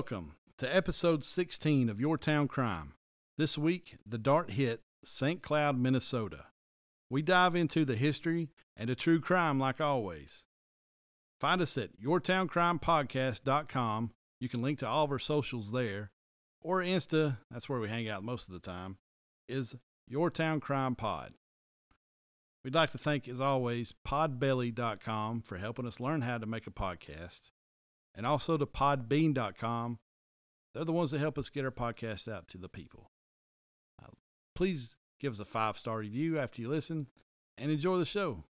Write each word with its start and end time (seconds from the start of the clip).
Welcome 0.00 0.32
to 0.56 0.74
episode 0.74 1.22
16 1.24 1.90
of 1.90 2.00
Your 2.00 2.16
Town 2.16 2.48
Crime. 2.48 2.94
This 3.36 3.58
week, 3.58 3.98
the 4.06 4.16
dart 4.16 4.52
hit 4.52 4.80
St. 5.04 5.42
Cloud, 5.42 5.78
Minnesota. 5.78 6.46
We 7.10 7.20
dive 7.20 7.54
into 7.54 7.84
the 7.84 7.96
history 7.96 8.48
and 8.74 8.88
a 8.88 8.94
true 8.94 9.20
crime 9.20 9.60
like 9.60 9.78
always. 9.78 10.46
Find 11.38 11.60
us 11.60 11.76
at 11.76 12.00
yourtowncrimepodcast.com. 12.00 14.12
You 14.40 14.48
can 14.48 14.62
link 14.62 14.78
to 14.78 14.88
all 14.88 15.04
of 15.04 15.12
our 15.12 15.18
socials 15.18 15.70
there. 15.70 16.12
Or 16.62 16.80
Insta, 16.80 17.36
that's 17.50 17.68
where 17.68 17.78
we 17.78 17.90
hang 17.90 18.08
out 18.08 18.24
most 18.24 18.48
of 18.48 18.54
the 18.54 18.60
time, 18.60 18.96
is 19.50 19.76
Your 20.08 20.30
Town 20.30 20.60
Crime 20.60 20.94
Pod. 20.94 21.34
We'd 22.64 22.74
like 22.74 22.92
to 22.92 22.98
thank, 22.98 23.28
as 23.28 23.38
always, 23.38 23.92
podbelly.com 24.08 25.42
for 25.42 25.58
helping 25.58 25.86
us 25.86 26.00
learn 26.00 26.22
how 26.22 26.38
to 26.38 26.46
make 26.46 26.66
a 26.66 26.70
podcast, 26.70 27.50
and 28.14 28.26
also 28.26 28.56
to 28.56 28.66
podbean.com. 28.66 29.98
They're 30.74 30.84
the 30.84 30.92
ones 30.92 31.10
that 31.10 31.18
help 31.18 31.38
us 31.38 31.50
get 31.50 31.64
our 31.64 31.70
podcast 31.70 32.30
out 32.30 32.48
to 32.48 32.58
the 32.58 32.68
people. 32.68 33.10
Uh, 34.02 34.08
please 34.54 34.96
give 35.18 35.32
us 35.32 35.40
a 35.40 35.44
five 35.44 35.78
star 35.78 35.98
review 35.98 36.38
after 36.38 36.62
you 36.62 36.68
listen 36.68 37.08
and 37.58 37.70
enjoy 37.70 37.98
the 37.98 38.04
show. 38.04 38.44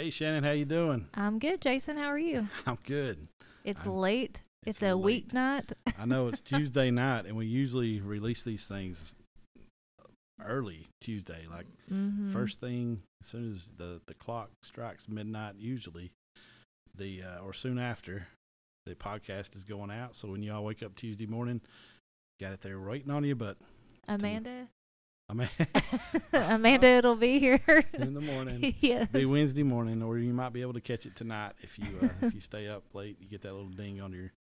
Hey 0.00 0.08
Shannon, 0.08 0.44
how 0.44 0.52
you 0.52 0.64
doing? 0.64 1.08
I'm 1.12 1.38
good, 1.38 1.60
Jason. 1.60 1.98
How 1.98 2.06
are 2.06 2.18
you? 2.18 2.48
I'm 2.66 2.78
good. 2.86 3.28
It's 3.64 3.82
I'm- 3.82 3.96
late. 3.96 4.42
it's 4.64 4.78
It's, 4.78 4.82
a 4.82 4.94
late. 4.94 5.28
weeknight. 5.28 5.74
I 5.98 6.06
know 6.06 6.28
it's 6.28 6.40
Tuesday 6.40 6.90
night, 6.90 7.26
and 7.26 7.36
we 7.36 7.44
usually 7.44 8.00
release 8.00 8.42
these 8.42 8.64
things 8.64 9.14
early 10.42 10.88
Tuesday, 11.02 11.44
like 11.50 11.66
mm-hmm. 11.92 12.32
first 12.32 12.60
thing 12.60 13.02
as 13.20 13.28
soon 13.28 13.50
as 13.50 13.72
the 13.76 14.00
the 14.06 14.14
clock 14.14 14.48
strikes 14.62 15.06
midnight. 15.06 15.56
Usually, 15.58 16.12
the 16.96 17.22
uh, 17.22 17.44
or 17.44 17.52
soon 17.52 17.78
after, 17.78 18.28
the 18.86 18.94
podcast 18.94 19.54
is 19.54 19.64
going 19.64 19.90
out. 19.90 20.14
So 20.14 20.28
when 20.28 20.42
y'all 20.42 20.64
wake 20.64 20.82
up 20.82 20.94
Tuesday 20.96 21.26
morning, 21.26 21.60
got 22.40 22.54
it 22.54 22.62
there 22.62 22.80
waiting 22.80 23.10
on 23.10 23.22
you. 23.22 23.34
But 23.34 23.58
Amanda. 24.08 24.68
I 25.30 25.32
mean, 25.32 25.48
Amanda, 26.32 26.88
it'll 26.88 27.14
be 27.14 27.38
here. 27.38 27.84
in 27.94 28.14
the 28.14 28.20
morning. 28.20 28.74
yes. 28.80 29.06
Be 29.12 29.24
Wednesday 29.26 29.62
morning, 29.62 30.02
or 30.02 30.18
you 30.18 30.32
might 30.32 30.52
be 30.52 30.60
able 30.60 30.72
to 30.72 30.80
catch 30.80 31.06
it 31.06 31.14
tonight 31.14 31.52
if 31.60 31.78
you 31.78 31.86
uh, 32.02 32.08
if 32.26 32.34
you 32.34 32.40
stay 32.40 32.66
up 32.66 32.82
late. 32.94 33.16
You 33.20 33.28
get 33.28 33.42
that 33.42 33.52
little 33.52 33.68
ding 33.68 34.00
on 34.00 34.12
your 34.12 34.32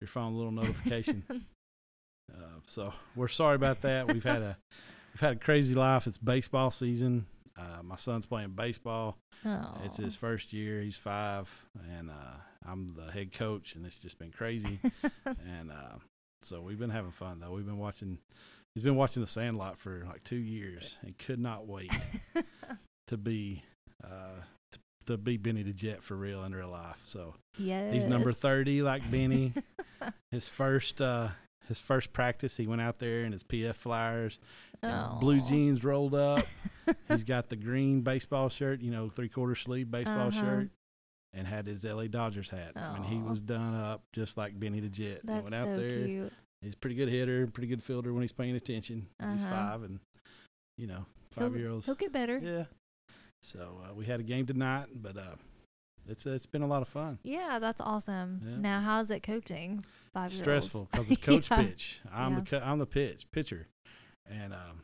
your 0.00 0.08
phone, 0.08 0.34
little 0.36 0.52
notification. 0.52 1.24
Uh, 2.30 2.60
so 2.66 2.92
we're 3.16 3.26
sorry 3.26 3.54
about 3.54 3.80
that. 3.80 4.06
We've 4.06 4.22
had 4.22 4.42
a 4.42 4.58
we've 5.14 5.20
had 5.20 5.32
a 5.32 5.36
crazy 5.36 5.72
life. 5.72 6.06
It's 6.06 6.18
baseball 6.18 6.70
season. 6.70 7.24
Uh, 7.56 7.82
my 7.82 7.96
son's 7.96 8.26
playing 8.26 8.50
baseball. 8.50 9.16
oh. 9.46 9.78
It's 9.82 9.96
his 9.96 10.14
first 10.14 10.52
year. 10.52 10.82
He's 10.82 10.94
five, 10.98 11.48
and 11.96 12.10
uh, 12.10 12.36
I'm 12.66 12.94
the 12.94 13.10
head 13.10 13.32
coach, 13.32 13.74
and 13.76 13.86
it's 13.86 13.98
just 13.98 14.18
been 14.18 14.30
crazy. 14.30 14.78
and 15.24 15.72
uh, 15.72 15.96
so 16.42 16.60
we've 16.60 16.78
been 16.78 16.90
having 16.90 17.12
fun 17.12 17.40
though. 17.40 17.52
We've 17.52 17.64
been 17.64 17.78
watching. 17.78 18.18
He's 18.78 18.84
been 18.84 18.94
watching 18.94 19.20
The 19.22 19.26
Sandlot 19.26 19.76
for 19.76 20.04
like 20.06 20.22
two 20.22 20.36
years, 20.36 20.98
and 21.02 21.18
could 21.18 21.40
not 21.40 21.66
wait 21.66 21.90
to 23.08 23.16
be 23.16 23.64
uh, 24.04 24.38
to, 24.70 24.78
to 25.06 25.18
be 25.18 25.36
Benny 25.36 25.64
the 25.64 25.72
Jet 25.72 26.00
for 26.00 26.14
real 26.14 26.44
in 26.44 26.54
real 26.54 26.68
life. 26.68 27.00
So 27.02 27.34
yes. 27.58 27.92
he's 27.92 28.04
number 28.04 28.32
thirty, 28.32 28.80
like 28.80 29.10
Benny. 29.10 29.52
his 30.30 30.48
first 30.48 31.00
uh, 31.02 31.30
his 31.66 31.80
first 31.80 32.12
practice, 32.12 32.56
he 32.56 32.68
went 32.68 32.80
out 32.80 33.00
there 33.00 33.24
in 33.24 33.32
his 33.32 33.42
PF 33.42 33.74
Flyers, 33.74 34.38
blue 35.18 35.40
jeans 35.40 35.82
rolled 35.82 36.14
up. 36.14 36.46
He's 37.08 37.24
got 37.24 37.48
the 37.48 37.56
green 37.56 38.02
baseball 38.02 38.48
shirt, 38.48 38.80
you 38.80 38.92
know, 38.92 39.08
three 39.08 39.28
quarter 39.28 39.56
sleeve 39.56 39.90
baseball 39.90 40.28
Uh-huh. 40.28 40.40
shirt, 40.40 40.68
and 41.34 41.48
had 41.48 41.66
his 41.66 41.82
LA 41.82 42.04
Dodgers 42.06 42.48
hat. 42.48 42.74
And 42.76 43.04
he 43.04 43.16
was 43.18 43.40
done 43.40 43.74
up 43.74 44.02
just 44.12 44.36
like 44.36 44.58
Benny 44.58 44.78
the 44.78 44.88
Jet. 44.88 45.22
That's 45.24 45.38
he 45.40 45.42
went 45.42 45.54
out 45.56 45.66
so 45.66 45.76
there. 45.80 46.04
cute. 46.06 46.32
He's 46.62 46.74
a 46.74 46.76
pretty 46.76 46.96
good 46.96 47.08
hitter, 47.08 47.46
pretty 47.46 47.68
good 47.68 47.82
fielder 47.82 48.12
when 48.12 48.22
he's 48.22 48.32
paying 48.32 48.56
attention. 48.56 49.06
He's 49.20 49.44
Uh-huh. 49.44 49.50
five, 49.50 49.82
and 49.82 50.00
you 50.76 50.86
know, 50.86 51.06
He'll- 51.36 51.48
five 51.48 51.56
year 51.56 51.70
olds. 51.70 51.86
He'll 51.86 51.94
get 51.94 52.12
better. 52.12 52.38
Yeah. 52.38 52.64
So 53.42 53.80
uh, 53.88 53.94
we 53.94 54.04
had 54.06 54.18
a 54.20 54.24
game 54.24 54.46
tonight, 54.46 54.86
but 54.94 55.16
uh, 55.16 55.36
it's 56.08 56.26
it's 56.26 56.46
been 56.46 56.62
a 56.62 56.66
lot 56.66 56.82
of 56.82 56.88
fun. 56.88 57.18
Yeah, 57.22 57.58
that's 57.60 57.80
awesome. 57.80 58.40
Yeah. 58.44 58.56
Now, 58.58 58.80
how's 58.80 59.10
it 59.10 59.22
coaching? 59.22 59.84
Five 60.12 60.32
Stressful 60.32 60.88
because 60.90 61.10
it's 61.10 61.22
coach 61.24 61.48
Yeah. 61.50 61.62
pitch. 61.62 62.00
I'm 62.12 62.34
the 62.34 62.42
co- 62.42 62.62
I'm 62.64 62.78
the 62.78 62.86
pitch 62.86 63.30
pitcher, 63.30 63.68
and 64.26 64.52
um, 64.52 64.82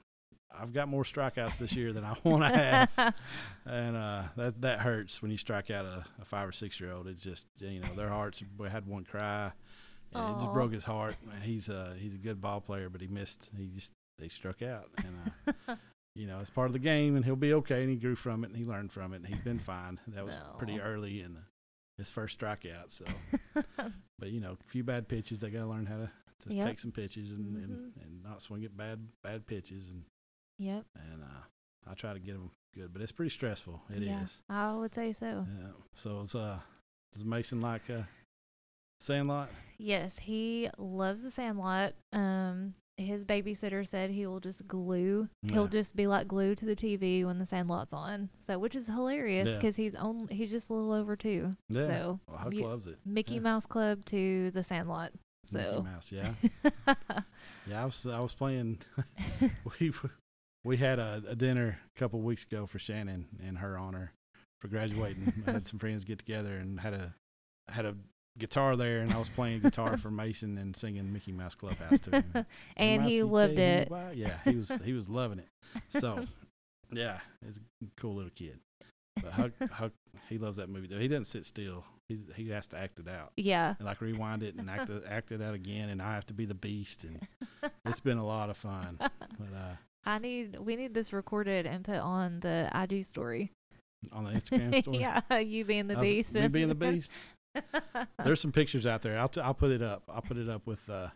I've 0.57 0.73
got 0.73 0.87
more 0.87 1.03
strikeouts 1.03 1.59
this 1.59 1.75
year 1.75 1.93
than 1.93 2.05
I 2.05 2.15
want 2.23 2.45
to 2.45 2.57
have, 2.57 3.15
and 3.67 3.97
uh, 3.97 4.23
that 4.37 4.61
that 4.61 4.79
hurts 4.81 5.21
when 5.21 5.33
you 5.33 5.39
strike 5.39 5.71
out 5.73 5.85
a, 5.85 6.05
a 6.23 6.25
five 6.25 6.49
or 6.49 6.53
six 6.53 6.79
year 6.79 6.93
old. 6.93 7.09
It's 7.09 7.25
just 7.25 7.49
you 7.59 7.81
know 7.81 7.93
their 7.97 8.11
hearts. 8.11 8.41
We 8.57 8.69
had 8.69 8.87
one 8.87 9.03
cry, 9.05 9.51
and 10.15 10.37
it 10.37 10.41
just 10.41 10.53
broke 10.53 10.73
his 10.73 10.85
heart. 10.85 11.17
He's 11.43 11.69
uh 11.69 11.95
he's 11.99 12.15
a 12.15 12.19
good 12.19 12.41
ball 12.41 12.61
player, 12.61 12.89
but 12.89 13.01
he 13.01 13.07
missed. 13.07 13.51
He 13.57 13.67
just 13.67 13.93
they 14.19 14.29
struck 14.29 14.63
out, 14.63 14.89
and 14.99 15.33
uh, 15.69 15.75
you 16.15 16.27
know 16.27 16.39
it's 16.41 16.51
part 16.51 16.67
of 16.69 16.73
the 16.73 16.79
game, 16.79 17.17
and 17.17 17.25
he'll 17.25 17.37
be 17.37 17.55
okay. 17.55 17.83
And 17.83 17.91
he 17.91 17.97
grew 17.97 18.15
from 18.15 18.45
it, 18.45 18.49
and 18.49 18.57
he 18.57 18.65
learned 18.65 18.93
from 18.93 19.13
it, 19.13 19.17
and 19.17 19.27
he's 19.27 19.41
been 19.41 19.59
fine. 19.59 19.99
That 20.09 20.25
was 20.25 20.35
pretty 20.59 20.81
early 20.81 21.21
in 21.21 21.39
his 21.99 22.11
first 22.11 22.39
strikeout. 22.41 22.91
So, 22.91 23.05
but 24.19 24.31
you 24.31 24.41
know, 24.41 24.53
a 24.61 24.71
few 24.71 24.85
bad 24.85 25.09
pitches, 25.09 25.41
they 25.41 25.51
got 25.51 25.61
to 25.61 25.67
learn 25.67 25.87
how 25.87 25.97
to, 25.97 26.11
to 26.49 26.57
Yep. 26.57 26.67
take 26.67 26.79
some 26.81 26.93
pitches 26.93 27.33
and, 27.33 27.57
and, 27.57 27.71
Mhm. 27.71 28.03
and 28.03 28.23
not 28.23 28.43
swing 28.43 28.65
at 28.65 28.77
bad 28.77 29.07
bad 29.23 29.47
pitches, 29.47 29.89
and 29.89 30.05
yep. 30.59 30.85
and 30.97 31.23
uh, 31.23 31.91
I 31.91 31.95
try 31.95 32.13
to 32.13 32.21
get 32.21 32.33
them 32.35 32.51
good, 32.75 32.93
but 32.93 33.03
it's 33.03 33.13
pretty 33.13 33.31
stressful. 33.31 33.81
It 33.91 34.03
is. 34.03 34.09
yeah, 34.09 34.27
I 34.49 34.75
would 34.75 34.95
say 34.95 35.13
so. 35.13 35.47
Yeah. 35.61 35.69
So 35.95 36.21
it's 36.23 36.35
uh, 36.35 36.59
does 37.13 37.25
Mason 37.25 37.61
like 37.61 37.89
uh, 37.91 38.03
Sandlot? 39.05 39.49
Yes, 39.79 40.19
he 40.19 40.69
loves 40.79 41.23
the 41.23 41.31
Sandlot. 41.31 41.95
Um, 42.13 42.75
his 42.97 43.25
babysitter 43.25 43.85
said 43.87 44.11
he 44.11 44.27
will 44.27 44.39
just 44.41 44.67
glue. 44.69 45.29
Yeah. 45.43 45.53
He'll 45.53 45.67
just 45.69 45.97
be 45.97 46.07
like 46.07 46.29
glue 46.29 46.55
to 46.55 46.65
the 46.65 46.77
TV 46.77 47.25
when 47.25 47.39
the 47.41 47.47
Sandlot's 47.47 47.93
on. 47.93 48.29
So, 48.41 48.59
which 48.59 48.75
is 48.77 48.87
hilarious 48.87 49.49
Yeah. 49.49 49.55
because 49.57 49.75
he's 49.77 49.95
only 49.97 50.33
he's 50.35 50.51
just 50.51 50.71
a 50.71 50.73
little 50.75 50.93
over 50.93 51.17
two. 51.17 51.51
Yeah. 51.69 51.87
So 51.87 52.21
Well, 52.29 52.39
Huck 52.39 52.55
you- 52.55 52.65
loves 52.67 52.87
it. 52.87 52.99
Mickey 53.05 53.35
Yeah. 53.35 53.41
Mouse 53.41 53.67
Club 53.67 54.05
to 54.07 54.51
the 54.53 54.63
Sandlot. 54.63 55.11
Mickey 55.53 55.65
So 55.67 55.83
Mouse, 55.83 56.13
yeah. 56.13 56.35
Yeah, 57.67 57.83
I 57.83 57.85
was 57.85 58.07
I 58.07 58.21
was 58.21 58.35
playing. 58.35 58.79
we 59.81 59.93
we 60.65 60.77
had 60.77 60.99
a, 60.99 61.23
a 61.29 61.35
dinner 61.35 61.79
a 61.95 61.99
couple 61.99 62.21
weeks 62.21 62.45
ago 62.45 62.67
for 62.67 62.79
Shannon 62.79 63.27
in 63.47 63.57
her 63.57 63.77
honor 63.77 64.13
for 64.61 64.69
graduating. 64.69 65.43
I 65.47 65.51
had 65.53 65.67
some 65.67 65.79
friends 65.79 66.05
get 66.05 66.19
together 66.19 66.55
and 66.55 66.79
had 66.81 66.95
a 66.95 67.15
had 67.69 67.87
a 67.87 67.97
guitar 68.39 68.77
there, 68.77 69.01
and 69.01 69.13
I 69.13 69.19
was 69.19 69.29
playing 69.29 69.61
guitar 69.61 69.97
for 69.97 70.11
Mason 70.11 70.59
and 70.59 70.75
singing 70.75 71.13
Mickey 71.13 71.33
Mouse 71.33 71.55
Clubhouse 71.55 72.01
to 72.01 72.11
him. 72.11 72.47
And 72.77 73.03
he 73.05 73.23
loved 73.23 73.59
it. 73.59 73.89
Yeah, 74.15 74.35
he 74.45 74.57
was 74.57 74.71
he 74.85 74.93
was 74.93 75.09
loving 75.09 75.39
it. 75.39 75.49
So 75.89 76.25
yeah, 76.93 77.19
he's 77.45 77.59
a 77.59 77.61
cool 77.97 78.15
little 78.15 78.33
kid. 78.35 78.59
But 79.23 79.33
Huck, 79.33 79.53
Huck 79.71 79.93
he 80.29 80.39
loves 80.39 80.57
that 80.57 80.69
movie 80.69 80.87
though. 80.87 80.99
He 80.99 81.09
doesn't 81.09 81.27
sit 81.27 81.45
still. 81.45 81.85
He 82.09 82.19
he 82.37 82.51
has 82.51 82.67
to 82.69 82.79
act 82.79 82.99
it 82.99 83.09
out. 83.09 83.33
Yeah. 83.37 83.75
And 83.79 83.87
like 83.87 84.01
rewind 84.01 84.43
it 84.43 84.57
and 84.57 84.69
act 84.69 84.91
it, 84.91 85.05
act 85.09 85.33
it 85.33 85.41
out 85.41 85.55
again, 85.55 85.89
and 85.89 86.03
I 86.03 86.15
have 86.15 86.27
to 86.27 86.35
be 86.35 86.45
the 86.45 86.55
beast, 86.55 87.05
and 87.05 87.21
it's 87.85 88.01
been 88.01 88.19
a 88.19 88.27
lot 88.27 88.51
of 88.51 88.57
fun. 88.57 88.97
But 88.99 89.55
uh, 89.55 89.77
I 90.05 90.19
need 90.19 90.59
we 90.59 90.77
need 90.77 90.95
this 90.95 91.13
recorded 91.13 91.67
and 91.67 91.85
put 91.85 91.99
on 91.99 92.41
the 92.41 92.69
I 92.73 92.87
do 92.87 93.03
story. 93.03 93.53
on 94.13 94.25
the 94.25 94.31
Instagram 94.33 94.83
story, 94.83 94.99
yeah, 94.99 95.39
you 95.39 95.65
being 95.65 95.87
the 95.87 95.97
beast. 95.97 96.35
me 96.35 96.49
being 96.49 96.69
the 96.69 96.75
beast. 96.75 97.13
There's 98.25 98.41
some 98.41 98.53
pictures 98.53 98.87
out 98.87 99.03
there. 99.03 99.19
I'll 99.19 99.29
t- 99.29 99.41
I'll 99.41 99.55
put 99.55 99.71
it 99.71 99.83
up. 99.83 100.03
I'll 100.09 100.23
put 100.23 100.37
it 100.37 100.49
up 100.49 100.67
with 100.67 100.89
uh 100.89 101.09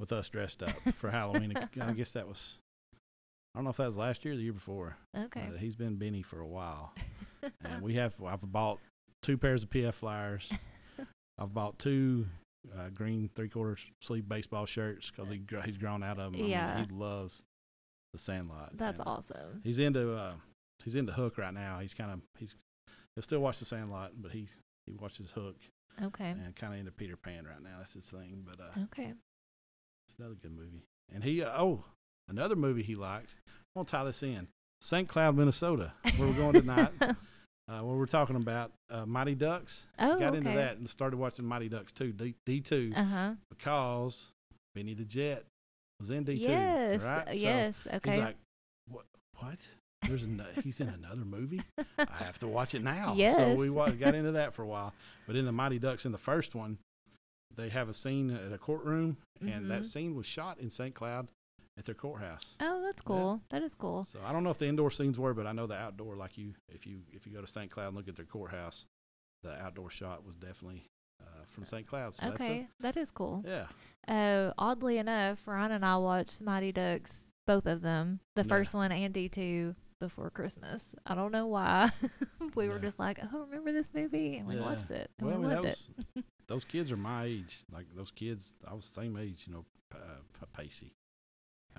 with 0.00 0.12
us 0.12 0.28
dressed 0.28 0.62
up 0.62 0.76
for 0.94 1.10
Halloween. 1.10 1.54
I 1.80 1.92
guess 1.92 2.12
that 2.12 2.26
was 2.28 2.58
I 3.54 3.58
don't 3.58 3.64
know 3.64 3.70
if 3.70 3.76
that 3.78 3.86
was 3.86 3.96
last 3.96 4.24
year 4.24 4.34
or 4.34 4.36
the 4.36 4.42
year 4.42 4.52
before. 4.52 4.96
okay. 5.16 5.48
But 5.50 5.58
he's 5.58 5.74
been 5.74 5.96
Benny 5.96 6.22
for 6.22 6.40
a 6.40 6.46
while, 6.46 6.92
and 7.64 7.82
we 7.82 7.94
have 7.96 8.14
I've 8.24 8.40
bought 8.42 8.78
two 9.22 9.36
pairs 9.36 9.62
of 9.62 9.70
PF 9.70 9.94
flyers. 9.94 10.50
I've 11.38 11.54
bought 11.54 11.78
two 11.78 12.26
uh, 12.76 12.88
green 12.94 13.30
three 13.34 13.48
quarter 13.48 13.76
sleeve 14.00 14.28
baseball 14.28 14.66
shirts 14.66 15.10
because 15.10 15.30
he 15.30 15.38
gr- 15.38 15.60
he's 15.60 15.78
grown 15.78 16.02
out 16.02 16.18
of 16.18 16.32
them. 16.32 16.44
Yeah. 16.46 16.72
I 16.72 16.80
mean, 16.80 16.88
he 16.88 16.94
loves 16.94 17.42
the 18.12 18.18
Sandlot. 18.18 18.76
That's 18.76 18.98
and 18.98 19.08
awesome. 19.08 19.60
He's 19.64 19.78
into 19.78 20.14
uh, 20.14 20.34
he's 20.84 20.94
into 20.94 21.12
Hook 21.12 21.38
right 21.38 21.54
now. 21.54 21.78
He's 21.80 21.94
kind 21.94 22.10
of 22.10 22.20
he's 22.38 22.54
he'll 23.14 23.22
still 23.22 23.40
watch 23.40 23.58
the 23.58 23.64
Sandlot, 23.64 24.12
but 24.16 24.32
he's 24.32 24.60
he 24.90 24.96
watches 25.00 25.30
Hook 25.30 25.56
Okay. 26.02 26.30
and 26.30 26.54
kind 26.56 26.74
of 26.74 26.78
into 26.80 26.92
Peter 26.92 27.16
Pan 27.16 27.44
right 27.46 27.62
now. 27.62 27.76
That's 27.78 27.94
his 27.94 28.04
thing. 28.04 28.44
But 28.46 28.60
uh, 28.60 28.84
Okay. 28.84 29.12
It's 30.06 30.18
another 30.18 30.34
good 30.40 30.52
movie. 30.56 30.84
And 31.12 31.22
he 31.24 31.42
uh, 31.42 31.50
oh 31.60 31.84
another 32.28 32.56
movie 32.56 32.82
he 32.82 32.94
liked. 32.94 33.30
I'm 33.48 33.84
gonna 33.84 33.86
tie 33.86 34.04
this 34.04 34.22
in. 34.22 34.48
St. 34.80 35.08
Cloud, 35.08 35.36
Minnesota, 35.36 35.92
where 36.16 36.28
we're 36.28 36.34
going 36.36 36.52
tonight. 36.52 36.92
uh, 37.00 37.80
where 37.80 37.96
we're 37.96 38.06
talking 38.06 38.36
about 38.36 38.70
uh, 38.90 39.04
Mighty 39.04 39.34
Ducks. 39.34 39.86
oh, 39.98 40.18
Got 40.18 40.28
okay. 40.28 40.36
into 40.38 40.50
that 40.52 40.76
and 40.78 40.88
started 40.88 41.16
watching 41.16 41.44
Mighty 41.44 41.68
Ducks 41.68 41.92
2, 41.92 42.12
D, 42.12 42.34
D2, 42.46 42.96
Uh 42.96 43.02
huh. 43.04 43.32
because 43.50 44.30
Benny 44.76 44.94
the 44.94 45.04
Jet 45.04 45.44
was 45.98 46.10
in 46.10 46.24
D2. 46.24 46.38
Yes. 46.38 47.02
right? 47.02 47.26
So 47.26 47.32
yes. 47.34 47.74
Okay. 47.94 48.10
He's 48.12 48.20
like, 48.20 48.36
what? 48.88 49.04
What? 49.40 49.58
There's 50.02 50.22
a, 50.22 50.28
he's 50.62 50.80
in 50.80 50.88
another 50.88 51.24
movie. 51.24 51.60
I 51.98 52.06
have 52.24 52.38
to 52.38 52.46
watch 52.48 52.74
it 52.74 52.82
now. 52.82 53.14
Yes. 53.16 53.36
So 53.38 53.54
we 53.54 53.68
wa- 53.70 53.90
got 53.90 54.14
into 54.14 54.32
that 54.32 54.54
for 54.54 54.62
a 54.62 54.66
while. 54.66 54.94
But 55.26 55.36
in 55.36 55.44
the 55.44 55.52
Mighty 55.52 55.78
Ducks, 55.78 56.06
in 56.06 56.12
the 56.12 56.18
first 56.18 56.54
one, 56.54 56.78
they 57.56 57.68
have 57.68 57.88
a 57.88 57.94
scene 57.94 58.30
at 58.30 58.52
a 58.52 58.58
courtroom, 58.58 59.16
and 59.40 59.70
that 59.70 59.80
Mhm. 59.82 59.84
scene 59.84 60.14
was 60.14 60.26
shot 60.26 60.58
in 60.60 60.70
St. 60.70 60.94
Cloud 60.94 61.28
at 61.76 61.84
their 61.84 61.94
courthouse. 61.94 62.56
oh, 62.60 62.82
that's 62.82 63.02
Yeah. 63.02 63.06
cool. 63.08 63.42
That 63.50 63.62
is 63.62 63.74
cool. 63.74 64.06
So 64.10 64.20
I 64.24 64.32
don't 64.32 64.44
know 64.44 64.50
if 64.50 64.58
the 64.58 64.66
indoor 64.68 64.90
scenes 64.90 65.18
were, 65.18 65.34
but 65.34 65.46
I 65.46 65.52
know 65.52 65.66
the 65.66 65.76
outdoor. 65.76 66.16
Like 66.16 66.38
you, 66.38 66.54
if 66.68 66.86
you 66.86 67.00
if 67.12 67.26
you 67.26 67.32
go 67.32 67.40
to 67.40 67.46
St. 67.46 67.70
Cloud 67.70 67.88
and 67.88 67.96
look 67.96 68.08
at 68.08 68.16
their 68.16 68.24
courthouse, 68.24 68.84
the 69.42 69.52
outdoor 69.60 69.90
shot 69.90 70.24
was 70.24 70.36
definitely 70.36 70.84
uh, 71.20 71.44
from 71.48 71.64
St. 71.66 71.86
Cloud. 71.86 72.14
So 72.14 72.28
okay, 72.28 72.68
that 72.80 72.96
is 72.96 73.10
cool. 73.10 73.44
Yeah. 73.46 73.66
Uh, 74.06 74.52
oddly 74.56 74.98
enough, 74.98 75.46
Ryan 75.46 75.72
and 75.72 75.84
I 75.84 75.96
watched 75.96 76.40
Mighty 76.40 76.70
Ducks, 76.72 77.28
both 77.46 77.66
of 77.66 77.82
them, 77.82 78.20
the 78.36 78.42
Yeah. 78.42 78.48
first 78.48 78.72
one 78.74 78.92
and 78.92 79.12
D 79.12 79.28
two, 79.28 79.74
before 80.00 80.30
Christmas. 80.30 80.94
I 81.06 81.14
don't 81.14 81.32
know 81.32 81.46
why. 81.46 81.90
we 82.54 82.68
were 82.68 82.78
just 82.78 82.98
like, 82.98 83.18
oh, 83.32 83.44
remember 83.46 83.72
this 83.72 83.92
movie, 83.94 84.36
and 84.36 84.46
we 84.46 84.56
Yeah. 84.56 84.62
watched 84.62 84.90
it, 84.90 85.10
and 85.18 85.26
Well, 85.26 85.36
I 85.36 85.38
we 85.38 85.46
mean, 85.46 85.54
that 85.56 85.64
loved 85.64 85.78
it. 86.16 86.24
those 86.46 86.64
kids 86.64 86.90
are 86.92 86.96
my 86.96 87.24
age. 87.24 87.64
Like 87.72 87.86
those 87.94 88.10
kids, 88.10 88.54
I 88.66 88.74
was 88.74 88.86
the 88.88 89.00
same 89.00 89.16
age. 89.16 89.44
You 89.46 89.54
know, 89.54 89.64
uh, 89.94 90.46
Pacey. 90.56 90.92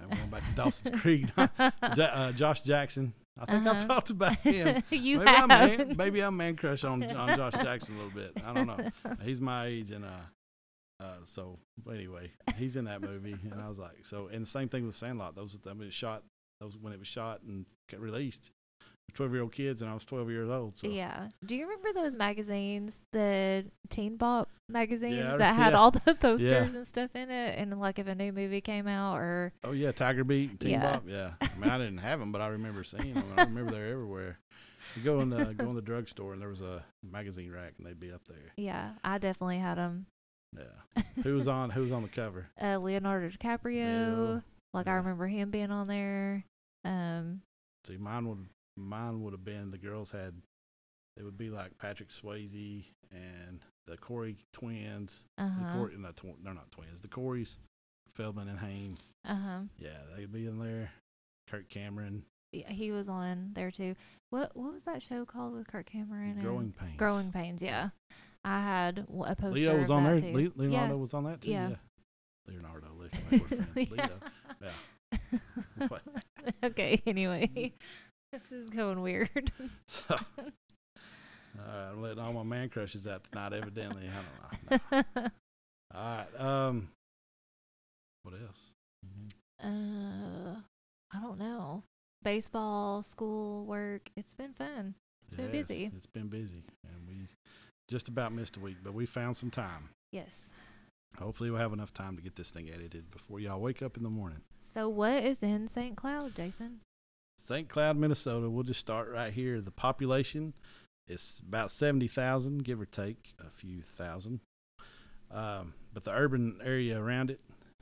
I'm 0.02 0.10
going 0.10 0.30
back 0.30 0.46
to 0.46 0.52
Dawson's 0.56 0.98
Creek. 1.02 1.26
uh, 1.38 2.32
Josh 2.32 2.62
Jackson. 2.62 3.14
I 3.38 3.46
think 3.46 3.68
I've 3.68 3.78
Uh-huh. 3.78 3.88
talked 3.88 4.10
about 4.12 4.36
him. 4.38 4.82
you 4.92 5.18
maybe 5.20 5.30
have. 5.32 5.44
I'm 5.44 5.48
man, 5.50 5.96
maybe 5.98 6.22
I'm 6.22 6.38
man 6.38 6.56
crush 6.56 6.84
on 6.86 7.04
on 7.04 7.36
Josh 7.36 7.54
Jackson 7.54 7.96
a 7.96 7.98
little 7.98 8.12
bit. 8.12 8.34
I 8.46 8.54
don't 8.54 8.68
know. 8.68 8.90
He's 9.24 9.42
my 9.42 9.66
age, 9.66 9.92
and 9.92 10.06
uh, 10.06 10.10
uh, 11.04 11.16
so 11.24 11.60
but 11.84 11.96
anyway, 11.96 12.32
he's 12.58 12.76
in 12.78 12.86
that 12.86 13.02
movie, 13.02 13.36
and 13.52 13.62
I 13.62 13.68
was 13.68 13.80
like, 13.80 14.06
so, 14.06 14.28
and 14.28 14.42
the 14.44 14.50
same 14.50 14.70
thing 14.70 14.86
with 14.86 14.96
Sandlot. 14.96 15.36
Those, 15.36 15.58
I 15.70 15.74
mean, 15.74 15.88
it 15.88 15.94
shot 16.60 16.66
those 16.72 16.78
when 16.82 16.94
it 16.94 17.00
was 17.00 17.08
shot 17.08 17.42
and 17.48 17.66
got 17.90 18.00
released. 18.00 18.52
Twelve 19.16 19.34
year 19.34 19.42
old 19.42 19.52
kids, 19.54 19.82
and 19.82 19.90
I 19.90 19.96
was 19.96 20.06
twelve 20.06 20.30
years 20.30 20.50
old. 20.50 20.78
So 20.78 20.88
Yeah. 20.88 21.30
Do 21.44 21.56
you 21.56 21.64
remember 21.68 21.94
those 21.94 22.16
magazines, 22.16 22.98
the 23.12 23.66
Teen 23.90 24.18
Bop 24.18 24.50
magazines 24.70 25.16
Yeah, 25.16 25.36
that 25.38 25.56
had 25.56 25.72
yeah. 25.74 25.80
all 25.80 25.90
the 25.90 26.14
posters 26.22 26.74
and 26.74 26.86
stuff 26.86 27.16
in 27.16 27.32
it? 27.32 27.58
And 27.58 27.80
like 27.80 27.98
if 27.98 28.06
a 28.08 28.14
new 28.14 28.32
movie 28.32 28.62
came 28.62 28.88
out 28.88 29.16
or 29.16 29.52
Oh 29.64 29.72
yeah, 29.72 29.92
Tiger 29.92 30.24
Beat, 30.24 30.60
Teen 30.60 30.72
Yeah. 30.72 30.82
Bop. 30.94 31.04
Yeah, 31.08 31.32
I 31.42 31.50
mean 31.60 31.72
I 31.72 31.78
didn't 31.80 31.98
have 31.98 32.20
them, 32.20 32.32
but 32.32 32.42
I 32.42 32.48
remember 32.50 32.84
seeing 32.84 33.16
them. 33.16 33.34
I 33.36 33.44
remember 33.46 33.72
they're 33.72 33.90
everywhere. 33.92 34.38
You 34.96 35.02
go 35.02 35.22
in 35.22 35.30
the 35.32 35.54
go 35.56 35.70
in 35.70 35.76
the 35.76 35.82
drugstore, 35.82 36.34
and 36.34 36.42
there 36.42 36.50
was 36.50 36.62
a 36.62 36.84
magazine 37.04 37.52
rack, 37.52 37.74
and 37.80 37.88
they'd 37.88 38.00
be 38.00 38.12
up 38.12 38.22
there. 38.28 38.54
yeah, 38.58 38.92
I 39.04 39.18
definitely 39.18 39.58
had 39.58 39.80
them. 39.80 40.06
Yeah, 40.56 41.04
who 41.24 41.34
was 41.34 41.48
on 41.48 41.72
who 41.72 41.82
was 41.82 41.92
on 41.92 42.04
the 42.04 42.10
cover? 42.10 42.46
uh, 42.62 42.78
Leonardo 42.78 43.30
DiCaprio. 43.30 44.44
Yeah. 44.74 44.78
Like 44.78 44.88
I 44.88 44.94
remember 44.94 45.28
him 45.28 45.52
being 45.52 45.72
on 45.72 45.88
there. 45.88 46.44
Um, 46.86 47.42
See, 47.86 47.98
mine 47.98 48.28
would 48.28 48.46
mine 48.78 49.22
would 49.24 49.34
have 49.34 49.44
been 49.46 49.72
the 49.72 49.78
girls 49.78 50.12
had. 50.12 50.34
It 51.18 51.24
would 51.24 51.38
be 51.38 51.50
like 51.50 51.78
Patrick 51.78 52.10
Swayze 52.10 52.86
and 53.12 53.60
the 53.88 53.98
Corey 53.98 54.38
twins. 54.54 55.26
uh 55.38 55.44
The 55.46 55.50
huh, 55.50 55.74
Corey, 55.76 55.94
not 55.98 56.16
tw- 56.16 56.42
they're 56.44 56.54
not 56.54 56.72
twins. 56.72 57.02
The 57.02 57.08
Coreys, 57.10 57.58
Feldman 58.16 58.48
and 58.48 58.60
Haim. 58.60 58.96
uh 59.28 59.36
huh. 59.36 59.60
Yeah, 59.78 59.98
they'd 60.16 60.32
be 60.32 60.46
in 60.48 60.60
there. 60.60 60.92
Kirk 61.50 61.68
Cameron, 61.68 62.24
Yeah, 62.54 62.70
he 62.72 62.92
was 62.92 63.10
on 63.10 63.52
there 63.54 63.72
too. 63.72 63.96
What 64.30 64.56
what 64.56 64.72
was 64.74 64.84
that 64.84 65.02
show 65.04 65.26
called 65.26 65.56
with 65.56 65.68
Kirk 65.68 65.88
Cameron? 65.88 66.32
and- 66.38 66.42
Growing 66.44 66.72
Pains. 66.72 66.96
Growing 66.98 67.32
Pains. 67.34 67.62
Yeah, 67.64 67.90
I 68.46 68.62
had 68.62 69.00
a 69.00 69.36
poster. 69.36 69.50
Leo 69.50 69.78
was 69.80 69.90
on 69.92 70.04
there. 70.06 70.20
Too. 70.20 70.32
Le- 70.56 70.62
Leonardo 70.64 70.94
Yeah. 70.94 71.00
was 71.02 71.14
on 71.14 71.24
that 71.26 71.42
too. 71.42 71.50
Yeah. 71.52 71.76
Leonardo, 72.48 72.88
like 73.00 73.14
we're 73.32 73.98
friends. 73.98 74.12
Leo. 74.62 74.70
Yeah. 75.12 75.88
What? 75.88 76.02
okay. 76.64 77.02
Anyway, 77.06 77.74
this 78.32 78.52
is 78.52 78.70
going 78.70 79.02
weird. 79.02 79.52
So, 79.88 80.16
uh, 81.58 81.92
I'm 81.92 82.02
letting 82.02 82.20
all 82.20 82.32
my 82.32 82.44
man 82.44 82.70
crushes 82.70 83.08
out 83.08 83.24
tonight. 83.24 83.54
Evidently, 83.54 84.08
I 84.08 84.70
don't 84.70 84.82
know. 84.92 85.04
No. 85.16 85.24
All 85.96 86.18
right. 86.18 86.40
Um, 86.40 86.90
what 88.24 88.36
else? 88.36 88.74
uh, 89.64 90.56
I 91.12 91.20
don't 91.22 91.40
know. 91.40 91.84
Baseball, 92.24 93.02
school, 93.04 93.66
work. 93.66 94.10
It's 94.16 94.34
been 94.34 94.54
fun. 94.54 94.94
It's 95.26 95.34
been 95.34 95.52
busy. 95.52 95.92
It's 95.96 96.06
been 96.06 96.28
busy, 96.28 96.64
and 96.88 97.08
we 97.08 97.28
just 97.90 98.08
about 98.08 98.32
missed 98.32 98.58
a 98.58 98.60
week, 98.60 98.78
but 98.84 98.94
we 98.94 99.06
found 99.06 99.36
some 99.36 99.50
time. 99.50 99.90
Yes. 100.12 100.50
Hopefully, 101.18 101.50
we'll 101.50 101.60
have 101.60 101.74
enough 101.74 101.94
time 101.94 102.16
to 102.16 102.22
get 102.22 102.36
this 102.36 102.52
thing 102.52 102.70
edited 102.70 103.12
before 103.12 103.40
y'all 103.40 103.60
wake 103.60 103.82
up 103.82 103.98
in 103.98 104.04
the 104.04 104.10
morning. 104.10 104.42
So 104.62 104.88
what 104.88 105.24
is 105.24 105.44
in 105.44 105.68
St. 105.68 105.96
Cloud, 105.96 106.36
Jason? 106.36 106.80
St. 107.38 107.68
Cloud, 107.68 107.98
Minnesota. 107.98 108.50
We'll 108.50 108.64
just 108.64 108.80
start 108.80 109.10
right 109.10 109.34
here. 109.34 109.60
The 109.62 109.72
population 109.72 110.54
is 111.08 111.42
about 111.46 111.72
70,000, 111.72 112.64
give 112.64 112.80
or 112.80 112.86
take 112.86 113.34
a 113.46 113.50
few 113.50 113.82
thousand. 113.82 114.40
Um, 115.32 115.74
but 115.94 116.04
the 116.04 116.12
urban 116.12 116.60
area 116.64 117.00
around 117.02 117.32
it 117.32 117.40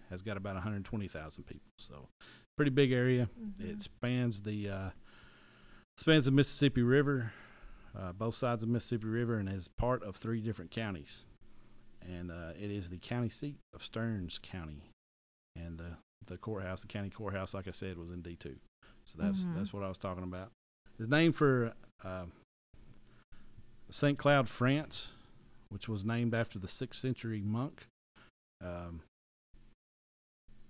has 0.10 0.22
got 0.22 0.38
about 0.38 0.56
120,000 0.56 1.44
people. 1.46 1.68
So, 1.78 2.08
pretty 2.56 2.72
big 2.72 2.92
area. 2.92 3.30
Mhm. 3.40 3.70
It 3.70 3.82
spans 3.82 4.42
the 4.42 4.70
uh, 4.70 4.90
spans 5.98 6.26
the 6.26 6.32
Mississippi 6.32 6.82
River, 6.82 7.34
uh, 7.96 8.14
both 8.14 8.36
sides 8.36 8.64
of 8.64 8.70
Mississippi 8.70 9.08
River, 9.08 9.38
and 9.38 9.50
is 9.50 9.68
part 9.68 10.04
of 10.04 10.16
three 10.16 10.42
different 10.42 10.72
counties. 10.72 11.26
And 12.08 12.32
uh, 12.32 12.52
it 12.58 12.72
is 12.72 12.90
the 12.90 12.98
county 12.98 13.30
seat 13.30 13.58
of 13.74 13.84
Stearns 13.84 14.40
County, 14.42 14.84
and 15.56 15.78
the 15.78 15.98
the 16.26 16.38
courthouse, 16.38 16.82
the 16.82 16.88
county 16.88 17.10
courthouse, 17.10 17.54
like 17.54 17.68
I 17.68 17.72
said, 17.72 17.98
was 17.98 18.10
in 18.12 18.22
D 18.22 18.36
two. 18.36 18.56
So 19.06 19.18
that's 19.18 19.44
Mhm. 19.46 19.56
that's 19.56 19.74
what 19.74 19.84
I 19.84 19.88
was 19.90 19.98
talking 19.98 20.24
about. 20.24 20.52
It's 21.00 21.10
named 21.10 21.36
for 21.36 21.74
uh, 22.04 22.26
Saint 23.90 24.18
Cloud, 24.18 24.48
France, 24.50 25.08
which 25.70 25.88
was 25.88 26.04
named 26.06 26.34
after 26.34 26.60
the 26.60 26.68
sixth 26.68 27.02
century 27.02 27.42
monk. 27.42 27.88
Um, 28.62 29.02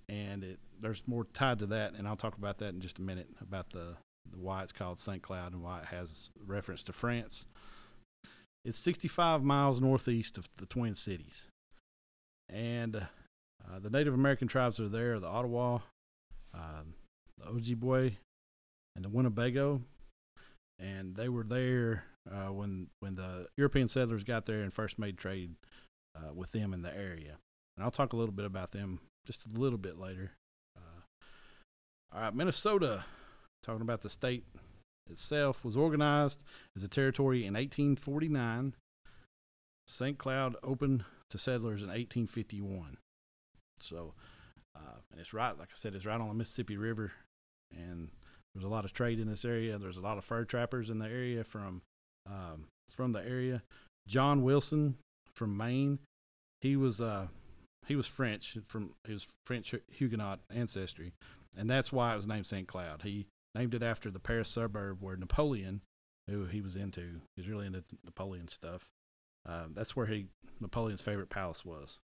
and 0.09 0.43
it 0.43 0.59
there's 0.79 1.03
more 1.07 1.23
tied 1.33 1.59
to 1.59 1.65
that, 1.67 1.93
and 1.93 2.07
I'll 2.07 2.15
talk 2.15 2.37
about 2.37 2.59
that 2.59 2.69
in 2.73 2.81
just 2.81 2.99
a 2.99 3.01
minute 3.01 3.27
about 3.41 3.71
the, 3.71 3.95
the 4.31 4.37
why 4.37 4.61
it's 4.61 4.71
called 4.71 4.99
Saint 4.99 5.23
Cloud 5.23 5.53
and 5.53 5.63
why 5.63 5.79
it 5.79 5.85
has 5.85 6.29
reference 6.45 6.83
to 6.83 6.93
France. 6.93 7.45
It's 8.65 8.77
65 8.77 9.43
miles 9.43 9.79
northeast 9.79 10.37
of 10.37 10.49
the 10.57 10.65
Twin 10.65 10.95
Cities, 10.95 11.47
and 12.49 12.95
uh, 12.95 13.79
the 13.79 13.89
Native 13.89 14.13
American 14.13 14.47
tribes 14.47 14.79
are 14.79 14.89
there: 14.89 15.19
the 15.19 15.27
Ottawa, 15.27 15.79
um, 16.53 16.95
the 17.37 17.45
Ojibwe, 17.45 18.17
and 18.95 19.05
the 19.05 19.09
Winnebago. 19.09 19.81
And 20.79 21.15
they 21.15 21.27
were 21.27 21.43
there 21.43 22.03
uh, 22.29 22.51
when 22.51 22.87
when 22.99 23.15
the 23.15 23.47
European 23.57 23.87
settlers 23.87 24.23
got 24.23 24.45
there 24.45 24.61
and 24.61 24.73
first 24.73 24.99
made 24.99 25.17
trade 25.17 25.55
uh, 26.15 26.33
with 26.33 26.51
them 26.51 26.73
in 26.73 26.81
the 26.81 26.95
area. 26.95 27.37
And 27.75 27.83
I'll 27.83 27.91
talk 27.91 28.13
a 28.13 28.15
little 28.15 28.33
bit 28.33 28.45
about 28.45 28.71
them 28.71 28.99
just 29.25 29.45
a 29.45 29.59
little 29.59 29.77
bit 29.77 29.97
later. 29.97 30.31
Uh, 30.75 31.01
all 32.13 32.21
right, 32.21 32.35
Minnesota, 32.35 33.05
talking 33.63 33.81
about 33.81 34.01
the 34.01 34.09
state 34.09 34.45
itself, 35.09 35.63
was 35.65 35.77
organized 35.77 36.43
as 36.75 36.83
a 36.83 36.87
territory 36.87 37.39
in 37.39 37.53
1849. 37.53 38.73
St. 39.87 40.17
Cloud 40.17 40.55
opened 40.63 41.05
to 41.29 41.37
settlers 41.37 41.81
in 41.81 41.87
1851. 41.87 42.97
So, 43.79 44.13
uh, 44.75 44.99
and 45.11 45.19
it's 45.19 45.33
right, 45.33 45.57
like 45.57 45.69
I 45.71 45.75
said, 45.75 45.95
it's 45.95 46.05
right 46.05 46.19
on 46.19 46.27
the 46.27 46.33
Mississippi 46.33 46.77
River, 46.77 47.11
and 47.71 48.09
there's 48.53 48.65
a 48.65 48.69
lot 48.69 48.85
of 48.85 48.93
trade 48.93 49.19
in 49.19 49.29
this 49.29 49.45
area. 49.45 49.77
There's 49.77 49.97
a 49.97 50.01
lot 50.01 50.17
of 50.17 50.25
fur 50.25 50.43
trappers 50.43 50.89
in 50.89 50.99
the 50.99 51.07
area 51.07 51.43
from 51.43 51.81
um, 52.27 52.67
from 52.91 53.11
the 53.11 53.19
area. 53.19 53.63
John 54.07 54.43
Wilson 54.43 54.95
from 55.33 55.55
Maine, 55.55 55.99
he 56.61 56.75
was 56.75 56.99
uh, 56.99 57.27
he 57.87 57.95
was 57.95 58.07
French 58.07 58.57
from 58.67 58.93
his 59.05 59.27
French 59.45 59.73
Huguenot 59.91 60.39
ancestry, 60.53 61.13
and 61.55 61.69
that's 61.69 61.91
why 61.91 62.13
it 62.13 62.17
was 62.17 62.27
named 62.27 62.47
St. 62.47 62.67
Cloud. 62.67 63.03
He 63.03 63.27
named 63.57 63.73
it 63.73 63.83
after 63.83 64.09
the 64.11 64.19
Paris 64.19 64.49
suburb 64.49 65.01
where 65.01 65.17
Napoleon, 65.17 65.81
who 66.29 66.45
he 66.45 66.61
was 66.61 66.75
into, 66.75 67.21
he 67.35 67.41
was 67.41 67.47
really 67.49 67.65
into 67.65 67.83
Napoleon 68.03 68.47
stuff. 68.47 68.89
Um, 69.45 69.73
that's 69.75 69.95
where 69.95 70.07
he 70.07 70.27
Napoleon's 70.59 71.01
favorite 71.01 71.29
palace 71.29 71.63
was, 71.65 71.99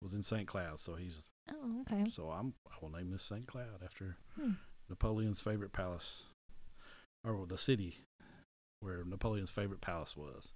was 0.00 0.14
in 0.14 0.22
St. 0.22 0.46
Cloud. 0.46 0.80
So 0.80 0.94
he's 0.94 1.28
Oh, 1.52 1.80
okay. 1.82 2.08
so 2.10 2.30
I'm 2.30 2.54
I 2.70 2.74
will 2.80 2.90
name 2.90 3.10
this 3.10 3.22
St. 3.22 3.46
Cloud 3.46 3.82
after 3.84 4.16
Hmm. 4.36 4.52
Napoleon's 4.88 5.40
favorite 5.40 5.72
palace, 5.72 6.24
or 7.24 7.46
the 7.46 7.58
city 7.58 7.98
where 8.80 9.02
Napoleon's 9.04 9.50
favorite 9.50 9.80
palace 9.80 10.16
was. 10.16 10.52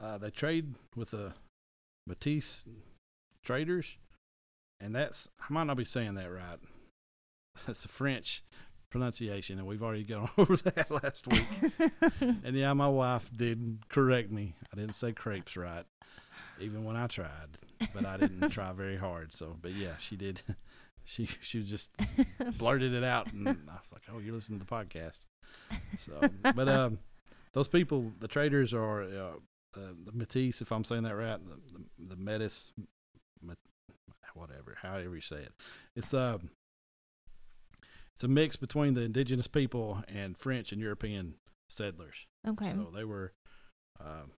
Uh, 0.00 0.18
they 0.18 0.30
trade 0.30 0.74
with 0.94 1.10
the 1.12 1.32
Matisse 2.06 2.64
traders, 3.44 3.96
and 4.80 4.94
that's 4.94 5.28
I 5.40 5.52
might 5.52 5.64
not 5.64 5.76
be 5.76 5.84
saying 5.84 6.14
that 6.14 6.30
right. 6.30 6.58
That's 7.66 7.82
the 7.82 7.88
French 7.88 8.42
pronunciation, 8.90 9.58
and 9.58 9.66
we've 9.66 9.82
already 9.82 10.04
gone 10.04 10.28
over 10.38 10.56
that 10.56 10.90
last 10.90 11.26
week. 11.26 11.44
and 12.44 12.56
yeah, 12.56 12.72
my 12.72 12.88
wife 12.88 13.30
did 13.34 13.88
correct 13.88 14.30
me. 14.30 14.54
I 14.72 14.76
didn't 14.76 14.94
say 14.94 15.12
crepes 15.12 15.56
right, 15.56 15.84
even 16.60 16.84
when 16.84 16.96
I 16.96 17.06
tried, 17.06 17.58
but 17.94 18.04
I 18.04 18.16
didn't 18.16 18.48
try 18.50 18.72
very 18.72 18.96
hard. 18.96 19.32
So, 19.34 19.56
but 19.60 19.72
yeah, 19.72 19.96
she 19.98 20.16
did. 20.16 20.42
She 21.04 21.28
she 21.40 21.62
just 21.62 21.90
blurted 22.58 22.92
it 22.92 23.04
out, 23.04 23.32
and 23.32 23.48
I 23.48 23.52
was 23.52 23.92
like, 23.92 24.02
"Oh, 24.12 24.18
you're 24.18 24.34
listening 24.34 24.58
to 24.60 24.66
the 24.66 24.72
podcast." 24.72 25.20
So, 25.98 26.20
but 26.42 26.68
um, 26.68 26.98
those 27.52 27.68
people, 27.68 28.10
the 28.18 28.26
traders 28.26 28.74
are 28.74 29.02
uh, 29.02 29.36
the, 29.72 29.96
the 30.04 30.12
Matisse, 30.12 30.60
if 30.60 30.72
I'm 30.72 30.82
saying 30.82 31.04
that 31.04 31.14
right, 31.14 31.38
the 31.38 31.78
the, 31.98 32.14
the 32.14 32.16
Metis, 32.16 32.72
whatever, 34.36 34.76
however 34.80 35.14
you 35.14 35.20
say 35.20 35.36
it. 35.36 35.52
It's 35.94 36.12
uh, 36.14 36.38
it's 38.16 38.24
a 38.24 38.28
mix 38.28 38.56
between 38.56 38.94
the 38.94 39.02
indigenous 39.02 39.46
people 39.46 40.02
and 40.08 40.38
French 40.38 40.72
and 40.72 40.80
European 40.80 41.34
settlers. 41.68 42.26
okay. 42.48 42.70
So 42.70 42.90
they 42.94 43.04
were, 43.04 43.34
um, 44.00 44.32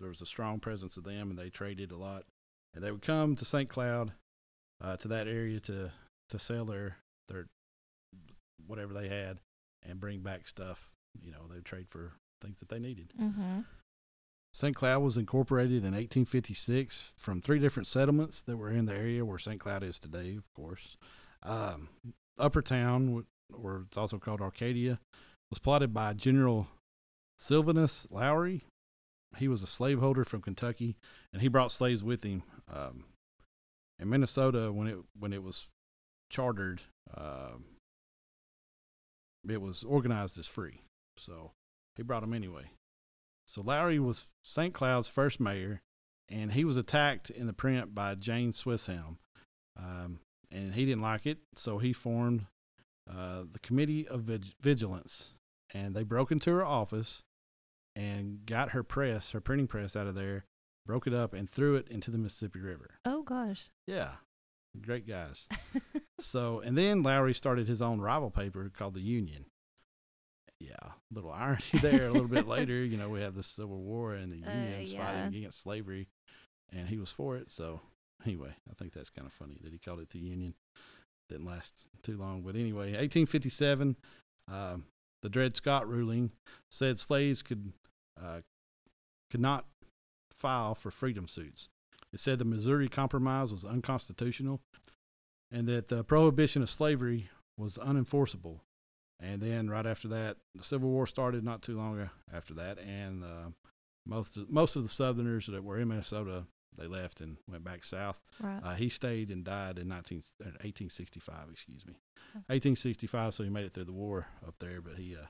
there 0.00 0.08
was 0.08 0.22
a 0.22 0.26
strong 0.26 0.60
presence 0.60 0.96
of 0.96 1.04
them, 1.04 1.28
and 1.28 1.38
they 1.38 1.50
traded 1.50 1.90
a 1.90 1.98
lot. 1.98 2.24
And 2.74 2.82
they 2.82 2.90
would 2.90 3.02
come 3.02 3.36
to 3.36 3.44
St. 3.44 3.68
Cloud, 3.68 4.12
uh, 4.80 4.96
to 4.96 5.08
that 5.08 5.28
area 5.28 5.60
to 5.60 5.92
to 6.30 6.38
sell 6.38 6.64
their 6.64 6.96
their 7.28 7.48
whatever 8.66 8.94
they 8.94 9.08
had, 9.08 9.40
and 9.82 10.00
bring 10.00 10.20
back 10.20 10.48
stuff. 10.48 10.92
You 11.22 11.32
know, 11.32 11.46
they 11.50 11.56
would 11.56 11.66
trade 11.66 11.88
for 11.90 12.14
things 12.40 12.60
that 12.60 12.70
they 12.70 12.78
needed. 12.78 13.12
mm-hmm. 13.20 13.60
St. 14.54 14.74
Cloud 14.74 15.02
was 15.02 15.18
incorporated 15.18 15.78
in 15.84 15.92
1856 15.92 17.12
from 17.18 17.42
three 17.42 17.58
different 17.58 17.86
settlements 17.86 18.40
that 18.42 18.56
were 18.56 18.70
in 18.70 18.86
the 18.86 18.94
area 18.94 19.22
where 19.22 19.38
St. 19.38 19.60
Cloud 19.60 19.82
is 19.82 19.98
today, 19.98 20.34
of 20.34 20.44
course. 20.54 20.96
Um, 21.42 21.88
Upper 22.38 22.62
Town, 22.62 23.24
or 23.52 23.84
it's 23.88 23.96
also 23.96 24.18
called 24.18 24.40
Arcadia, 24.40 24.98
was 25.50 25.58
plotted 25.58 25.92
by 25.92 26.14
General 26.14 26.68
Sylvanus 27.38 28.06
Lowry. 28.10 28.64
He 29.36 29.48
was 29.48 29.62
a 29.62 29.66
slaveholder 29.66 30.24
from 30.24 30.42
Kentucky, 30.42 30.96
and 31.32 31.42
he 31.42 31.48
brought 31.48 31.72
slaves 31.72 32.02
with 32.02 32.24
him. 32.24 32.42
Um, 32.72 33.04
in 33.98 34.08
Minnesota, 34.08 34.72
when 34.72 34.86
it 34.86 34.98
when 35.18 35.32
it 35.32 35.42
was 35.42 35.66
chartered, 36.30 36.82
um, 37.16 37.64
it 39.48 39.60
was 39.60 39.84
organized 39.84 40.38
as 40.38 40.46
free, 40.46 40.82
so 41.16 41.52
he 41.96 42.02
brought 42.02 42.20
them 42.20 42.34
anyway. 42.34 42.70
So 43.46 43.62
Lowry 43.62 43.98
was 43.98 44.26
St. 44.44 44.72
Cloud's 44.72 45.08
first 45.08 45.40
mayor, 45.40 45.80
and 46.28 46.52
he 46.52 46.64
was 46.64 46.76
attacked 46.76 47.30
in 47.30 47.46
the 47.46 47.52
print 47.52 47.94
by 47.94 48.14
Jane 48.14 48.52
Swisshelm, 48.52 49.16
um, 49.78 50.20
and 50.52 50.74
he 50.74 50.84
didn't 50.84 51.02
like 51.02 51.26
it, 51.26 51.38
so 51.56 51.78
he 51.78 51.92
formed 51.92 52.46
uh, 53.10 53.42
the 53.50 53.58
Committee 53.60 54.06
of 54.06 54.22
Vig- 54.22 54.54
Vigilance, 54.60 55.30
and 55.74 55.94
they 55.96 56.02
broke 56.04 56.30
into 56.30 56.50
her 56.50 56.64
office 56.64 57.22
and 57.96 58.46
got 58.46 58.70
her 58.70 58.82
press, 58.82 59.32
her 59.32 59.40
printing 59.40 59.66
press, 59.66 59.96
out 59.96 60.06
of 60.06 60.14
there, 60.14 60.44
broke 60.86 61.06
it 61.06 61.14
up, 61.14 61.32
and 61.34 61.48
threw 61.50 61.74
it 61.76 61.88
into 61.88 62.10
the 62.10 62.18
Mississippi 62.18 62.60
River. 62.60 62.94
Oh 63.04 63.22
gosh. 63.22 63.70
Yeah, 63.86 64.12
great 64.80 65.06
guys. 65.08 65.48
so, 66.20 66.60
and 66.60 66.76
then 66.78 67.02
Lowry 67.02 67.34
started 67.34 67.66
his 67.68 67.82
own 67.82 68.00
rival 68.00 68.30
paper 68.30 68.70
called 68.76 68.94
the 68.94 69.00
Union. 69.00 69.46
Yeah, 70.60 70.92
little 71.10 71.32
irony 71.32 71.62
there. 71.82 72.06
A 72.06 72.12
little 72.12 72.28
bit 72.28 72.46
later, 72.46 72.84
you 72.84 72.96
know, 72.96 73.08
we 73.08 73.20
have 73.20 73.34
the 73.34 73.42
Civil 73.42 73.82
War 73.82 74.14
and 74.14 74.32
the 74.32 74.48
Uh, 74.48 74.54
Union's 74.54 74.92
yeah. 74.92 75.04
fighting 75.04 75.34
against 75.38 75.60
slavery, 75.60 76.08
and 76.70 76.88
he 76.88 76.98
was 76.98 77.10
for 77.10 77.36
it. 77.36 77.50
So, 77.50 77.80
anyway, 78.26 78.54
I 78.70 78.74
think 78.74 78.92
that's 78.92 79.10
kind 79.10 79.26
of 79.26 79.32
funny 79.32 79.56
that 79.62 79.72
he 79.72 79.78
called 79.78 80.00
it 80.00 80.10
the 80.10 80.18
Union. 80.18 80.54
Didn't 81.28 81.46
last 81.46 81.86
too 82.02 82.16
long, 82.16 82.42
but 82.42 82.56
anyway, 82.56 82.92
1857, 82.92 83.96
um, 84.50 84.84
the 85.22 85.28
Dred 85.28 85.56
Scott 85.56 85.88
ruling 85.88 86.32
said 86.70 86.98
slaves 86.98 87.42
could 87.42 87.72
uh, 88.20 88.40
could 89.30 89.40
not 89.40 89.64
file 90.34 90.74
for 90.74 90.90
freedom 90.90 91.28
suits. 91.28 91.68
It 92.12 92.20
said 92.20 92.38
the 92.38 92.44
Missouri 92.44 92.88
Compromise 92.88 93.50
was 93.50 93.64
unconstitutional 93.64 94.60
and 95.50 95.66
that 95.68 95.88
the 95.88 96.02
prohibition 96.02 96.62
of 96.62 96.70
slavery 96.70 97.30
was 97.58 97.78
unenforceable. 97.78 98.60
And 99.20 99.40
then 99.40 99.70
right 99.70 99.86
after 99.86 100.08
that, 100.08 100.38
the 100.54 100.64
Civil 100.64 100.90
War 100.90 101.06
started 101.06 101.44
not 101.44 101.62
too 101.62 101.76
long 101.76 102.10
after 102.32 102.54
that, 102.54 102.78
and 102.78 103.22
uh, 103.22 103.50
most 104.04 104.36
of, 104.36 104.50
most 104.50 104.74
of 104.74 104.82
the 104.82 104.88
Southerners 104.88 105.46
that 105.46 105.62
were 105.62 105.78
in 105.78 105.88
Minnesota 105.88 106.46
they 106.76 106.86
left 106.86 107.20
and 107.20 107.36
went 107.50 107.64
back 107.64 107.84
south. 107.84 108.18
Right. 108.40 108.60
Uh, 108.62 108.74
he 108.74 108.88
stayed 108.88 109.30
and 109.30 109.44
died 109.44 109.78
in 109.78 109.88
19, 109.88 110.22
uh, 110.40 110.56
1865, 110.62 111.34
excuse 111.52 111.86
me. 111.86 111.94
Okay. 112.30 112.54
1865, 112.54 113.34
so 113.34 113.44
he 113.44 113.50
made 113.50 113.64
it 113.64 113.74
through 113.74 113.84
the 113.84 113.92
war 113.92 114.26
up 114.46 114.54
there, 114.58 114.80
but 114.80 114.96
he, 114.96 115.14
uh, 115.14 115.26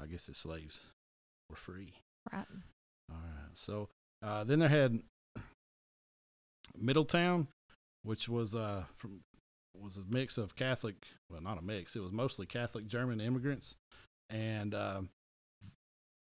I 0.00 0.06
guess 0.06 0.26
his 0.26 0.36
slaves 0.36 0.86
were 1.48 1.56
free. 1.56 1.94
right. 2.32 2.46
All 3.10 3.16
right. 3.16 3.54
So 3.54 3.88
uh, 4.22 4.44
then 4.44 4.58
they 4.60 4.68
had 4.68 5.00
Middletown, 6.76 7.48
which 8.02 8.28
was 8.28 8.54
uh, 8.54 8.84
from 8.96 9.20
was 9.80 9.96
a 9.96 10.02
mix 10.08 10.36
of 10.36 10.56
Catholic, 10.56 11.06
well, 11.30 11.40
not 11.40 11.58
a 11.58 11.62
mix. 11.62 11.96
It 11.96 12.00
was 12.00 12.12
mostly 12.12 12.44
Catholic 12.44 12.86
German 12.86 13.20
immigrants, 13.20 13.76
and 14.28 14.74
um, 14.74 15.08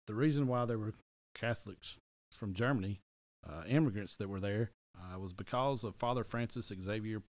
the 0.07 0.13
reason 0.13 0.47
why 0.47 0.65
they 0.65 0.75
were 0.75 0.93
Catholics 1.35 1.97
from 2.37 2.53
Germany, 2.53 2.99
uh, 3.47 3.63
immigrants 3.67 4.15
that 4.15 4.29
were 4.29 4.39
there, 4.39 4.71
uh, 4.97 5.19
was 5.19 5.33
because 5.33 5.83
of 5.83 5.95
Father 5.95 6.23
Francis 6.23 6.71
Xavier 6.81 7.21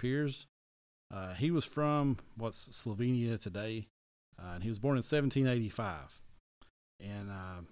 Pierz. 0.00 0.46
Uh, 1.12 1.34
he 1.34 1.50
was 1.50 1.64
from 1.64 2.18
what's 2.36 2.68
Slovenia 2.68 3.40
today, 3.40 3.88
uh, 4.38 4.52
and 4.54 4.62
he 4.62 4.68
was 4.68 4.78
born 4.78 4.94
in 4.94 5.02
1785, 5.02 6.20
and 7.00 7.30
uh, 7.30 7.62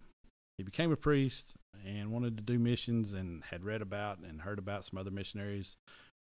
he 0.56 0.64
became 0.64 0.92
a 0.92 0.96
priest 0.96 1.54
and 1.86 2.10
wanted 2.10 2.36
to 2.36 2.42
do 2.42 2.58
missions 2.58 3.12
and 3.12 3.44
had 3.44 3.64
read 3.64 3.80
about 3.80 4.18
and 4.18 4.40
heard 4.40 4.58
about 4.58 4.84
some 4.84 4.98
other 4.98 5.12
missionaries 5.12 5.76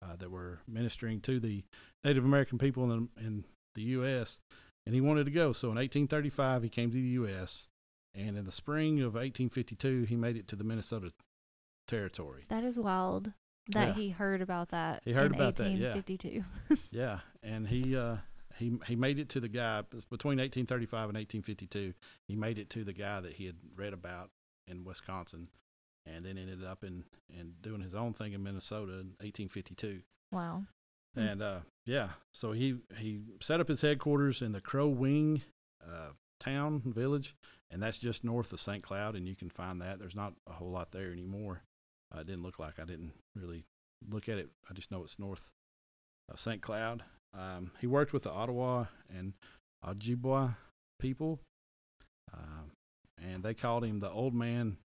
uh, 0.02 0.16
that 0.18 0.32
were 0.32 0.60
ministering 0.68 1.20
to 1.22 1.40
the 1.40 1.64
Native 2.04 2.24
American 2.24 2.58
people 2.58 2.92
in 2.92 3.10
in 3.20 3.44
the 3.76 3.84
U.S. 3.84 4.40
And 4.86 4.96
he 4.96 5.02
wanted 5.02 5.26
to 5.26 5.32
go. 5.32 5.54
So 5.54 5.68
in 5.68 5.76
1835, 5.76 6.64
he 6.64 6.70
came 6.70 6.90
to 6.90 6.96
the 6.96 7.10
U.S. 7.10 7.68
And 8.16 8.38
in 8.38 8.46
the 8.46 8.52
spring 8.52 9.00
of 9.00 9.14
1852, 9.14 10.04
he 10.04 10.16
made 10.16 10.36
it 10.36 10.48
to 10.48 10.56
the 10.56 10.64
Minnesota 10.64 11.12
territory. 11.92 12.46
That 12.50 12.64
is 12.64 12.78
wild 12.80 13.32
that 13.72 13.90
Yeah. 13.90 13.94
he 13.94 14.10
heard 14.10 14.42
about 14.42 14.70
that. 14.70 15.04
He 15.06 15.12
heard 15.14 15.32
in 15.32 15.36
about 15.36 15.56
that, 15.58 15.72
yeah. 15.72 16.02
Yeah, 16.92 17.20
and 17.44 17.68
he 17.68 17.96
uh, 17.96 18.18
he 18.58 18.78
he 18.88 18.96
made 18.96 19.20
it 19.20 19.30
to 19.30 19.40
the 19.40 19.48
guy 19.50 19.82
between 20.10 20.40
1835 20.40 21.10
and 21.10 21.18
1852. 21.18 21.94
He 22.28 22.36
made 22.36 22.58
it 22.58 22.70
to 22.72 22.84
the 22.84 22.94
guy 22.94 23.20
that 23.22 23.34
he 23.34 23.46
had 23.46 23.58
read 23.76 23.94
about 23.94 24.30
in 24.68 24.84
Wisconsin, 24.84 25.50
and 26.06 26.26
then 26.26 26.38
ended 26.38 26.64
up 26.64 26.84
in 26.84 27.04
in 27.30 27.54
doing 27.62 27.82
his 27.82 27.94
own 27.96 28.14
thing 28.14 28.34
in 28.34 28.42
Minnesota 28.44 28.94
in 28.94 29.14
1852. 29.20 30.02
Wow. 30.32 30.64
Hmm. 31.14 31.20
And 31.20 31.42
uh, 31.42 31.60
yeah, 31.86 32.10
so 32.32 32.52
he 32.54 32.78
he 32.98 33.22
set 33.42 33.60
up 33.60 33.68
his 33.68 33.82
headquarters 33.82 34.42
in 34.42 34.52
the 34.54 34.62
Crow 34.62 34.88
Wing 34.88 35.42
uh, 35.86 36.10
town 36.40 36.82
village, 36.86 37.36
and 37.70 37.82
that's 37.84 38.00
just 38.00 38.24
north 38.24 38.52
of 38.54 38.60
St. 38.62 38.82
Cloud, 38.84 39.16
and 39.16 39.28
you 39.28 39.36
can 39.36 39.50
find 39.50 39.82
that. 39.82 40.00
There's 40.00 40.16
not 40.16 40.34
a 40.48 40.54
whole 40.54 40.72
lot 40.72 40.92
there 40.92 41.12
anymore. 41.12 41.62
Uh, 42.16 42.20
it 42.22 42.28
didn't 42.28 42.44
look 42.44 42.60
like 42.60 42.80
I 42.80 42.84
didn't 42.86 43.14
really 43.36 43.64
look 44.10 44.28
at 44.30 44.38
it. 44.38 44.50
I 44.70 44.74
just 44.74 44.92
know 44.92 45.04
it's 45.04 45.20
north 45.20 45.42
of 46.30 46.40
St. 46.40 46.62
Cloud. 46.62 47.04
Um, 47.38 47.72
he 47.80 47.88
worked 47.88 48.12
with 48.14 48.24
the 48.24 48.32
Ottawa 48.32 48.86
and 49.10 49.34
Ojibwa 49.86 50.56
people, 51.00 51.40
um, 52.34 52.72
and 53.22 53.44
they 53.44 53.54
called 53.54 53.86
him 53.86 54.00
the 54.00 54.10
old 54.12 54.34
man. 54.34 54.78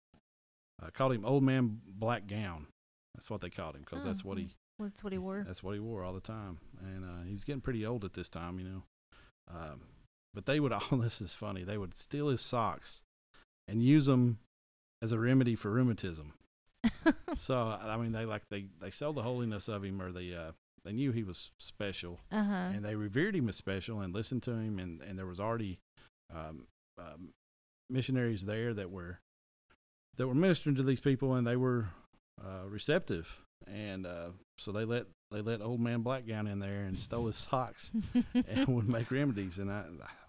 Uh, 0.81 0.89
called 0.93 1.11
him 1.13 1.25
Old 1.25 1.43
Man 1.43 1.81
Black 1.87 2.27
Gown. 2.27 2.67
That's 3.15 3.29
what 3.31 3.41
they 3.41 3.49
called 3.49 3.75
him 3.75 3.81
because 3.83 4.03
that's 4.05 4.21
Oh, 4.23 4.29
what 4.29 4.37
he 4.37 4.49
That's 4.79 5.03
what 5.03 5.11
he 5.11 5.17
wore. 5.17 5.43
that's 5.45 5.63
what 5.63 5.73
he 5.73 5.79
wore 5.79 6.03
all 6.03 6.13
the 6.13 6.19
time, 6.21 6.59
and 6.79 7.03
uh, 7.03 7.23
he 7.25 7.33
was 7.33 7.43
getting 7.43 7.61
pretty 7.61 7.83
old 7.85 8.05
at 8.05 8.13
this 8.13 8.29
time, 8.29 8.59
you 8.59 8.65
know. 8.65 8.83
Um, 9.51 9.81
but 10.35 10.45
they 10.45 10.59
would 10.59 10.71
all 10.91 10.97
this 10.99 11.19
is 11.19 11.33
funny. 11.33 11.63
They 11.63 11.77
would 11.79 11.95
steal 11.97 12.27
his 12.27 12.41
socks 12.41 13.01
and 13.67 13.81
use 13.83 14.05
them 14.05 14.37
as 15.01 15.11
a 15.11 15.19
remedy 15.19 15.55
for 15.55 15.71
rheumatism. 15.71 16.33
so 17.37 17.77
I 17.81 17.97
mean, 17.97 18.11
they 18.11 18.25
like 18.25 18.43
they 18.49 18.65
they 18.81 18.91
sold 18.91 19.15
the 19.15 19.21
holiness 19.23 19.67
of 19.67 19.83
him, 19.83 20.01
or 20.01 20.11
they 20.11 20.33
uh, 20.33 20.51
they 20.85 20.91
knew 20.93 21.11
he 21.11 21.23
was 21.23 21.51
special, 21.59 22.19
Uh 22.31 22.43
huh. 22.43 22.53
and 22.73 22.83
they 22.85 22.95
revered 22.95 23.35
him 23.35 23.49
as 23.49 23.55
special 23.55 23.99
and 24.01 24.13
listened 24.13 24.43
to 24.43 24.51
him, 24.51 24.79
and 24.79 25.01
and 25.01 25.17
there 25.17 25.25
was 25.25 25.39
already 25.39 25.79
um, 26.33 26.67
um, 26.97 27.29
missionaries 27.89 28.43
there 28.45 28.73
that 28.73 28.91
were 28.91 29.19
that 30.17 30.27
were 30.27 30.33
ministering 30.35 30.75
to 30.75 30.83
these 30.83 30.99
people, 30.99 31.35
and 31.35 31.45
they 31.45 31.55
were 31.55 31.89
uh, 32.43 32.67
receptive, 32.67 33.27
and 33.67 34.05
uh, 34.05 34.29
so 34.59 34.71
they 34.71 34.85
let 34.85 35.05
they 35.31 35.41
let 35.41 35.61
old 35.61 35.79
man 35.81 36.03
Blackgown 36.03 36.49
in 36.51 36.59
there 36.59 36.83
and 36.83 36.97
stole 36.97 37.27
his 37.27 37.35
socks 37.37 37.91
and 38.47 38.67
would 38.67 38.91
make 38.91 39.11
remedies, 39.11 39.57
and 39.59 39.69
I 39.71 39.83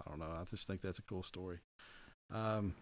I 0.04 0.10
don't 0.10 0.18
know, 0.18 0.26
I 0.26 0.44
just 0.50 0.66
think 0.66 0.80
that's 0.82 0.98
a 0.98 1.02
cool 1.02 1.22
story. 1.22 1.58
Um, 2.32 2.74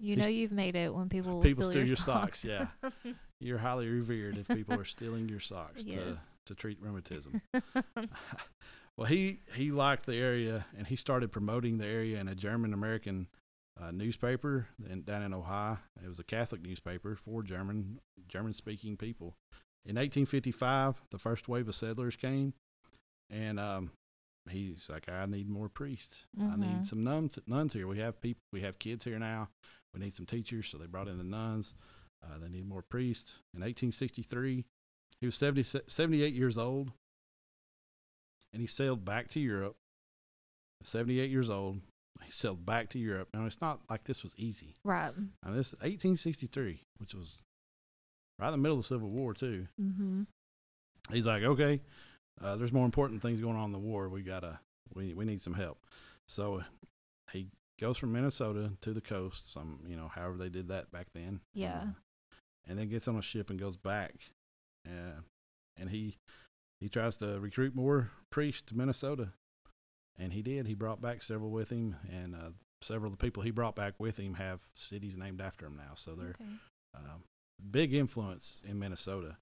you 0.00 0.16
know 0.16 0.26
you've 0.26 0.52
made 0.52 0.76
it 0.76 0.92
when 0.94 1.08
people 1.08 1.40
People 1.42 1.64
steal, 1.64 1.70
steal 1.70 1.80
your, 1.82 1.88
your 1.88 1.96
socks, 1.96 2.44
yeah. 2.44 2.66
you're 3.40 3.58
highly 3.58 3.88
revered 3.88 4.36
if 4.38 4.48
people 4.48 4.74
are 4.78 4.84
stealing 4.84 5.28
your 5.28 5.40
socks 5.40 5.84
Yes. 5.84 5.94
to 5.96 6.18
to 6.46 6.54
treat 6.54 6.80
rheumatism. 6.80 7.40
well, 8.96 9.06
he 9.06 9.40
he 9.54 9.70
liked 9.70 10.06
the 10.06 10.16
area, 10.16 10.66
and 10.76 10.86
he 10.86 10.96
started 10.96 11.32
promoting 11.32 11.78
the 11.78 11.86
area 11.86 12.18
in 12.20 12.28
a 12.28 12.34
German 12.34 12.72
American 12.74 13.28
uh, 13.80 13.90
newspaper 13.90 14.68
in, 14.88 15.02
down 15.02 15.22
in 15.22 15.34
Ohio. 15.34 15.78
It 16.02 16.08
was 16.08 16.18
a 16.18 16.24
Catholic 16.24 16.62
newspaper 16.62 17.16
for 17.16 17.42
German 17.42 18.00
German 18.28 18.54
speaking 18.54 18.96
people. 18.96 19.34
In 19.86 19.96
1855, 19.96 21.02
the 21.10 21.18
first 21.18 21.48
wave 21.48 21.68
of 21.68 21.74
settlers 21.74 22.16
came, 22.16 22.54
and 23.30 23.60
um, 23.60 23.90
he's 24.48 24.88
like, 24.88 25.08
I 25.08 25.26
need 25.26 25.48
more 25.48 25.68
priests. 25.68 26.24
I 26.38 26.42
Mhm. 26.44 26.58
need 26.58 26.86
some 26.86 27.04
nuns 27.04 27.38
nuns 27.46 27.72
here. 27.74 27.86
We 27.86 27.98
have 27.98 28.20
people. 28.20 28.40
We 28.52 28.60
have 28.62 28.78
kids 28.78 29.04
here 29.04 29.18
now. 29.18 29.48
We 29.94 30.00
need 30.00 30.14
some 30.14 30.26
teachers, 30.26 30.68
so 30.68 30.78
they 30.78 30.86
brought 30.86 31.08
in 31.08 31.18
the 31.18 31.24
nuns. 31.24 31.74
Uh, 32.22 32.38
they 32.42 32.48
need 32.48 32.66
more 32.66 32.82
priests. 32.82 33.34
In 33.54 33.60
1863, 33.60 34.64
he 35.20 35.26
was 35.26 35.36
70, 35.36 35.80
78 35.86 36.34
years 36.34 36.58
old, 36.58 36.92
and 38.52 38.60
he 38.60 38.66
sailed 38.66 39.04
back 39.04 39.28
to 39.28 39.40
Europe. 39.40 39.76
78 40.82 41.30
years 41.30 41.48
old, 41.48 41.80
he 42.22 42.30
sailed 42.30 42.66
back 42.66 42.90
to 42.90 42.98
Europe. 42.98 43.28
Now 43.32 43.46
it's 43.46 43.60
not 43.60 43.80
like 43.88 44.04
this 44.04 44.22
was 44.22 44.34
easy. 44.36 44.74
Right. 44.84 45.12
Now 45.44 45.52
this 45.52 45.68
is 45.68 45.80
1863, 45.80 46.82
which 46.98 47.14
was 47.14 47.38
right 48.38 48.48
in 48.48 48.52
the 48.52 48.58
middle 48.58 48.78
of 48.78 48.84
the 48.84 48.88
Civil 48.88 49.10
War 49.10 49.32
too. 49.32 49.66
Mm-hmm. 49.80 50.22
He's 51.12 51.26
like, 51.26 51.42
okay, 51.42 51.80
uh, 52.42 52.56
there's 52.56 52.72
more 52.72 52.84
important 52.84 53.22
things 53.22 53.40
going 53.40 53.56
on 53.56 53.66
in 53.66 53.72
the 53.72 53.78
war. 53.78 54.08
We 54.08 54.22
gotta, 54.22 54.60
we 54.94 55.14
we 55.14 55.24
need 55.24 55.40
some 55.40 55.54
help. 55.54 55.78
So 56.28 56.62
he 57.32 57.48
goes 57.80 57.96
from 57.98 58.12
Minnesota 58.12 58.72
to 58.82 58.92
the 58.92 59.00
coast. 59.00 59.52
Some, 59.52 59.80
you 59.86 59.96
know, 59.96 60.08
however 60.08 60.36
they 60.36 60.48
did 60.48 60.68
that 60.68 60.90
back 60.90 61.08
then. 61.14 61.40
Yeah. 61.54 61.80
Uh, 61.82 61.86
and 62.66 62.78
then 62.78 62.88
gets 62.88 63.08
on 63.08 63.16
a 63.16 63.22
ship 63.22 63.50
and 63.50 63.58
goes 63.60 63.76
back. 63.76 64.14
Uh, 64.86 65.20
and 65.76 65.90
he 65.90 66.16
he 66.80 66.88
tries 66.88 67.16
to 67.18 67.38
recruit 67.40 67.74
more 67.74 68.10
priests 68.30 68.62
to 68.62 68.76
Minnesota, 68.76 69.30
and 70.18 70.32
he 70.32 70.42
did. 70.42 70.66
He 70.66 70.74
brought 70.74 71.00
back 71.00 71.22
several 71.22 71.50
with 71.50 71.70
him, 71.70 71.96
and 72.10 72.34
uh, 72.34 72.50
several 72.82 73.12
of 73.12 73.18
the 73.18 73.24
people 73.24 73.42
he 73.42 73.50
brought 73.50 73.74
back 73.76 73.94
with 73.98 74.18
him 74.18 74.34
have 74.34 74.60
cities 74.74 75.16
named 75.16 75.40
after 75.40 75.66
him 75.66 75.76
now. 75.76 75.92
So 75.94 76.14
they're 76.14 76.34
Okay. 76.40 76.50
um, 76.94 77.22
big 77.70 77.92
influence 77.94 78.62
in 78.66 78.78
Minnesota. 78.78 79.36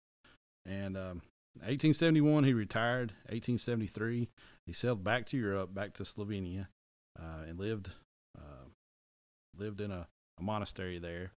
And 0.65 0.97
um, 0.97 1.23
1871, 1.61 2.45
he 2.45 2.55
retired. 2.55 3.11
1873, 3.31 4.29
he 4.67 4.73
sailed 4.73 5.03
back 5.03 5.27
to 5.27 5.37
Europe, 5.37 5.75
back 5.75 5.93
to 5.95 6.05
Slovenia, 6.05 6.69
uh, 7.19 7.43
and 7.49 7.59
lived 7.59 7.91
lived 9.57 9.81
in 9.81 9.91
a, 9.91 10.07
a 10.39 10.43
monastery 10.43 10.99
there. 10.99 11.33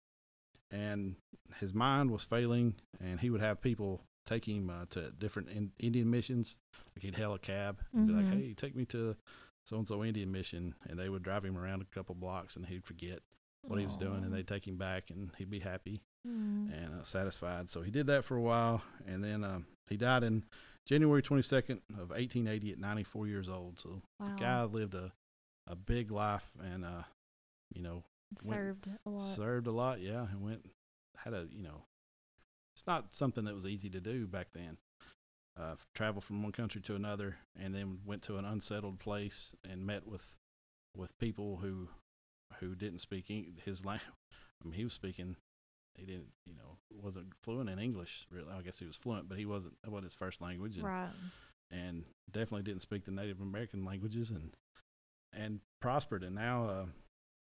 And 0.70 1.16
his 1.60 1.72
mind 1.72 2.10
was 2.10 2.22
failing, 2.24 2.74
and 3.00 3.20
he 3.20 3.30
would 3.30 3.40
have 3.40 3.60
people 3.60 4.02
take 4.24 4.46
him 4.46 4.68
uh, 4.68 4.86
to 4.90 5.10
different 5.12 5.48
in, 5.48 5.70
Indian 5.78 6.10
missions. 6.10 6.58
Like 6.94 7.04
he'd 7.04 7.14
hail 7.14 7.34
a 7.34 7.38
cab 7.38 7.78
and 7.92 8.06
be 8.06 8.12
like, 8.12 8.26
Mhm. 8.26 8.30
"Hey, 8.48 8.54
take 8.54 8.74
me 8.74 8.84
to 8.86 9.16
so 9.64 9.76
and 9.78 9.86
so 9.86 10.02
Indian 10.04 10.32
mission," 10.32 10.74
and 10.88 10.98
they 10.98 11.08
would 11.08 11.22
drive 11.22 11.44
him 11.44 11.56
around 11.56 11.82
a 11.82 11.94
couple 11.94 12.14
blocks, 12.16 12.56
and 12.56 12.66
he'd 12.66 12.84
forget 12.84 13.20
what 13.62 13.78
he 13.78 13.86
was 13.86 13.96
doing, 13.96 14.24
and 14.24 14.32
they'd 14.32 14.46
take 14.48 14.66
him 14.66 14.76
back, 14.76 15.10
and 15.10 15.30
he'd 15.38 15.50
be 15.50 15.60
happy 15.60 16.00
Mm. 16.26 16.72
and 16.72 16.94
uh, 16.94 17.04
satisfied. 17.04 17.68
So 17.70 17.82
he 17.82 17.90
did 17.92 18.08
that 18.08 18.24
for 18.24 18.36
a 18.36 18.42
while, 18.42 18.82
and 19.06 19.22
then 19.22 19.44
um, 19.44 19.66
he 19.88 19.96
died 19.96 20.24
in 20.24 20.44
January 20.84 21.22
22nd 21.22 21.80
of 21.96 22.10
1880 22.10 22.72
at 22.72 22.78
94 22.78 23.28
years 23.28 23.48
old. 23.48 23.78
So 23.78 24.02
Wow. 24.18 24.26
the 24.26 24.32
guy 24.32 24.64
lived 24.64 24.94
a 24.94 25.12
a 25.68 25.76
big 25.76 26.10
life, 26.12 26.56
and 26.60 26.84
uh, 26.84 27.02
you 27.76 27.82
know, 27.82 28.02
went- 28.44 28.56
served 28.56 28.88
a 29.04 29.10
lot. 29.10 29.36
served 29.36 29.66
a 29.66 29.72
lot. 29.72 30.00
Yeah, 30.00 30.26
and 30.30 30.40
went 30.40 30.66
had 31.18 31.34
a 31.34 31.46
you 31.50 31.62
know, 31.62 31.84
it's 32.74 32.86
not 32.86 33.14
something 33.14 33.44
that 33.44 33.54
was 33.54 33.66
easy 33.66 33.90
to 33.90 34.00
do 34.00 34.26
back 34.26 34.48
then. 34.54 34.78
Uh, 35.58 35.74
travel 35.94 36.20
from 36.20 36.42
one 36.42 36.52
country 36.52 36.80
to 36.82 36.94
another, 36.94 37.36
and 37.58 37.74
then 37.74 38.00
went 38.04 38.22
to 38.22 38.36
an 38.36 38.44
unsettled 38.44 38.98
place 38.98 39.54
and 39.68 39.86
met 39.86 40.06
with 40.06 40.34
with 40.96 41.16
people 41.18 41.58
who 41.58 41.88
who 42.60 42.74
didn't 42.74 43.00
speak 43.00 43.26
his 43.64 43.84
language. 43.84 44.10
I 44.32 44.68
mean, 44.68 44.74
he 44.74 44.84
was 44.84 44.92
speaking. 44.92 45.36
He 45.94 46.04
didn't, 46.04 46.28
you 46.44 46.54
know, 46.54 46.76
wasn't 46.90 47.32
fluent 47.42 47.70
in 47.70 47.78
English. 47.78 48.26
Really, 48.30 48.52
I 48.52 48.60
guess 48.62 48.78
he 48.78 48.86
was 48.86 48.96
fluent, 48.96 49.28
but 49.28 49.38
he 49.38 49.46
wasn't. 49.46 49.74
That 49.82 49.90
wasn't 49.90 50.12
his 50.12 50.14
first 50.14 50.42
language, 50.42 50.76
and, 50.76 50.84
right. 50.84 51.08
and 51.70 52.04
definitely 52.30 52.64
didn't 52.64 52.82
speak 52.82 53.04
the 53.04 53.12
Native 53.12 53.40
American 53.40 53.84
languages, 53.84 54.30
and 54.30 54.52
and 55.32 55.60
prospered. 55.80 56.22
And 56.22 56.34
now, 56.34 56.64
uh, 56.64 56.86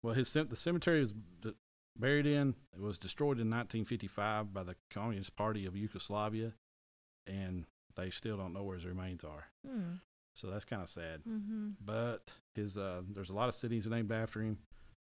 well, 0.02 0.14
his 0.14 0.32
the 0.32 0.56
cemetery 0.56 1.00
was 1.00 1.14
buried 1.98 2.26
in. 2.26 2.54
It 2.74 2.80
was 2.80 2.98
destroyed 2.98 3.38
in 3.38 3.50
1955 3.50 4.52
by 4.52 4.62
the 4.62 4.76
Communist 4.90 5.36
Party 5.36 5.66
of 5.66 5.76
Yugoslavia, 5.76 6.52
and 7.26 7.64
they 7.96 8.10
still 8.10 8.36
don't 8.36 8.52
know 8.52 8.62
where 8.62 8.76
his 8.76 8.86
remains 8.86 9.24
are. 9.24 9.46
Mm. 9.66 10.00
So 10.34 10.48
that's 10.48 10.64
kind 10.64 10.82
of 10.82 10.88
sad. 10.88 11.22
Mm-hmm. 11.28 11.70
But 11.84 12.32
his 12.54 12.78
uh, 12.78 13.02
there's 13.12 13.30
a 13.30 13.34
lot 13.34 13.48
of 13.48 13.54
cities 13.54 13.86
named 13.86 14.12
after 14.12 14.40
him, 14.40 14.58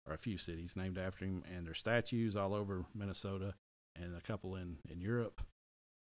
or 0.08 0.14
a 0.14 0.18
few 0.18 0.38
cities 0.38 0.76
named 0.76 0.98
after 0.98 1.26
him, 1.26 1.44
and 1.54 1.68
there's 1.68 1.80
statues 1.80 2.36
all 2.36 2.54
over 2.54 2.86
Minnesota, 2.94 3.56
and 3.96 4.16
a 4.16 4.22
couple 4.22 4.56
in 4.56 4.78
in 4.90 5.02
Europe. 5.02 5.42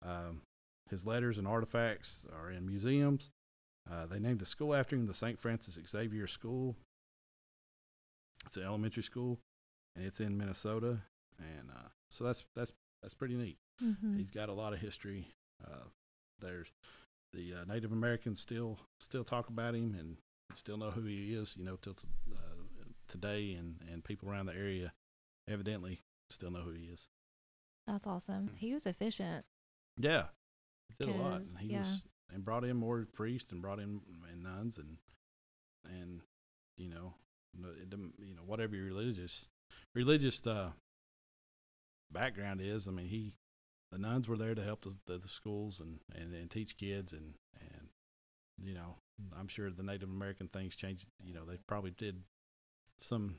Um, 0.06 0.44
his 0.90 1.06
letters 1.06 1.38
and 1.38 1.48
artifacts 1.48 2.26
are 2.34 2.50
in 2.50 2.66
museums. 2.66 3.30
Uh, 3.92 4.06
they 4.06 4.20
named 4.20 4.42
a 4.42 4.46
school 4.46 4.74
after 4.74 4.96
him, 4.96 5.06
the 5.06 5.14
St. 5.14 5.40
Francis 5.40 5.78
Xavier 5.88 6.28
School. 6.28 6.76
It's 8.48 8.58
an 8.58 8.64
elementary 8.64 9.04
school, 9.04 9.40
and 9.96 10.06
it's 10.06 10.20
in 10.20 10.38
Minnesota, 10.38 11.00
and 11.38 11.70
uh, 11.70 11.90
so 12.10 12.24
that's 12.24 12.46
that's 12.56 12.72
that's 13.02 13.14
pretty 13.14 13.36
neat. 13.36 13.58
Mm-hmm. 13.84 14.18
He's 14.18 14.30
got 14.32 14.50
a 14.50 14.54
lot 14.54 14.74
of 14.74 14.80
history. 14.80 15.28
Uh, 15.64 15.90
there's 16.40 16.68
the 17.34 17.54
uh, 17.54 17.66
Native 17.72 17.92
Americans 17.92 18.40
still 18.40 18.80
still 19.00 19.24
talk 19.24 19.50
about 19.50 19.76
him 19.76 19.96
and 20.00 20.18
still 20.56 20.78
know 20.78 20.92
who 20.92 21.04
he 21.04 21.34
is. 21.34 21.56
You 21.58 21.66
know, 21.66 21.76
till 21.82 21.94
t- 21.94 22.08
uh, 22.34 22.84
today, 23.08 23.54
and 23.54 23.82
and 23.92 24.04
people 24.04 24.30
around 24.30 24.46
the 24.46 24.56
area 24.56 24.94
evidently 25.48 26.02
still 26.30 26.52
know 26.52 26.62
who 26.62 26.72
he 26.72 26.86
is. 26.86 27.08
That's 27.86 28.08
awesome. 28.08 28.52
He 28.56 28.74
was 28.74 28.86
efficient. 28.86 29.46
Yeah, 29.98 30.26
he 30.88 31.06
did 31.06 31.14
a 31.14 31.18
lot. 31.18 31.42
And 31.42 31.58
he 31.60 31.68
yeah. 31.68 31.80
was 31.80 32.02
and 32.34 32.44
brought 32.44 32.64
in 32.64 32.78
more 32.78 33.08
priests 33.14 33.52
and 33.52 33.62
brought 33.62 33.80
in 33.80 34.02
and 34.32 34.44
nuns 34.44 34.78
and 34.78 34.98
and 35.86 36.22
you 36.78 36.90
know 36.90 36.96
no- 36.96 37.06
it 37.06 37.08
didn't- 37.08 37.27
you 37.58 38.36
know 38.36 38.44
whatever 38.46 38.76
your 38.76 38.86
religious 38.86 39.48
religious 39.96 40.46
uh, 40.46 40.72
background 42.12 42.62
is. 42.62 42.88
I 42.88 42.92
mean, 42.92 43.08
he 43.08 43.34
the 43.92 43.98
nuns 43.98 44.28
were 44.28 44.38
there 44.38 44.56
to 44.56 44.64
help 44.64 44.82
the, 44.82 44.96
the, 45.06 45.18
the 45.18 45.28
schools 45.28 45.80
and, 45.80 46.00
and 46.16 46.34
and 46.34 46.50
teach 46.50 46.78
kids 46.78 47.14
and 47.14 47.34
and 47.60 47.90
you 48.62 48.74
know 48.74 48.98
I'm 49.38 49.48
sure 49.48 49.70
the 49.70 49.84
Native 49.84 50.10
American 50.10 50.48
things 50.48 50.76
changed. 50.76 51.08
You 51.24 51.34
know, 51.34 51.46
they 51.46 51.58
probably 51.68 51.92
did 51.92 52.24
some 53.00 53.36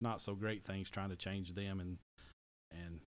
not 0.00 0.20
so 0.20 0.34
great 0.34 0.64
things 0.64 0.88
trying 0.90 1.10
to 1.10 1.16
change 1.16 1.54
them 1.54 1.80
and 1.80 1.98
and 2.72 3.00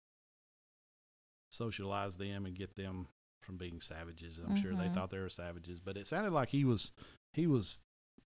socialize 1.49 2.17
them 2.17 2.45
and 2.45 2.55
get 2.55 2.75
them 2.75 3.07
from 3.41 3.57
being 3.57 3.79
savages. 3.81 4.39
I'm 4.39 4.55
sure 4.55 4.73
they 4.75 4.89
Mhm. 4.89 4.93
thought 4.93 5.09
they 5.09 5.19
were 5.19 5.29
savages, 5.29 5.79
but 5.79 5.97
it 5.97 6.07
sounded 6.07 6.31
like 6.33 6.49
he 6.49 6.65
was 6.65 6.91
he 7.33 7.47
was 7.47 7.79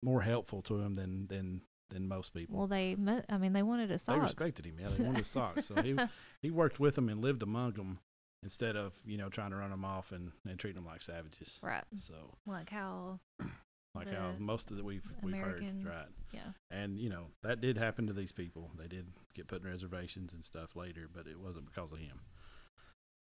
more 0.02 0.22
helpful 0.22 0.62
to 0.64 0.80
him 0.80 0.96
than 0.96 1.28
than 1.28 1.62
than 1.90 2.08
most 2.08 2.34
people. 2.34 2.58
Well, 2.58 2.68
they, 2.68 2.96
I 3.30 3.38
mean, 3.38 3.54
they 3.54 3.64
wanted 3.64 3.90
his 3.90 4.04
they 4.04 4.18
respected 4.18 4.66
him. 4.66 4.76
Yeah, 4.80 4.88
they 4.90 5.04
wanted 5.04 5.20
his 5.20 5.28
socks. 5.28 5.68
So 5.68 5.82
he 5.82 5.96
he 6.42 6.52
worked 6.52 6.80
with 6.80 6.96
them 6.96 7.10
and 7.10 7.22
lived 7.22 7.44
among 7.44 7.74
them 7.74 8.00
instead 8.44 8.76
of 8.76 8.96
you 9.06 9.18
know 9.18 9.30
trying 9.30 9.52
to 9.52 9.56
run 9.58 9.72
them 9.72 9.84
off 9.86 10.12
and, 10.12 10.32
and 10.48 10.60
treating 10.60 10.82
them 10.82 10.86
like 10.86 11.02
savages. 11.02 11.58
right. 11.62 11.84
So 11.96 12.14
Like 12.46 12.70
how, 12.70 13.20
like 13.96 14.12
how 14.14 14.32
most 14.38 14.70
of 14.72 14.78
that 14.78 14.86
we've 14.86 15.12
we've 15.24 15.36
heard, 15.36 15.64
right? 15.84 16.06
yeah. 16.32 16.52
And 16.70 17.00
you 17.00 17.10
know 17.10 17.28
that 17.44 17.62
did 17.62 17.78
happen 17.78 18.08
to 18.08 18.14
these 18.14 18.32
people. 18.32 18.72
They 18.78 18.88
did 18.88 19.08
get 19.34 19.48
put 19.48 19.64
in 19.64 19.70
reservations 19.70 20.34
and 20.34 20.44
stuff 20.44 20.76
later, 20.76 21.08
but 21.12 21.26
it 21.28 21.40
wasn't 21.40 21.66
because 21.74 21.92
of 21.92 22.00
him. 22.00 22.20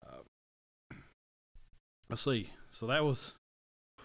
Uh, 0.07 0.95
let's 2.09 2.23
see. 2.23 2.51
So 2.71 2.87
that 2.87 3.05
was 3.05 3.35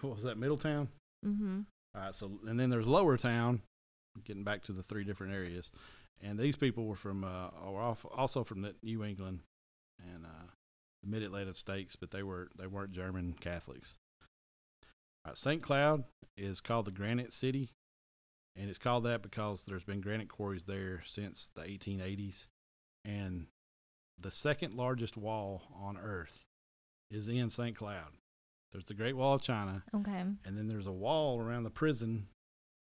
what 0.00 0.14
was 0.14 0.24
that 0.24 0.38
Middletown? 0.38 0.88
Mm-hmm. 1.26 1.60
All 1.94 2.02
right. 2.02 2.14
So 2.14 2.30
and 2.46 2.58
then 2.58 2.70
there's 2.70 2.86
Lower 2.86 3.16
Town. 3.16 3.62
Getting 4.24 4.44
back 4.44 4.62
to 4.64 4.72
the 4.72 4.82
three 4.82 5.04
different 5.04 5.32
areas, 5.32 5.70
and 6.20 6.38
these 6.38 6.56
people 6.56 6.86
were 6.86 6.96
from 6.96 7.24
uh, 7.24 7.48
off- 7.64 8.06
also 8.14 8.44
from 8.44 8.62
the 8.62 8.74
New 8.82 9.04
England 9.04 9.40
and 10.14 10.24
uh, 10.24 10.46
the 11.02 11.08
Mid 11.08 11.22
Atlantic 11.22 11.56
states, 11.56 11.96
but 11.96 12.10
they 12.10 12.22
were 12.22 12.48
they 12.58 12.66
weren't 12.66 12.92
German 12.92 13.34
Catholics. 13.40 13.96
Right, 15.26 15.36
St. 15.36 15.62
Cloud 15.62 16.04
is 16.36 16.60
called 16.60 16.86
the 16.86 16.90
Granite 16.90 17.32
City, 17.32 17.70
and 18.56 18.68
it's 18.70 18.78
called 18.78 19.04
that 19.04 19.22
because 19.22 19.64
there's 19.64 19.84
been 19.84 20.00
granite 20.00 20.28
quarries 20.28 20.64
there 20.64 21.02
since 21.06 21.50
the 21.54 21.62
1880s, 21.62 22.46
and 23.04 23.46
the 24.18 24.30
second 24.30 24.74
largest 24.74 25.16
wall 25.16 25.62
on 25.78 25.98
Earth 25.98 26.44
is 27.10 27.28
in 27.28 27.50
St. 27.50 27.76
Cloud. 27.76 28.12
There's 28.72 28.84
the 28.84 28.94
Great 28.94 29.16
Wall 29.16 29.34
of 29.34 29.42
China, 29.42 29.82
Okay. 29.94 30.20
and 30.44 30.56
then 30.56 30.68
there's 30.68 30.86
a 30.86 30.92
wall 30.92 31.40
around 31.40 31.64
the 31.64 31.70
prison 31.70 32.28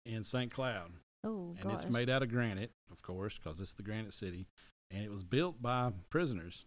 in 0.04 0.24
St. 0.24 0.50
Cloud, 0.52 0.90
Oh, 1.24 1.54
and 1.60 1.70
gosh. 1.70 1.74
it's 1.74 1.90
made 1.90 2.08
out 2.08 2.22
of 2.22 2.30
granite, 2.30 2.70
of 2.90 3.02
course, 3.02 3.34
because 3.34 3.60
it's 3.60 3.74
the 3.74 3.82
Granite 3.82 4.12
City, 4.12 4.46
and 4.90 5.02
it 5.02 5.10
was 5.10 5.22
built 5.22 5.60
by 5.60 5.92
prisoners. 6.10 6.64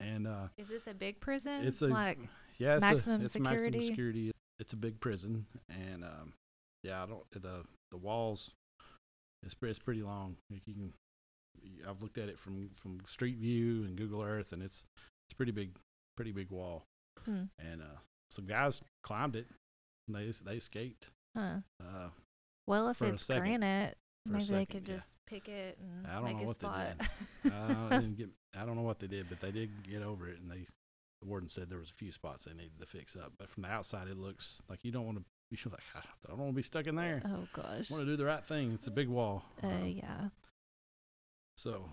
And 0.00 0.26
uh, 0.26 0.48
Is 0.56 0.68
this 0.68 0.86
a 0.86 0.94
big 0.94 1.20
prison? 1.20 1.64
It's 1.66 1.80
a- 1.82 1.86
like 1.86 2.18
yeah, 2.58 2.74
it's 2.74 2.80
maximum 2.80 3.20
a, 3.20 3.24
it's 3.24 3.32
security? 3.32 3.62
maximum 3.62 3.86
security. 3.88 4.32
It's 4.58 4.72
a 4.72 4.76
big 4.76 5.00
prison, 5.00 5.46
and 5.68 6.04
um, 6.04 6.32
yeah, 6.82 7.02
I 7.02 7.06
don't 7.06 7.24
the 7.32 7.64
the 7.90 7.96
walls. 7.98 8.50
It's 9.44 9.54
it's 9.62 9.78
pretty 9.78 10.02
long. 10.02 10.36
Like 10.50 10.62
you 10.66 10.74
can, 10.74 10.92
I've 11.88 12.02
looked 12.02 12.18
at 12.18 12.28
it 12.28 12.38
from 12.38 12.70
from 12.76 13.00
Street 13.06 13.38
View 13.38 13.84
and 13.84 13.96
Google 13.96 14.22
Earth, 14.22 14.52
and 14.52 14.62
it's 14.62 14.84
it's 15.28 15.36
pretty 15.36 15.52
big, 15.52 15.76
pretty 16.16 16.32
big 16.32 16.50
wall. 16.50 16.84
Hmm. 17.24 17.44
And 17.58 17.82
uh, 17.82 17.98
some 18.30 18.46
guys 18.46 18.80
climbed 19.04 19.36
it. 19.36 19.46
And 20.08 20.16
they 20.16 20.32
they 20.44 20.56
escaped. 20.56 21.10
Huh. 21.36 21.58
Uh, 21.80 22.08
Well, 22.66 22.88
if 22.88 23.02
it's 23.02 23.24
second. 23.26 23.42
granite, 23.42 23.96
maybe 24.26 24.44
they 24.44 24.66
could 24.66 24.86
yeah. 24.88 24.94
just 24.94 25.08
pick 25.26 25.48
it 25.48 25.78
and 25.80 26.06
I 26.06 26.14
don't 26.16 26.24
make 26.24 26.36
know 26.36 26.42
a 26.42 26.46
what 26.46 26.58
they 26.58 26.68
did. 26.68 27.52
I 27.90 27.98
didn't 27.98 28.16
get. 28.18 28.28
I 28.58 28.64
don't 28.64 28.76
know 28.76 28.82
what 28.82 28.98
they 28.98 29.06
did, 29.06 29.28
but 29.28 29.40
they 29.40 29.50
did 29.50 29.70
get 29.88 30.02
over 30.02 30.28
it, 30.28 30.38
and 30.40 30.50
they. 30.50 30.66
The 31.20 31.28
warden 31.28 31.48
said 31.48 31.70
there 31.70 31.78
was 31.78 31.90
a 31.90 31.94
few 31.94 32.10
spots 32.10 32.46
they 32.46 32.52
needed 32.52 32.80
to 32.80 32.86
fix 32.86 33.14
up, 33.14 33.32
but 33.38 33.48
from 33.48 33.62
the 33.62 33.70
outside 33.70 34.08
it 34.08 34.16
looks 34.16 34.60
like 34.68 34.80
you 34.82 34.90
don't 34.90 35.06
want 35.06 35.18
to. 35.18 35.24
You're 35.50 35.70
like, 35.70 35.82
I 35.94 36.00
don't 36.28 36.38
want 36.38 36.50
to 36.52 36.56
be 36.56 36.62
stuck 36.62 36.86
in 36.86 36.96
there. 36.96 37.22
oh 37.26 37.46
gosh. 37.52 37.90
I 37.90 37.94
want 37.94 38.06
to 38.06 38.06
do 38.06 38.16
the 38.16 38.24
right 38.24 38.42
thing. 38.44 38.72
It's 38.72 38.86
a 38.86 38.90
big 38.90 39.08
wall. 39.08 39.44
Uh, 39.62 39.66
Um, 39.68 39.86
yeah. 39.86 40.28
So 41.56 41.84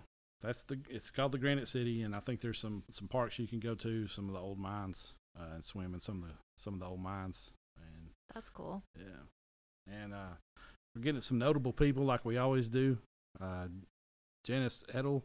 that's 0.42 0.64
the. 0.64 0.80
It's 0.90 1.12
called 1.12 1.32
the 1.34 1.38
Granite 1.38 1.68
City, 1.68 2.02
and 2.02 2.16
I 2.16 2.20
think 2.22 2.42
there's 2.42 2.58
some 2.60 2.84
some 2.92 3.08
parks 3.08 3.38
you 3.38 3.48
can 3.48 3.60
go 3.60 3.76
to, 3.76 4.08
some 4.08 4.28
of 4.30 4.34
the 4.34 4.40
old 4.40 4.58
mines, 4.58 5.14
uh, 5.40 5.56
and 5.56 5.64
swim 5.66 5.94
in 5.94 6.00
some 6.00 6.24
of 6.24 6.30
the 6.30 6.36
some 6.58 6.74
of 6.74 6.80
the 6.80 6.86
old 6.86 7.02
mines, 7.02 7.52
and 7.78 8.10
That's 8.34 8.50
cool. 8.50 8.84
yeah, 8.98 9.04
and 9.88 10.14
uh, 10.14 10.36
we're 10.96 11.02
getting 11.02 11.22
some 11.22 11.38
notable 11.38 11.74
people 11.74 12.04
like 12.06 12.26
we 12.26 12.38
always 12.38 12.70
do. 12.70 12.98
Uh, 13.40 13.68
Janice 14.44 14.84
Ettle, 14.94 15.24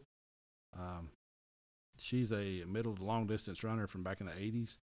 um, 0.77 1.09
she's 1.97 2.31
a 2.31 2.63
middle 2.67 2.95
to 2.95 3.03
long 3.03 3.27
distance 3.27 3.63
runner 3.63 3.87
from 3.87 4.03
back 4.03 4.19
in 4.19 4.27
the 4.27 4.33
'80s. 4.33 4.77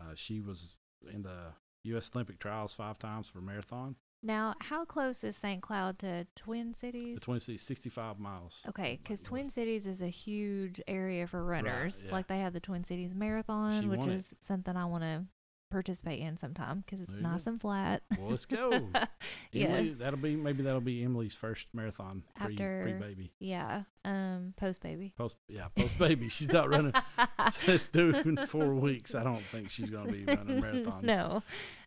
Uh, 0.00 0.14
she 0.14 0.40
was 0.40 0.74
in 1.12 1.22
the 1.22 1.52
U.S. 1.84 2.10
Olympic 2.14 2.38
trials 2.38 2.74
five 2.74 2.98
times 2.98 3.26
for 3.26 3.40
marathon. 3.40 3.96
Now, 4.22 4.54
how 4.60 4.84
close 4.84 5.24
is 5.24 5.34
St. 5.36 5.62
Cloud 5.62 5.98
to 6.00 6.26
Twin 6.36 6.74
Cities? 6.74 7.14
The 7.20 7.24
20 7.24 7.56
65 7.56 8.18
miles. 8.18 8.60
Okay, 8.68 8.98
because 9.02 9.22
Twin 9.22 9.48
Cities 9.48 9.86
is 9.86 10.02
a 10.02 10.08
huge 10.08 10.78
area 10.86 11.26
for 11.26 11.42
runners. 11.42 12.02
yeah. 12.04 12.12
Like 12.12 12.26
they 12.26 12.40
have 12.40 12.52
the 12.52 12.60
Twin 12.60 12.84
Cities 12.84 13.14
Marathon, 13.14 13.80
She 13.80 13.88
which 13.88 14.00
is 14.06 14.32
it. 14.32 14.38
is 14.38 14.46
something 14.46 14.76
I 14.76 14.84
want 14.84 15.04
to 15.04 15.24
participate 15.70 16.20
in 16.20 16.36
sometime 16.36 16.80
because 16.84 17.00
it's 17.00 17.16
nice 17.16 17.46
and 17.46 17.60
flat. 17.60 18.02
Well, 18.18 18.30
let's 18.30 18.44
go. 18.46 18.70
Emily, 19.54 19.88
yes. 19.88 19.96
that'll 19.98 20.18
be 20.18 20.36
maybe 20.36 20.62
that'll 20.62 20.80
be 20.80 21.02
Emily's 21.04 21.34
first 21.34 21.68
marathon 21.72 22.24
pre 22.34 22.54
After- 22.54 22.80
pre 22.82 22.92
baby. 23.08 23.32
Yeah. 23.38 23.82
Um. 24.04 24.54
Post 24.56 24.82
baby. 24.82 25.12
Post 25.16 25.36
yeah, 25.48 25.68
post 25.76 25.98
baby. 25.98 26.28
She's 26.30 26.52
not 26.52 26.68
running. 26.70 26.92
it's 27.66 27.88
due 27.88 28.10
in 28.14 28.36
four 28.46 28.74
weeks. 28.74 29.14
I 29.14 29.22
don't 29.22 29.42
think 29.42 29.70
she's 29.70 29.90
gonna 29.90 30.10
be 30.10 30.24
running 30.24 30.58
a 30.58 30.60
marathon 30.60 31.04
no. 31.04 31.42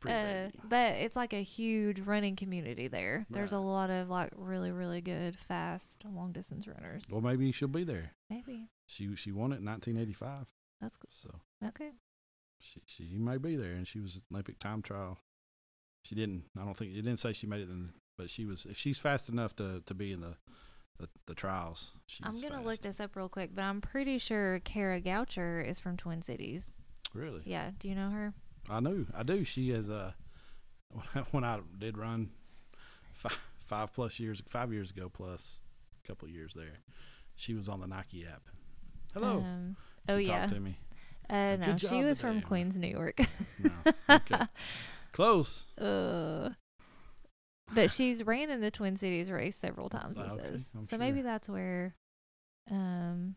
Uh, 0.08 0.50
but 0.68 0.96
it's 0.96 1.16
like 1.16 1.34
a 1.34 1.42
huge 1.44 2.00
running 2.02 2.36
community 2.36 2.88
there. 2.88 3.26
There's 3.30 3.52
a 3.54 3.58
lot 3.60 3.90
of 3.90 4.10
like 4.10 4.32
really, 4.36 4.72
really 4.72 5.02
good, 5.02 5.36
fast, 5.38 6.04
long 6.12 6.32
distance 6.32 6.68
runners. 6.68 7.06
well, 7.10 7.22
maybe 7.22 7.52
she'll 7.52 7.68
be 7.68 7.84
there. 7.84 8.12
Maybe. 8.30 8.68
She 8.86 9.16
she 9.16 9.32
won 9.32 9.52
it 9.54 9.60
in 9.60 9.66
1985, 9.66 10.46
That's 10.82 10.98
cool. 10.98 11.10
so 11.12 11.30
Okay. 11.68 11.92
She 12.64 12.82
she 12.86 13.18
may 13.18 13.38
be 13.38 13.56
there. 13.56 13.74
And 13.74 13.88
she 13.88 14.00
was 14.00 14.22
Olympic 14.32 14.60
time 14.60 14.82
trial. 14.82 15.20
She 16.04 16.16
didn't. 16.16 16.46
I 16.60 16.64
don't 16.64 16.76
think 16.76 16.92
it 16.92 17.02
didn't 17.02 17.18
say 17.18 17.34
she 17.34 17.48
made 17.48 17.62
it, 17.62 17.70
in, 17.70 17.92
but 18.18 18.30
she 18.30 18.46
was. 18.46 18.66
If 18.66 18.78
she's 18.78 18.98
fast 18.98 19.30
enough 19.30 19.56
to 19.58 19.82
to 19.86 19.94
be 19.94 20.12
in 20.12 20.22
the 20.22 20.36
the, 21.00 21.10
the 21.28 21.36
trials, 21.36 21.92
she's 22.06 22.26
I'm 22.26 22.34
going 22.34 22.50
to 22.50 22.58
fast. 22.58 22.66
look 22.66 22.82
this 22.82 23.00
up 23.00 23.16
real 23.16 23.30
quick, 23.30 23.52
but 23.54 23.64
I'm 23.64 23.82
pretty 23.82 24.18
sure 24.18 24.60
Kara 24.60 25.02
Goucher 25.02 25.68
is 25.68 25.80
from 25.80 25.98
Twin 25.98 26.22
Cities. 26.22 26.82
Really? 27.14 27.42
Yeah. 27.46 27.72
Do 27.80 27.88
you 27.88 27.96
know 27.96 28.10
her? 28.10 28.34
I 28.70 28.80
knew. 28.80 29.08
I 29.16 29.24
do. 29.24 29.44
She 29.44 29.72
is 29.72 29.90
uh 29.90 30.14
when 31.32 31.44
I 31.44 31.60
did 31.78 31.98
run 31.98 32.30
five, 33.14 33.38
five 33.66 33.94
plus 33.94 34.20
years, 34.20 34.42
five 34.48 34.72
years 34.72 34.92
ago 34.92 35.10
plus 35.10 35.62
a 36.04 36.08
couple 36.08 36.28
of 36.28 36.34
years 36.34 36.54
there. 36.56 36.80
She 37.36 37.54
was 37.54 37.68
on 37.68 37.80
the 37.80 37.88
Nike 37.88 38.26
app. 38.26 38.44
Hello. 39.14 39.38
Um, 39.38 39.76
she 40.08 40.14
oh, 40.14 40.18
yeah. 40.18 40.40
talked 40.40 40.54
to 40.54 40.60
me. 40.60 40.78
Uh, 41.34 41.56
Good 41.56 41.60
no, 41.68 41.78
she 41.78 41.88
job 41.88 42.04
was 42.06 42.18
today. 42.20 42.28
from 42.30 42.42
Queens, 42.42 42.78
New 42.78 42.88
York. 42.88 43.20
No. 43.60 43.72
Okay. 44.10 44.46
Close. 45.14 45.66
uh, 45.80 46.50
but 47.74 47.90
she's 47.92 48.24
ran 48.24 48.50
in 48.52 48.62
the 48.62 48.70
Twin 48.72 48.98
Cities 48.98 49.32
race 49.32 49.56
several 49.56 49.90
times. 49.90 50.18
It 50.20 50.26
Ah, 50.28 50.34
okay, 50.34 50.44
says 50.44 50.66
I'm 50.78 50.86
so. 50.88 50.98
Maybe 50.98 51.18
sure. 51.18 51.24
that's 51.24 51.50
where 51.50 51.96
um 52.70 53.36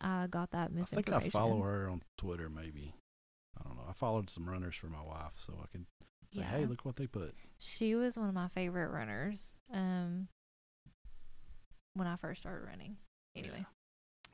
I 0.00 0.26
got 0.28 0.50
that 0.52 0.70
I 0.70 0.74
misinformation. 0.74 1.04
think 1.04 1.10
I 1.12 1.28
follow 1.30 1.62
her 1.62 1.88
on 1.88 2.02
Twitter. 2.18 2.48
Maybe. 2.50 2.94
I 3.58 3.66
don't 3.66 3.76
know. 3.76 3.84
I 3.88 3.92
followed 3.92 4.28
some 4.30 4.48
runners 4.48 4.76
for 4.76 4.86
my 4.86 5.02
wife, 5.02 5.32
so 5.36 5.54
I 5.62 5.66
could 5.72 5.86
say, 6.32 6.42
"Hey, 6.42 6.66
look 6.66 6.84
what 6.84 6.96
they 6.96 7.06
put." 7.06 7.34
She 7.58 7.94
was 7.94 8.16
one 8.18 8.28
of 8.28 8.34
my 8.34 8.48
favorite 8.48 8.90
runners. 8.90 9.58
Um, 9.72 10.28
when 11.94 12.06
I 12.06 12.16
first 12.16 12.40
started 12.42 12.66
running. 12.66 12.96
Anyway, 13.36 13.64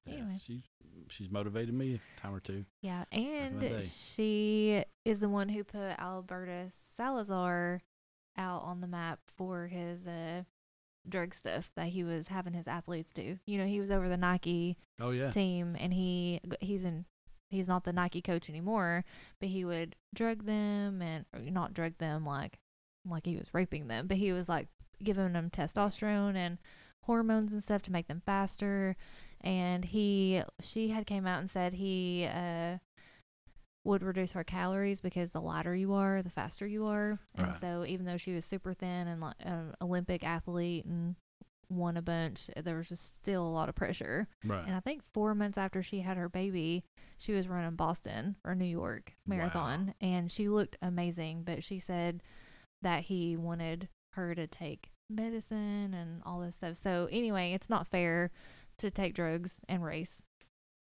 Anyway. 0.08 0.36
she 0.44 0.62
she's 1.08 1.30
motivated 1.30 1.74
me 1.74 1.94
a 1.94 2.20
time 2.20 2.34
or 2.34 2.40
two. 2.40 2.64
yeah, 2.82 3.04
and 3.12 3.60
she 3.84 4.82
is 5.04 5.18
the 5.20 5.28
one 5.28 5.48
who 5.48 5.62
put 5.64 5.98
Alberto 5.98 6.66
Salazar 6.68 7.80
out 8.36 8.62
on 8.62 8.80
the 8.80 8.86
map 8.86 9.20
for 9.36 9.66
his 9.68 10.06
uh 10.06 10.42
drug 11.08 11.32
stuff 11.34 11.70
that 11.76 11.86
he 11.88 12.02
was 12.02 12.28
having 12.28 12.52
his 12.52 12.66
athletes 12.66 13.12
do. 13.12 13.38
You 13.46 13.58
know, 13.58 13.66
he 13.66 13.78
was 13.80 13.90
over 13.90 14.08
the 14.08 14.16
Nike 14.16 14.76
Oh 15.00 15.10
yeah. 15.10 15.30
team 15.30 15.76
and 15.78 15.94
he 15.94 16.40
he's 16.60 16.82
in 16.84 17.04
he's 17.48 17.68
not 17.68 17.84
the 17.84 17.92
Nike 17.92 18.20
coach 18.20 18.50
anymore, 18.50 19.04
but 19.40 19.48
he 19.50 19.64
would 19.64 19.94
drug 20.14 20.44
them 20.46 21.00
and 21.00 21.24
or 21.32 21.40
not 21.40 21.74
drug 21.74 21.98
them 21.98 22.26
like 22.26 22.58
like 23.08 23.24
he 23.24 23.36
was 23.36 23.54
raping 23.54 23.86
them, 23.86 24.08
but 24.08 24.16
he 24.16 24.32
was 24.32 24.48
like 24.48 24.66
giving 25.02 25.32
them 25.32 25.48
testosterone 25.50 26.34
and 26.34 26.58
hormones 27.04 27.52
and 27.52 27.62
stuff 27.62 27.82
to 27.82 27.92
make 27.92 28.08
them 28.08 28.20
faster 28.26 28.96
and 29.46 29.84
he 29.84 30.42
she 30.60 30.88
had 30.88 31.06
came 31.06 31.26
out 31.26 31.38
and 31.40 31.48
said 31.50 31.74
he 31.74 32.28
uh 32.30 32.78
would 33.84 34.02
reduce 34.02 34.32
her 34.32 34.42
calories 34.42 35.00
because 35.00 35.30
the 35.30 35.40
lighter 35.40 35.72
you 35.74 35.92
are, 35.92 36.20
the 36.20 36.28
faster 36.30 36.66
you 36.66 36.86
are. 36.86 37.20
And 37.36 37.46
Right. 37.46 37.60
so 37.60 37.84
even 37.86 38.04
though 38.04 38.16
she 38.16 38.34
was 38.34 38.44
super 38.44 38.72
thin 38.74 39.06
and 39.06 39.20
like 39.20 39.36
an 39.38 39.74
Olympic 39.80 40.24
athlete 40.24 40.84
and 40.86 41.14
won 41.70 41.96
a 41.96 42.02
bunch, 42.02 42.50
there 42.60 42.76
was 42.76 42.88
just 42.88 43.14
still 43.14 43.46
a 43.46 43.48
lot 43.48 43.68
of 43.68 43.76
pressure. 43.76 44.26
Right. 44.44 44.66
And 44.66 44.74
I 44.74 44.80
think 44.80 45.02
four 45.14 45.36
months 45.36 45.56
after 45.56 45.84
she 45.84 46.00
had 46.00 46.16
her 46.16 46.28
baby, 46.28 46.82
she 47.16 47.32
was 47.32 47.46
running 47.46 47.76
Boston 47.76 48.34
or 48.44 48.56
New 48.56 48.64
York 48.64 49.14
marathon, 49.24 49.94
and 50.00 50.32
she 50.32 50.48
looked 50.48 50.76
amazing. 50.82 51.44
But 51.44 51.62
she 51.62 51.78
said 51.78 52.24
that 52.82 53.02
he 53.04 53.36
wanted 53.36 53.88
her 54.14 54.34
to 54.34 54.48
take 54.48 54.90
medicine 55.08 55.94
and 55.94 56.22
all 56.26 56.40
this 56.40 56.56
stuff. 56.56 56.76
So 56.76 57.08
anyway, 57.12 57.52
it's 57.52 57.70
not 57.70 57.86
fair 57.86 58.32
to 58.78 58.90
take 58.90 59.14
drugs 59.14 59.60
and 59.68 59.82
race. 59.84 60.22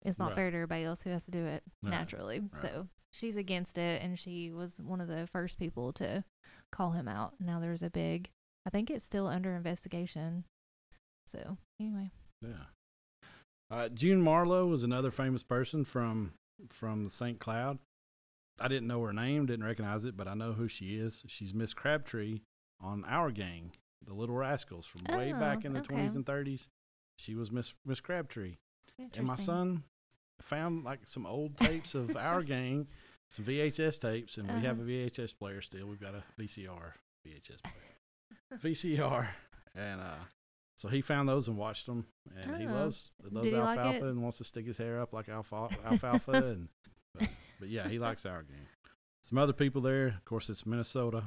It's 0.02 0.20
not 0.20 0.30
Right. 0.30 0.36
fair 0.36 0.52
to 0.52 0.58
everybody 0.58 0.84
else 0.84 1.02
who 1.04 1.10
has 1.12 1.26
to 1.26 1.32
do 1.32 1.46
it 1.46 1.64
Right, 1.82 1.92
naturally. 1.92 2.40
right. 2.42 2.58
So 2.58 2.88
she's 3.12 3.36
against 3.38 3.78
it, 3.78 4.02
and 4.02 4.18
she 4.20 4.52
was 4.52 4.82
one 4.82 5.00
of 5.02 5.08
the 5.08 5.28
first 5.28 5.58
people 5.58 5.94
to 5.94 6.24
call 6.72 6.92
him 6.92 7.08
out. 7.08 7.40
Now 7.40 7.60
there's 7.60 7.84
a 7.84 7.90
big. 7.90 8.30
I 8.66 8.70
think 8.70 8.90
it's 8.90 9.06
still 9.06 9.28
under 9.28 9.56
investigation. 9.56 10.46
So 11.28 11.58
anyway. 11.80 12.12
Yeah. 12.42 12.66
Uh, 13.72 13.90
June 13.90 14.22
Marlowe 14.22 14.68
was 14.68 14.84
another 14.84 15.12
famous 15.12 15.44
person 15.44 15.84
from 15.86 16.34
from 16.70 17.04
the 17.04 17.10
St. 17.10 17.40
Cloud. 17.40 17.80
I 18.60 18.68
didn't 18.68 18.88
know 18.88 19.02
her 19.02 19.12
name, 19.14 19.48
didn't 19.48 19.66
recognize 19.66 20.06
it, 20.06 20.16
but 20.16 20.28
I 20.28 20.34
know 20.36 20.54
who 20.54 20.68
she 20.68 20.96
is. 20.98 21.24
She's 21.28 21.54
Miss 21.54 21.74
Crabtree 21.74 22.42
on 22.80 23.04
Our 23.06 23.32
Gang, 23.32 23.72
the 24.06 24.14
Little 24.14 24.36
Rascals 24.36 24.86
from 24.86 25.02
way 25.18 25.34
Oh, 25.34 25.40
back 25.40 25.66
in 25.66 25.74
the 25.74 25.80
okay. 25.80 25.96
20s 25.96 26.16
and 26.16 26.26
30s. 26.26 26.68
She 27.18 27.36
was 27.36 27.52
Miss 27.52 27.74
Miss 27.86 28.02
Crabtree. 28.02 28.58
And 29.00 29.26
my 29.28 29.36
son 29.36 29.84
found 30.42 30.84
like 30.84 31.02
some 31.06 31.26
old 31.26 31.58
tapes 31.58 31.96
of 31.96 32.16
Our 32.18 32.42
Gang, 32.44 32.88
some 33.30 33.46
VHS 33.46 34.00
tapes, 34.02 34.38
and 34.38 34.48
we 34.48 34.62
have 34.62 34.80
a 34.80 34.82
Uh-huh. 34.82 34.90
VHS 34.92 35.38
player 35.38 35.62
still. 35.62 35.88
We've 35.88 36.00
got 36.02 36.16
a 36.16 36.24
VCR 36.40 36.94
VHS 37.26 37.58
player. 37.64 38.60
VCR, 38.62 39.28
and 39.76 40.02
uh, 40.02 40.16
so 40.76 40.88
he 40.88 41.02
found 41.02 41.28
those 41.28 41.48
and 41.48 41.58
watched 41.58 41.86
them, 41.88 42.06
and 42.36 42.58
he 42.62 42.68
Oh. 42.68 42.72
loves 42.74 43.12
loves 43.32 43.50
Did 43.50 43.58
like 43.60 43.78
alfalfa 43.80 44.06
it? 44.08 44.10
and 44.12 44.22
wants 44.22 44.38
to 44.40 44.44
stick 44.44 44.66
his 44.66 44.78
hair 44.78 45.00
up 45.02 45.14
like 45.14 45.30
alfalfa. 45.30 45.76
alfalfa 45.86 46.32
and 46.32 46.68
but, 47.18 47.30
but 47.60 47.70
yeah, 47.70 47.88
he 47.88 48.00
likes 48.00 48.26
Our 48.26 48.44
Gang. 48.44 48.68
Some 49.22 49.38
other 49.38 49.54
people 49.54 49.82
there, 49.82 50.08
of 50.08 50.26
course, 50.26 50.50
it's 50.50 50.66
Minnesota. 50.66 51.24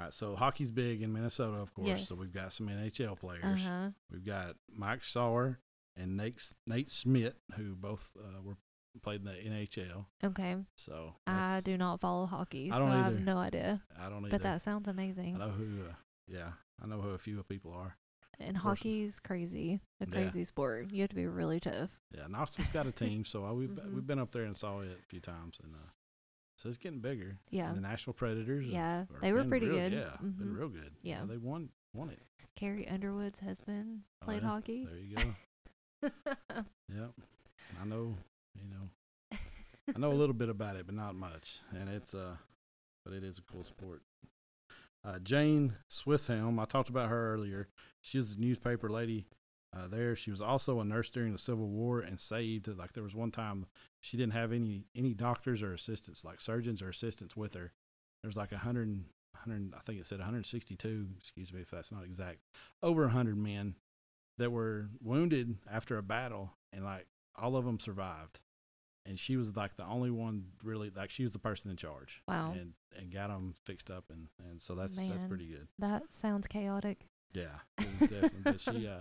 All 0.00 0.06
right, 0.06 0.14
so 0.14 0.34
hockey's 0.34 0.72
big 0.72 1.02
in 1.02 1.12
Minnesota, 1.12 1.58
of 1.58 1.74
course. 1.74 1.88
Yes. 1.88 2.08
So 2.08 2.14
we've 2.14 2.32
got 2.32 2.52
some 2.52 2.68
NHL 2.68 3.18
players. 3.18 3.44
Uh 3.44 3.56
huh. 3.56 3.90
We've 4.10 4.24
got 4.24 4.56
Mike 4.74 5.04
Sauer 5.04 5.58
and 5.94 6.16
Nate 6.16 6.40
Nate 6.66 6.90
Schmidt, 6.90 7.36
who 7.56 7.74
both 7.74 8.10
uh, 8.18 8.40
were 8.42 8.56
played 9.02 9.20
in 9.20 9.26
the 9.26 9.32
NHL. 9.34 10.06
Okay. 10.24 10.56
So 10.74 11.16
I 11.26 11.60
do 11.62 11.76
not 11.76 12.00
follow 12.00 12.24
hockey, 12.24 12.70
I 12.72 12.76
so 12.76 12.80
don't 12.80 12.88
I 12.92 13.02
have 13.04 13.20
no 13.20 13.36
idea. 13.36 13.82
I 14.00 14.08
don't 14.08 14.20
either. 14.24 14.30
But 14.30 14.42
that 14.42 14.62
sounds 14.62 14.88
amazing. 14.88 15.34
I 15.36 15.38
know 15.38 15.50
who. 15.50 15.82
Uh, 15.90 15.92
yeah, 16.26 16.52
I 16.82 16.86
know 16.86 17.00
who 17.02 17.10
a 17.10 17.18
few 17.18 17.42
people 17.42 17.72
are. 17.74 17.96
And 18.38 18.56
hockey's 18.56 19.20
crazy, 19.20 19.80
a 20.00 20.06
Yeah. 20.06 20.12
crazy 20.12 20.44
sport. 20.44 20.90
You 20.92 21.02
have 21.02 21.10
to 21.10 21.14
be 21.16 21.26
really 21.26 21.60
tough. 21.60 21.90
Yeah, 22.16 22.26
Knoxville's 22.26 22.70
got 22.70 22.86
a 22.86 22.92
team, 23.04 23.26
so 23.26 23.44
I, 23.44 23.52
we've 23.52 23.68
Mhm. 23.68 23.92
we've 23.92 24.06
been 24.06 24.18
up 24.18 24.32
there 24.32 24.44
and 24.44 24.56
saw 24.56 24.80
it 24.80 24.98
a 24.98 25.06
few 25.08 25.20
times, 25.20 25.58
and 25.62 25.74
uh, 25.74 25.88
So 26.60 26.68
it's 26.68 26.76
getting 26.76 27.00
bigger. 27.00 27.38
Yeah. 27.50 27.68
And 27.68 27.76
the 27.78 27.80
Nashville 27.80 28.12
Predators. 28.12 28.66
Yeah, 28.66 29.02
are 29.14 29.20
they 29.22 29.32
were 29.32 29.44
pretty 29.44 29.68
real- 29.68 29.78
good. 29.78 29.92
Yeah, 29.94 30.16
been 30.20 30.48
Mhm. 30.48 30.58
real 30.58 30.68
good. 30.68 30.92
Yeah. 31.02 31.24
they 31.24 31.38
won 31.38 31.70
won 31.94 32.10
it. 32.10 32.20
Carrie 32.54 32.86
Underwood's 32.86 33.38
husband 33.38 34.02
Oh, 34.20 34.24
played 34.26 34.42
yeah? 34.42 34.48
hockey. 34.48 34.84
There 34.84 34.96
you 34.98 35.16
go. 35.16 35.34
yep. 36.94 37.12
I 37.80 37.84
know. 37.86 38.14
You 38.54 38.68
know. 38.70 39.38
I 39.94 39.98
know 39.98 40.12
a 40.12 40.14
little 40.14 40.34
bit 40.34 40.48
about 40.50 40.76
it, 40.76 40.84
but 40.86 40.94
not 40.94 41.14
much. 41.14 41.60
And 41.72 41.88
it's 41.88 42.12
uh, 42.14 42.36
but 43.04 43.14
it 43.14 43.24
is 43.24 43.38
a 43.38 43.42
cool 43.42 43.64
sport. 43.64 44.02
Uh, 45.02 45.18
Jane 45.18 45.76
Swisshelm, 45.88 46.60
I 46.60 46.66
talked 46.66 46.90
about 46.90 47.08
her 47.08 47.32
earlier. 47.32 47.68
She 48.02 48.18
was 48.18 48.32
a 48.34 48.38
newspaper 48.38 48.90
lady 48.90 49.24
uh, 49.76 49.86
there. 49.86 50.16
She 50.16 50.30
was 50.30 50.40
also 50.40 50.80
a 50.80 50.84
nurse 50.84 51.10
during 51.10 51.32
the 51.32 51.38
Civil 51.38 51.68
War 51.68 52.00
and 52.00 52.18
saved. 52.18 52.68
Like 52.68 52.92
there 52.92 53.02
was 53.04 53.14
one 53.14 53.30
time 53.30 53.66
she 54.00 54.16
didn't 54.16 54.32
have 54.32 54.52
any 54.52 54.84
any 54.94 55.14
doctors 55.14 55.62
or 55.62 55.72
assistants, 55.72 56.24
like 56.24 56.40
surgeons 56.40 56.82
or 56.82 56.88
assistants, 56.88 57.36
with 57.36 57.54
her. 57.54 57.72
There's 58.22 58.36
like 58.36 58.52
a 58.52 58.58
hundred, 58.58 58.88
and- 58.88 59.04
hundred. 59.36 59.72
I 59.76 59.80
think 59.80 60.00
it 60.00 60.06
said 60.06 60.18
162. 60.18 61.08
Excuse 61.18 61.52
me 61.52 61.60
if 61.60 61.70
that's 61.70 61.92
not 61.92 62.04
exact. 62.04 62.38
Over 62.82 63.04
a 63.04 63.10
hundred 63.10 63.38
men 63.38 63.76
that 64.38 64.50
were 64.52 64.88
wounded 65.02 65.56
after 65.70 65.96
a 65.98 66.02
battle, 66.02 66.52
and 66.72 66.84
like 66.84 67.06
all 67.36 67.56
of 67.56 67.64
them 67.64 67.78
survived. 67.80 68.40
And 69.06 69.18
she 69.18 69.36
was 69.36 69.56
like 69.56 69.76
the 69.76 69.86
only 69.86 70.10
one 70.10 70.48
really 70.62 70.90
like 70.94 71.10
she 71.10 71.22
was 71.24 71.32
the 71.32 71.38
person 71.38 71.70
in 71.70 71.76
charge. 71.76 72.22
Wow. 72.28 72.52
And 72.52 72.74
and 72.98 73.12
got 73.12 73.28
them 73.28 73.54
fixed 73.64 73.90
up, 73.90 74.04
and 74.10 74.28
and 74.50 74.60
so 74.60 74.74
that's 74.74 74.96
that's 74.96 75.24
pretty 75.28 75.46
good. 75.46 75.68
that 75.78 76.10
sounds 76.12 76.46
chaotic. 76.46 77.06
Yeah, 77.32 77.60
it 77.78 78.00
definitely. 78.00 78.40
but 78.44 78.60
she 78.60 78.86
uh, 78.88 79.00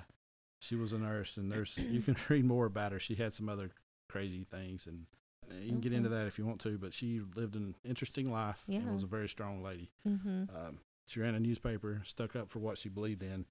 she 0.59 0.75
was 0.75 0.93
a 0.93 0.97
nurse, 0.97 1.37
and 1.37 1.51
there's 1.51 1.77
you 1.77 2.01
can 2.01 2.15
read 2.29 2.45
more 2.45 2.65
about 2.65 2.91
her. 2.91 2.99
She 2.99 3.15
had 3.15 3.33
some 3.33 3.49
other 3.49 3.71
crazy 4.09 4.43
things, 4.43 4.87
and 4.87 5.05
uh, 5.49 5.55
you 5.61 5.69
can 5.69 5.79
get 5.79 5.93
into 5.93 6.09
that 6.09 6.27
if 6.27 6.37
you 6.37 6.45
want 6.45 6.59
to. 6.61 6.77
But 6.77 6.93
she 6.93 7.21
lived 7.35 7.55
an 7.55 7.75
interesting 7.83 8.31
life 8.31 8.63
and 8.67 8.91
was 8.91 9.03
a 9.03 9.07
very 9.07 9.29
strong 9.29 9.63
lady. 9.63 9.89
Mm-hmm. 10.07 10.43
Um, 10.55 10.79
she 11.07 11.19
ran 11.19 11.35
a 11.35 11.39
newspaper, 11.39 12.01
stuck 12.03 12.35
up 12.35 12.49
for 12.49 12.59
what 12.59 12.77
she 12.77 12.89
believed 12.89 13.23
in, 13.23 13.45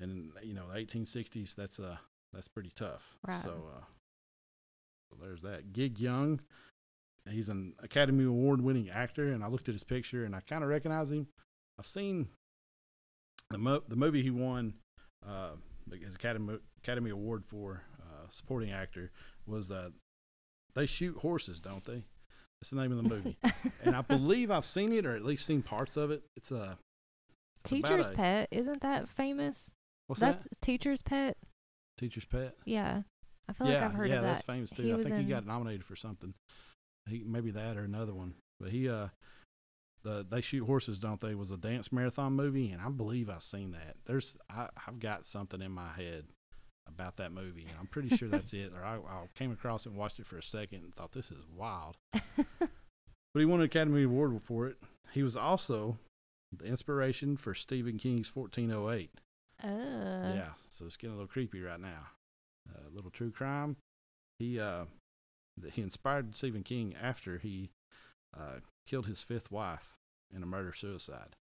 and 0.00 0.32
you 0.42 0.54
know, 0.54 0.64
the 0.72 0.78
1860s. 0.80 1.54
That's 1.54 1.78
uh 1.78 1.96
that's 2.32 2.48
pretty 2.48 2.72
tough. 2.74 3.16
Right. 3.26 3.42
So, 3.42 3.50
uh, 3.50 3.84
so 5.10 5.16
there's 5.22 5.42
that. 5.42 5.72
Gig 5.72 6.00
Young, 6.00 6.40
he's 7.30 7.48
an 7.48 7.74
Academy 7.82 8.24
Award 8.24 8.60
winning 8.60 8.90
actor, 8.90 9.32
and 9.32 9.44
I 9.44 9.48
looked 9.48 9.68
at 9.68 9.74
his 9.74 9.84
picture 9.84 10.24
and 10.24 10.34
I 10.34 10.40
kind 10.40 10.64
of 10.64 10.70
recognize 10.70 11.12
him. 11.12 11.28
I've 11.78 11.86
seen 11.86 12.28
the 13.50 13.58
mo- 13.58 13.82
the 13.88 13.96
movie 13.96 14.22
he 14.22 14.30
won 14.30 14.74
uh, 15.26 15.52
his 16.02 16.14
Academy 16.14 16.58
Academy 16.82 17.10
Award 17.10 17.44
for 17.44 17.82
uh, 18.00 18.26
supporting 18.30 18.70
actor 18.70 19.10
was 19.46 19.70
uh, 19.70 19.90
they 20.74 20.86
shoot 20.86 21.18
horses, 21.18 21.60
don't 21.60 21.84
they? 21.84 22.04
That's 22.60 22.70
the 22.70 22.76
name 22.76 22.92
of 22.92 23.02
the 23.02 23.08
movie 23.08 23.36
and 23.84 23.94
I 23.94 24.00
believe 24.00 24.50
I've 24.50 24.64
seen 24.64 24.92
it 24.92 25.04
or 25.04 25.14
at 25.14 25.24
least 25.24 25.44
seen 25.44 25.62
parts 25.62 25.96
of 25.96 26.10
it. 26.10 26.22
It's 26.36 26.50
a 26.50 26.78
it's 27.60 27.70
Teacher's 27.70 28.08
a- 28.08 28.12
Pet, 28.12 28.48
isn't 28.50 28.80
that 28.82 29.08
famous? 29.08 29.70
What's 30.06 30.20
that's 30.20 30.44
that? 30.44 30.60
Teacher's 30.60 31.02
Pet. 31.02 31.36
Teacher's 31.98 32.24
Pet. 32.24 32.54
Yeah, 32.64 33.02
I 33.48 33.52
feel 33.52 33.66
yeah, 33.66 33.74
like 33.74 33.82
I've 33.82 33.92
heard 33.94 34.10
of 34.10 34.16
that. 34.20 34.22
yeah, 34.26 34.32
that's 34.32 34.44
famous 34.44 34.70
too. 34.70 34.82
He 34.82 34.92
I 34.92 35.02
think 35.02 35.16
he 35.16 35.24
got 35.24 35.46
nominated 35.46 35.84
for 35.84 35.96
something. 35.96 36.34
He 37.08 37.22
maybe 37.26 37.50
that 37.50 37.76
or 37.76 37.84
another 37.84 38.14
one. 38.14 38.34
But 38.58 38.70
he 38.70 38.88
uh 38.88 39.08
the 40.04 40.24
they 40.28 40.40
shoot 40.40 40.64
horses, 40.66 40.98
don't 41.00 41.20
they? 41.20 41.34
Was 41.34 41.50
a 41.50 41.56
dance 41.56 41.90
marathon 41.90 42.34
movie, 42.34 42.70
and 42.70 42.80
I 42.80 42.88
believe 42.90 43.28
I've 43.28 43.42
seen 43.42 43.72
that. 43.72 43.96
There's 44.06 44.36
I, 44.48 44.68
I've 44.86 45.00
got 45.00 45.24
something 45.24 45.60
in 45.60 45.72
my 45.72 45.88
head 45.88 46.26
about 46.86 47.16
that 47.16 47.32
movie, 47.32 47.62
and 47.62 47.72
I'm 47.80 47.86
pretty 47.88 48.16
sure 48.16 48.28
that's 48.28 48.52
it. 48.52 48.72
Or 48.76 48.84
I, 48.84 48.96
I 48.96 49.26
came 49.34 49.50
across 49.50 49.86
it 49.86 49.88
and 49.90 49.98
watched 49.98 50.20
it 50.20 50.26
for 50.26 50.38
a 50.38 50.42
second 50.42 50.84
and 50.84 50.94
thought 50.94 51.12
this 51.12 51.30
is 51.30 51.44
wild. 51.56 51.96
But 53.34 53.40
he 53.40 53.46
won 53.46 53.58
an 53.58 53.66
Academy 53.66 54.04
Award 54.04 54.40
for 54.42 54.68
it. 54.68 54.76
He 55.10 55.24
was 55.24 55.34
also 55.34 55.98
the 56.56 56.66
inspiration 56.66 57.36
for 57.36 57.52
Stephen 57.52 57.98
King's 57.98 58.34
1408. 58.34 59.10
uh, 59.64 60.34
yeah, 60.36 60.50
so 60.68 60.86
it's 60.86 60.96
getting 60.96 61.14
a 61.14 61.18
little 61.18 61.26
creepy 61.26 61.60
right 61.60 61.80
now. 61.80 62.10
A 62.72 62.94
little 62.94 63.10
true 63.10 63.32
crime. 63.32 63.76
He 64.38 64.60
uh, 64.60 64.84
he 65.72 65.82
inspired 65.82 66.36
Stephen 66.36 66.62
King 66.62 66.94
after 67.00 67.38
he 67.38 67.70
uh, 68.36 68.60
killed 68.86 69.06
his 69.06 69.22
fifth 69.22 69.50
wife 69.50 69.96
in 70.34 70.42
a 70.42 70.46
murder 70.46 70.72
suicide. 70.72 71.36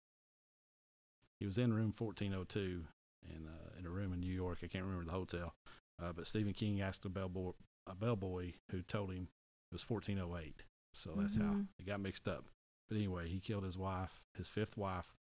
He 1.41 1.47
was 1.47 1.59
in 1.59 1.73
room 1.73 1.93
1402 1.97 2.85
in 3.23 3.49
uh, 3.49 3.79
in 3.79 3.87
a 3.87 3.91
room 3.91 4.13
in 4.13 4.21
New 4.21 4.33
York. 4.33 4.59
I 4.63 4.67
can't 4.67 4.85
remember 4.85 5.05
the 5.05 5.13
hotel, 5.17 5.55
uh, 6.03 6.13
but 6.13 6.27
Stephen 6.27 6.53
King 6.53 6.81
asked 6.81 7.05
a 7.05 7.09
bellboy 7.09 7.53
a 7.87 7.95
bellboy 7.95 8.53
who 8.71 8.83
told 8.83 9.13
him 9.13 9.29
it 9.71 9.75
was 9.75 9.89
1408. 9.89 10.63
So 10.95 11.15
that's 11.17 11.37
how 11.37 11.43
Mhm. 11.55 11.69
it 11.79 11.87
got 11.87 12.01
mixed 12.01 12.27
up. 12.27 12.45
But 12.89 12.97
anyway, 12.97 13.29
he 13.29 13.39
killed 13.41 13.65
his 13.65 13.77
wife, 13.79 14.21
his 14.35 14.49
fifth 14.49 14.77
wife, 14.77 15.15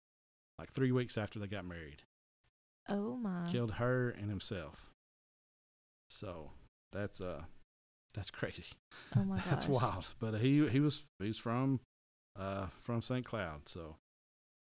like 0.58 0.72
three 0.72 0.92
weeks 0.92 1.18
after 1.18 1.38
they 1.38 1.46
got 1.48 1.64
married 1.64 2.04
Oh 2.88 3.16
my. 3.16 3.50
killed 3.50 3.72
her 3.72 4.08
and 4.10 4.30
himself. 4.30 4.90
So 6.08 6.52
that's 6.92 7.20
uh 7.20 7.44
that's 8.16 8.30
crazy. 8.30 8.64
oh 9.16 9.22
my 9.24 9.36
gosh. 9.36 9.44
That's 9.50 9.68
wild. 9.68 10.06
But 10.18 10.34
he 10.40 10.66
he 10.68 10.80
was 10.80 11.04
he's 11.20 11.38
from 11.38 11.78
uh 12.38 12.66
from 12.82 13.00
St. 13.02 13.24
Cloud, 13.24 13.68
so 13.68 13.96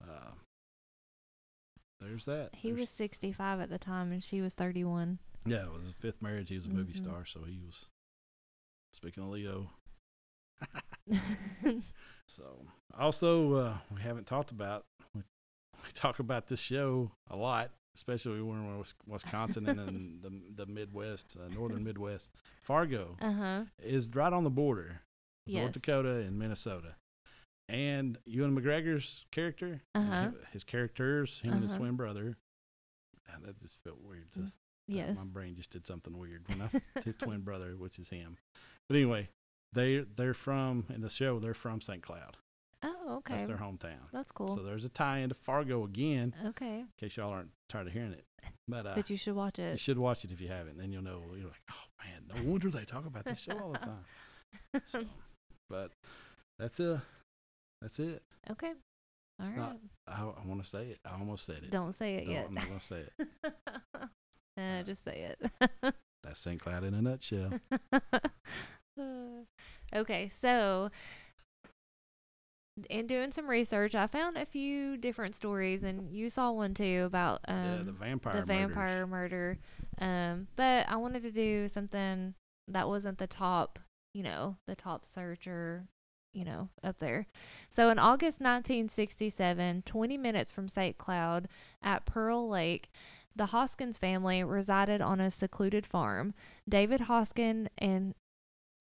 uh 0.04 0.32
there's 2.02 2.26
that. 2.26 2.50
He 2.54 2.70
There's- 2.70 2.80
was 2.82 2.90
65 2.90 3.60
at 3.62 3.70
the 3.70 3.78
time 3.78 4.12
and 4.12 4.22
she 4.24 4.42
was 4.42 4.54
31. 4.54 5.20
yeah, 5.46 5.64
it 5.66 5.72
was 5.74 5.84
his 5.84 5.94
fifth 5.94 6.22
marriage. 6.22 6.50
He 6.50 6.56
was 6.56 6.66
a 6.66 6.70
movie 6.70 6.94
Mhm. 6.94 6.98
star, 7.04 7.26
so 7.26 7.44
he 7.44 7.60
was 7.66 7.86
speaking 8.92 9.24
of 9.24 9.30
Leo. 9.30 9.70
So 12.28 12.66
also 12.98 13.54
uh 13.54 13.78
we 13.94 14.02
haven't 14.02 14.26
talked 14.28 14.52
about 14.52 14.86
we, 15.14 15.22
we 15.22 15.92
talk 15.94 16.20
about 16.20 16.48
this 16.48 16.60
show 16.60 17.12
a 17.30 17.36
lot, 17.36 17.72
especially 17.96 18.42
when 18.42 18.66
we're 18.68 18.76
in 18.76 18.84
Wisconsin 19.08 19.68
and 19.70 19.80
in 19.80 20.20
the 20.22 20.66
the 20.66 20.72
Midwest, 20.72 21.38
uh, 21.40 21.54
northern 21.54 21.84
Midwest. 21.90 22.30
Fargo 22.62 23.18
uh 23.22 23.32
huh. 23.32 23.64
is 23.82 24.14
right 24.16 24.34
on 24.34 24.44
the 24.44 24.50
border, 24.50 25.02
Yes. 25.46 25.62
North 25.62 25.74
Dakota 25.74 26.16
and 26.18 26.38
Minnesota. 26.40 26.96
And 27.70 28.18
Ewan 28.26 28.56
McGregor's 28.60 29.26
character, 29.32 29.82
Uh-huh. 29.96 30.32
his 30.52 30.64
characters, 30.64 31.40
him 31.40 31.54
and 31.54 31.62
his 31.64 31.72
Uh-huh. 31.72 31.80
twin 31.80 31.96
brother. 31.96 32.38
that 33.42 33.60
just 33.60 33.82
felt 33.84 34.00
weird. 34.02 34.32
to- 34.34 34.52
Yes. 34.88 35.16
my 35.18 35.24
brain 35.26 35.56
just 35.56 35.72
did 35.72 35.86
something 35.88 36.18
weird 36.18 36.44
when 36.50 36.62
I 36.62 36.70
his 37.06 37.16
twin 37.18 37.42
brother, 37.42 37.76
which 37.78 37.98
is 38.00 38.10
him. 38.10 38.38
But 38.90 38.98
anyway, 38.98 39.30
they 39.72 40.00
they're 40.00 40.34
from 40.34 40.86
in 40.94 41.02
the 41.02 41.10
show. 41.10 41.40
They're 41.40 41.54
from 41.54 41.80
St. 41.82 42.04
Cloud. 42.04 42.38
Oh, 43.06 43.18
okay. 43.18 43.34
That's 43.34 43.48
their 43.48 43.58
hometown. 43.58 44.00
That's 44.14 44.32
cool. 44.32 44.56
So 44.56 44.64
there's 44.64 44.86
a 44.86 44.90
tie 44.90 45.20
into 45.20 45.36
Fargo 45.36 45.84
again, 45.84 46.34
okay. 46.46 46.80
in 46.80 46.88
case 47.00 47.18
y'all 47.18 47.32
aren't 47.32 47.50
tired 47.70 47.88
of 47.88 47.94
hearing 47.94 48.14
it. 48.14 48.24
But 48.68 48.86
uh, 48.86 48.94
but 48.96 49.10
you 49.10 49.18
should 49.18 49.36
watch 49.36 49.60
it. 49.60 49.72
you 49.74 49.78
should 49.78 49.98
watch 49.98 50.24
it 50.24 50.32
if 50.32 50.40
you 50.40 50.48
haven't. 50.48 50.78
Then 50.78 50.92
you'll 50.92 51.04
know. 51.04 51.22
You're 51.36 51.48
like, 51.48 51.62
oh 51.72 52.04
man, 52.04 52.24
no 52.46 52.50
wonder 52.52 52.70
they 52.70 52.86
talk 52.86 53.06
about 53.06 53.26
this 53.26 53.40
show 53.42 53.58
all 53.58 53.72
the 53.74 53.80
time. 53.80 54.06
So, 54.88 55.04
but 55.70 55.92
that's 56.60 56.80
uh 56.80 57.00
that's 57.82 58.00
it. 58.00 58.22
okay. 58.52 58.68
All 59.40 59.46
It's 59.48 59.50
right. 59.52 59.58
not- 59.58 59.78
I, 60.08 60.22
I 60.22 60.46
want 60.48 60.62
to 60.64 60.70
say 60.70 60.84
it. 60.88 61.00
I 61.06 61.14
almost 61.14 61.46
said 61.46 61.64
it. 61.64 61.72
Don't 61.72 61.94
say 61.94 62.16
it 62.16 62.26
Don't- 62.26 62.34
yet. 62.34 62.46
I'm 62.48 62.54
not 62.54 62.68
gonna 62.68 62.80
say 62.82 63.04
it. 63.18 63.28
uh, 64.58 64.84
just 64.84 65.04
say 65.04 65.34
it. 65.42 65.94
That's 66.24 66.40
St. 66.40 66.60
Cloud 66.62 66.84
in 66.84 66.94
a 66.94 67.02
nutshell. 67.02 67.52
okay, 69.96 70.30
so 70.42 70.90
in 72.90 73.08
doing 73.08 73.32
some 73.32 73.48
research, 73.48 73.96
I 73.96 74.08
found 74.08 74.38
a 74.38 74.46
few 74.46 74.98
different 74.98 75.36
stories, 75.36 75.84
and 75.84 76.12
you 76.12 76.30
saw 76.30 76.52
one 76.52 76.74
too 76.74 77.04
about 77.06 77.42
um, 77.48 77.56
yeah, 77.56 77.84
the 77.84 77.92
vampire. 77.92 78.34
the 78.34 78.46
murders. 78.46 79.10
murder. 79.10 79.58
Um, 80.00 80.48
but 80.56 80.90
I 80.90 80.96
wanted 80.96 81.22
to 81.24 81.32
do 81.32 81.68
something 81.68 82.34
that 82.68 82.88
wasn't 82.88 83.20
the 83.20 83.28
top, 83.28 83.80
you 84.14 84.24
know, 84.24 84.58
the 84.68 84.76
top 84.76 85.06
search 85.06 85.48
or, 85.48 85.86
you 86.34 86.44
know, 86.44 86.70
up 86.84 86.98
there. 86.98 87.28
So 87.70 87.90
in 87.90 88.00
August 88.00 88.40
1967, 88.40 89.84
20 89.86 90.18
minutes 90.18 90.50
from 90.50 90.68
St. 90.68 90.98
Cloud 90.98 91.48
at 91.82 92.06
Pearl 92.06 92.50
Lake, 92.50 92.90
the 93.36 93.48
Hoskins 93.48 93.98
family 93.98 94.44
resided 94.44 95.02
on 95.02 95.20
a 95.20 95.32
secluded 95.32 95.86
farm. 95.86 96.34
David 96.68 97.02
Hoskin 97.02 97.68
and 97.78 98.16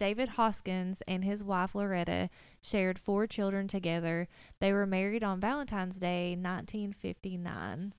David 0.03 0.31
Hoskins 0.31 1.01
and 1.07 1.23
his 1.23 1.45
wife 1.45 1.77
Loretta 1.77 2.29
shared 2.61 2.99
four 2.99 3.29
children 3.29 3.69
together. 3.69 4.27
They 4.59 4.73
were 4.73 4.85
married 4.85 5.23
on 5.23 5.38
Valentine's 5.38 5.95
Day, 5.95 6.31
1959. 6.31 7.95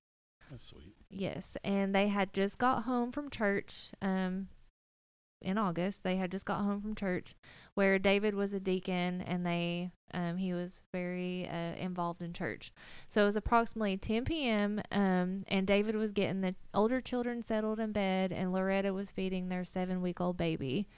That's 0.52 0.66
sweet. 0.66 0.98
Yes, 1.10 1.56
and 1.64 1.96
they 1.96 2.10
had 2.10 2.34
just 2.34 2.58
got 2.58 2.84
home 2.84 3.14
from 3.14 3.30
church 3.30 3.92
um 4.02 4.50
in 5.42 5.58
August. 5.58 6.04
They 6.04 6.18
had 6.18 6.30
just 6.30 6.44
got 6.44 6.64
home 6.64 6.82
from 6.82 6.94
church 6.94 7.36
where 7.74 7.98
David 7.98 8.36
was 8.36 8.54
a 8.54 8.60
deacon 8.60 9.22
and 9.22 9.46
they 9.46 9.92
um 10.14 10.36
he 10.36 10.52
was 10.52 10.82
very 10.92 11.48
uh, 11.48 11.76
involved 11.78 12.22
in 12.22 12.34
church. 12.34 12.74
So 13.08 13.22
it 13.22 13.28
was 13.28 13.38
approximately 13.38 13.96
10 13.96 14.26
p.m. 14.26 14.82
um 14.92 15.46
and 15.48 15.66
David 15.66 15.96
was 15.96 16.12
getting 16.12 16.42
the 16.42 16.56
older 16.74 17.00
children 17.00 17.44
settled 17.44 17.80
in 17.80 17.94
bed 17.94 18.34
and 18.34 18.52
Loretta 18.52 18.92
was 18.92 19.10
feeding 19.10 19.48
their 19.48 19.64
7-week-old 19.64 20.36
baby. 20.36 20.90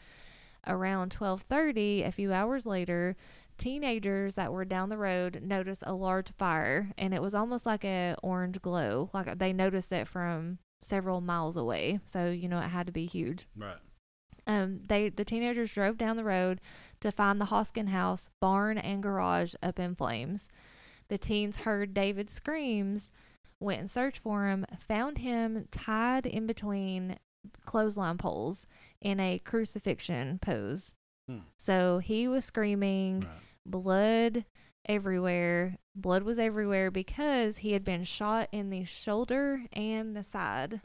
Around 0.68 1.12
12:30, 1.12 2.06
a 2.06 2.12
few 2.12 2.34
hours 2.34 2.66
later, 2.66 3.16
teenagers 3.58 4.36
that 4.36 4.52
were 4.52 4.66
down 4.66 4.90
the 4.90 4.98
road 4.98 5.42
noticed 5.44 5.84
a 5.86 5.94
large 5.94 6.32
fire 6.38 6.92
and 6.98 7.14
it 7.14 7.22
was 7.22 7.34
almost 7.34 7.66
like 7.66 7.86
a 7.86 8.16
orange 8.22 8.62
glow. 8.62 9.10
Like 9.14 9.38
they 9.38 9.54
noticed 9.54 9.92
it 9.92 10.08
from 10.08 10.60
several 10.82 11.22
miles 11.22 11.56
away. 11.56 12.00
So, 12.04 12.30
you 12.30 12.48
know, 12.48 12.60
it 12.60 12.70
had 12.70 12.88
to 12.88 12.92
be 12.92 13.06
huge. 13.06 13.48
Right. 13.56 13.78
Um, 14.48 14.82
they 14.88 15.10
the 15.10 15.26
teenagers 15.26 15.72
drove 15.72 15.98
down 15.98 16.18
the 16.18 16.24
road 16.24 16.62
to 17.00 17.12
find 17.12 17.42
the 17.42 17.46
Hoskin 17.46 17.88
house, 17.88 18.30
barn, 18.40 18.78
and 18.78 19.02
garage 19.02 19.56
up 19.64 19.80
in 19.80 19.96
flames. 19.96 20.48
The 21.08 21.18
teens 21.18 21.60
heard 21.60 21.94
David's 21.94 22.34
screams, 22.34 23.12
went 23.60 23.80
and 23.80 23.90
searched 23.90 24.20
for 24.20 24.48
him, 24.48 24.66
found 24.88 25.20
him 25.20 25.68
tied 25.72 26.26
in 26.26 26.46
between 26.46 27.18
clothesline 27.66 28.18
poles 28.18 28.66
in 29.02 29.20
a 29.20 29.40
crucifixion 29.40 30.40
pose. 30.40 30.94
Hmm. 31.28 31.40
So 31.58 32.00
he 32.00 32.28
was 32.28 32.46
screaming, 32.46 33.22
Right. 33.22 33.30
blood 33.66 34.46
everywhere. 34.88 35.78
Blood 35.96 36.24
was 36.24 36.38
everywhere 36.38 36.92
because 36.92 37.58
he 37.58 37.72
had 37.74 37.84
been 37.84 38.04
shot 38.04 38.50
in 38.52 38.70
the 38.70 38.84
shoulder 38.84 39.64
and 39.74 40.16
the 40.16 40.24
side. 40.24 40.82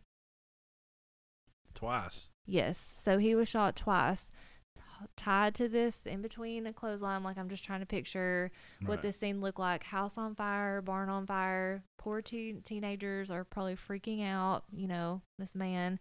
Twice. 1.75 2.31
Yes. 2.47 2.93
So 2.97 3.19
he 3.19 3.35
was 3.35 3.49
shot 3.49 3.77
twice, 3.77 4.31
t- 4.77 4.83
tied 5.17 5.55
to 5.57 5.69
this 5.69 6.05
in 6.05 6.21
between 6.21 6.67
a 6.67 6.73
clothesline. 6.73 7.23
Like 7.23 7.39
I'm 7.39 7.49
just 7.49 7.65
trying 7.65 7.81
to 7.81 7.87
picture 7.87 8.51
what 8.85 9.03
this 9.03 9.17
scene 9.17 9.41
looked 9.41 9.59
like. 9.59 9.85
House 9.85 10.19
on 10.19 10.35
fire, 10.35 10.83
barn 10.83 11.09
on 11.09 11.27
fire. 11.27 11.83
Poor 11.99 12.21
teen 12.23 12.63
teenagers 12.63 13.31
are 13.31 13.45
probably 13.45 13.77
freaking 13.77 14.25
out. 14.27 14.65
You 14.73 14.89
know, 14.89 15.23
this 15.39 15.55
man. 15.55 15.99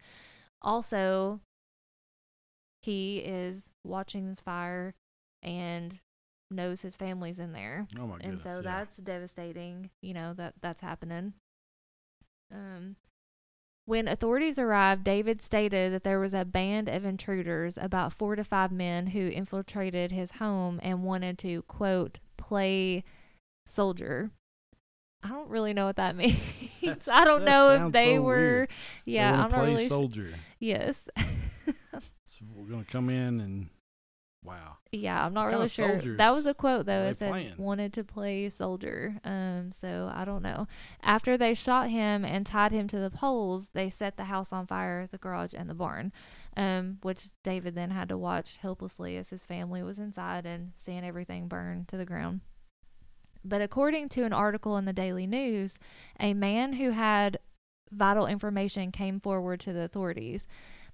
Also, 0.62 1.40
he 2.82 3.18
is 3.18 3.72
watching 3.84 4.28
this 4.28 4.40
fire 4.40 4.94
and 5.42 6.00
knows 6.50 6.80
his 6.80 6.96
family's 6.96 7.38
in 7.38 7.52
there 7.52 7.86
Oh 7.98 8.06
my 8.06 8.16
goodness. 8.16 8.30
and 8.30 8.40
so 8.40 8.56
yeah. 8.56 8.60
that's 8.62 8.96
devastating 8.96 9.90
you 10.02 10.12
know 10.14 10.32
that 10.34 10.54
that's 10.60 10.80
happening 10.80 11.34
um 12.52 12.96
when 13.86 14.08
authorities 14.08 14.58
arrived 14.58 15.04
david 15.04 15.40
stated 15.40 15.92
that 15.92 16.02
there 16.04 16.18
was 16.18 16.34
a 16.34 16.44
band 16.44 16.88
of 16.88 17.04
intruders 17.04 17.78
about 17.80 18.12
four 18.12 18.34
to 18.36 18.42
five 18.44 18.72
men 18.72 19.08
who 19.08 19.28
infiltrated 19.28 20.10
his 20.12 20.32
home 20.32 20.80
and 20.82 21.04
wanted 21.04 21.38
to 21.38 21.62
quote 21.62 22.18
play 22.36 23.04
soldier 23.64 24.30
i 25.22 25.28
don't 25.28 25.48
really 25.48 25.72
know 25.72 25.86
what 25.86 25.96
that 25.96 26.16
means 26.16 26.36
That's- 26.82 27.08
i 27.08 27.24
don't 27.24 27.44
know 27.44 27.86
if 27.86 27.92
they 27.92 28.16
so 28.16 28.22
were 28.22 28.34
weird. 28.36 28.70
Yeah 29.04 29.32
i'm 29.34 29.38
not 29.38 29.52
play 29.52 29.66
really 29.74 29.88
soldier. 29.88 30.34
yes 30.58 31.04
We're 32.54 32.70
gonna 32.70 32.84
come 32.84 33.10
in 33.10 33.40
and 33.40 33.68
wow. 34.42 34.78
Yeah, 34.92 35.24
I'm 35.24 35.34
not 35.34 35.46
What 35.46 35.52
really 35.52 35.68
sure. 35.68 36.00
That 36.16 36.30
was 36.30 36.46
a 36.46 36.54
quote 36.54 36.86
though. 36.86 37.04
It 37.04 37.18
said 37.18 37.30
playing? 37.30 37.54
wanted 37.58 37.92
to 37.94 38.04
play 38.04 38.48
soldier. 38.48 39.16
Um, 39.24 39.70
so 39.72 40.10
I 40.12 40.24
don't 40.24 40.42
know. 40.42 40.66
After 41.02 41.36
they 41.36 41.54
shot 41.54 41.90
him 41.90 42.24
and 42.24 42.46
tied 42.46 42.72
him 42.72 42.88
to 42.88 42.98
the 42.98 43.10
poles, 43.10 43.70
they 43.74 43.88
set 43.88 44.16
the 44.16 44.24
house 44.24 44.52
on 44.52 44.66
fire, 44.66 45.06
the 45.10 45.18
garage 45.18 45.54
and 45.54 45.68
the 45.68 45.74
barn. 45.74 46.12
Um, 46.56 46.98
which 47.02 47.28
David 47.44 47.74
then 47.74 47.90
had 47.90 48.08
to 48.08 48.18
watch 48.18 48.56
helplessly 48.56 49.16
as 49.16 49.30
his 49.30 49.44
family 49.44 49.82
was 49.82 49.98
inside 49.98 50.46
and 50.46 50.72
seeing 50.74 51.04
everything 51.04 51.46
burn 51.46 51.84
to 51.88 51.96
the 51.96 52.06
ground. 52.06 52.40
But 53.44 53.62
according 53.62 54.08
to 54.10 54.24
an 54.24 54.32
article 54.32 54.76
in 54.76 54.84
the 54.84 54.92
Daily 54.92 55.26
News, 55.26 55.78
a 56.18 56.34
man 56.34 56.74
who 56.74 56.90
had 56.90 57.38
vital 57.90 58.26
information 58.26 58.92
came 58.92 59.20
forward 59.20 59.60
to 59.60 59.72
the 59.72 59.82
authorities. 59.82 60.46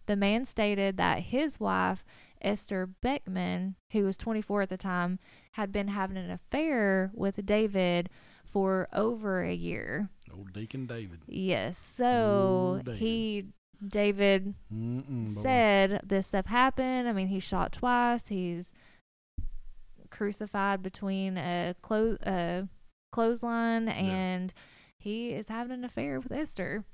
The 0.07 0.17
man 0.17 0.45
stated 0.45 0.97
that 0.97 1.21
his 1.25 1.59
wife, 1.61 2.05
Esther 2.41 2.87
Beckman, 2.87 3.77
who 3.93 4.05
was 4.05 4.17
24 4.17 4.63
at 4.63 4.69
the 4.69 4.77
time, 4.77 5.19
had 5.53 5.73
been 5.73 5.89
having 5.89 6.17
an 6.17 6.31
affair 6.31 7.11
with 7.15 7.45
David 7.45 8.09
for 8.45 8.89
over 8.93 9.43
a 9.43 9.55
year. 9.55 10.09
Old 10.33 10.53
Deacon 10.53 10.87
David. 10.87 11.21
Yes. 11.27 11.79
So 11.79 12.81
David. 12.85 12.99
he, 13.01 13.45
David 13.87 14.55
Mm-mm, 14.73 15.29
said 15.29 16.01
this 16.05 16.27
stuff 16.29 16.47
happened. 16.47 17.09
I 17.09 17.13
mean, 17.13 17.29
he's 17.29 17.45
shot 17.45 17.73
twice. 17.73 18.29
He's 18.29 18.71
crucified 20.11 20.83
between 20.83 21.37
a 21.37 21.75
clo- 21.83 22.19
a 22.25 22.69
clothesline, 23.13 23.89
and 23.89 24.53
he 24.99 25.31
is 25.31 25.49
having 25.49 25.73
an 25.73 25.85
affair 25.85 26.21
with 26.21 26.33
Esther. 26.33 26.85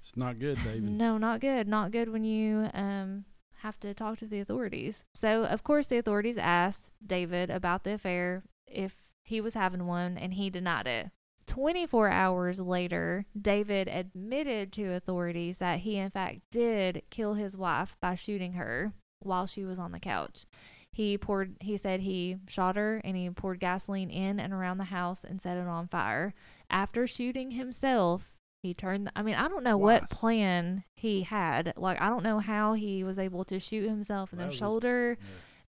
It's 0.00 0.16
not 0.16 0.38
good, 0.38 0.58
David. 0.64 0.82
No, 0.88 1.18
not 1.18 1.40
good. 1.40 1.68
Not 1.68 1.90
good 1.90 2.08
when 2.08 2.24
you 2.24 2.70
um 2.74 3.24
have 3.62 3.78
to 3.80 3.92
talk 3.92 4.18
to 4.18 4.26
the 4.26 4.40
authorities. 4.40 5.04
So, 5.14 5.44
of 5.44 5.64
course, 5.64 5.88
the 5.88 5.98
authorities 5.98 6.38
asked 6.38 6.92
David 7.04 7.50
about 7.50 7.82
the 7.84 7.94
affair 7.94 8.44
if 8.66 9.02
he 9.24 9.40
was 9.40 9.54
having 9.54 9.86
one, 9.86 10.16
and 10.16 10.34
he 10.34 10.48
denied 10.48 10.86
it. 10.86 11.10
24 11.46 12.08
hours 12.10 12.60
later, 12.60 13.24
David 13.40 13.88
admitted 13.88 14.70
to 14.74 14.92
authorities 14.92 15.58
that 15.58 15.80
he, 15.80 15.96
in 15.96 16.10
fact, 16.10 16.40
did 16.50 17.02
kill 17.10 17.34
his 17.34 17.56
wife 17.56 17.96
by 18.00 18.14
shooting 18.14 18.52
her 18.52 18.92
while 19.20 19.46
she 19.46 19.64
was 19.64 19.78
on 19.78 19.92
the 19.92 19.98
couch. 19.98 20.44
He 20.92 21.16
poured, 21.18 21.56
he 21.60 21.76
said 21.76 22.00
he 22.00 22.36
shot 22.48 22.76
her 22.76 23.00
and 23.02 23.16
he 23.16 23.28
poured 23.30 23.60
gasoline 23.60 24.10
in 24.10 24.38
and 24.38 24.52
around 24.52 24.78
the 24.78 24.84
house 24.84 25.24
and 25.24 25.40
set 25.40 25.56
it 25.56 25.66
on 25.66 25.88
fire. 25.88 26.34
After 26.70 27.06
shooting 27.06 27.52
himself, 27.52 28.37
he 28.62 28.74
turned, 28.74 29.10
I 29.14 29.22
mean, 29.22 29.36
I 29.36 29.48
don't 29.48 29.62
know 29.64 29.76
what 29.78 30.10
plan 30.10 30.84
he 30.96 31.22
had. 31.22 31.74
Like, 31.76 32.00
I 32.00 32.08
don't 32.08 32.24
know 32.24 32.38
how 32.40 32.72
he 32.74 33.04
was 33.04 33.18
able 33.18 33.44
to 33.44 33.58
shoot 33.60 33.88
himself 33.88 34.32
in 34.32 34.38
That 34.38 34.44
the 34.44 34.48
was 34.48 34.56
shoulder 34.56 35.16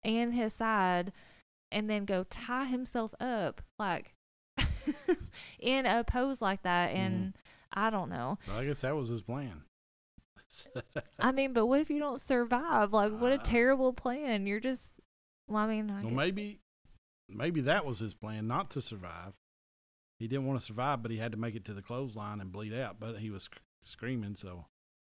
Yeah. 0.04 0.10
and 0.10 0.34
his 0.34 0.52
side 0.54 1.12
and 1.70 1.88
then 1.90 2.04
go 2.06 2.24
tie 2.24 2.64
himself 2.64 3.14
up 3.20 3.60
like 3.78 4.14
in 5.58 5.84
a 5.86 6.02
pose 6.04 6.40
like 6.40 6.62
that 6.62 6.94
and 6.94 7.34
I 7.72 7.90
don't 7.90 8.08
know. 8.08 8.38
Well, 8.48 8.58
I 8.58 8.64
guess 8.64 8.80
that 8.80 8.96
was 8.96 9.08
his 9.08 9.20
plan. 9.22 9.62
I 11.20 11.30
mean, 11.32 11.52
but 11.52 11.66
what 11.66 11.80
if 11.80 11.90
you 11.90 11.98
don't 11.98 12.20
survive? 12.20 12.92
Like 12.92 13.12
what 13.12 13.32
a 13.32 13.36
Uh, 13.36 13.42
terrible 13.42 13.92
plan. 13.92 14.46
You're 14.46 14.60
just 14.60 14.82
well, 15.46 15.62
I 15.62 15.66
mean, 15.66 15.90
I 15.90 15.94
well, 15.94 16.02
guess- 16.04 16.12
maybe, 16.12 16.60
maybe 17.28 17.60
that 17.62 17.84
was 17.84 17.98
his 17.98 18.14
plan, 18.14 18.46
not 18.46 18.70
to 18.70 18.80
survive. 18.82 19.34
He 20.18 20.26
didn't 20.26 20.46
want 20.46 20.58
to 20.58 20.64
survive, 20.64 21.02
but 21.02 21.10
he 21.10 21.18
had 21.18 21.32
to 21.32 21.38
make 21.38 21.54
it 21.54 21.64
to 21.66 21.74
the 21.74 21.82
clothesline 21.82 22.40
and 22.40 22.50
bleed 22.50 22.74
out. 22.74 22.96
But 22.98 23.18
he 23.18 23.30
was 23.30 23.44
sc- 23.44 23.60
screaming, 23.82 24.34
so 24.34 24.66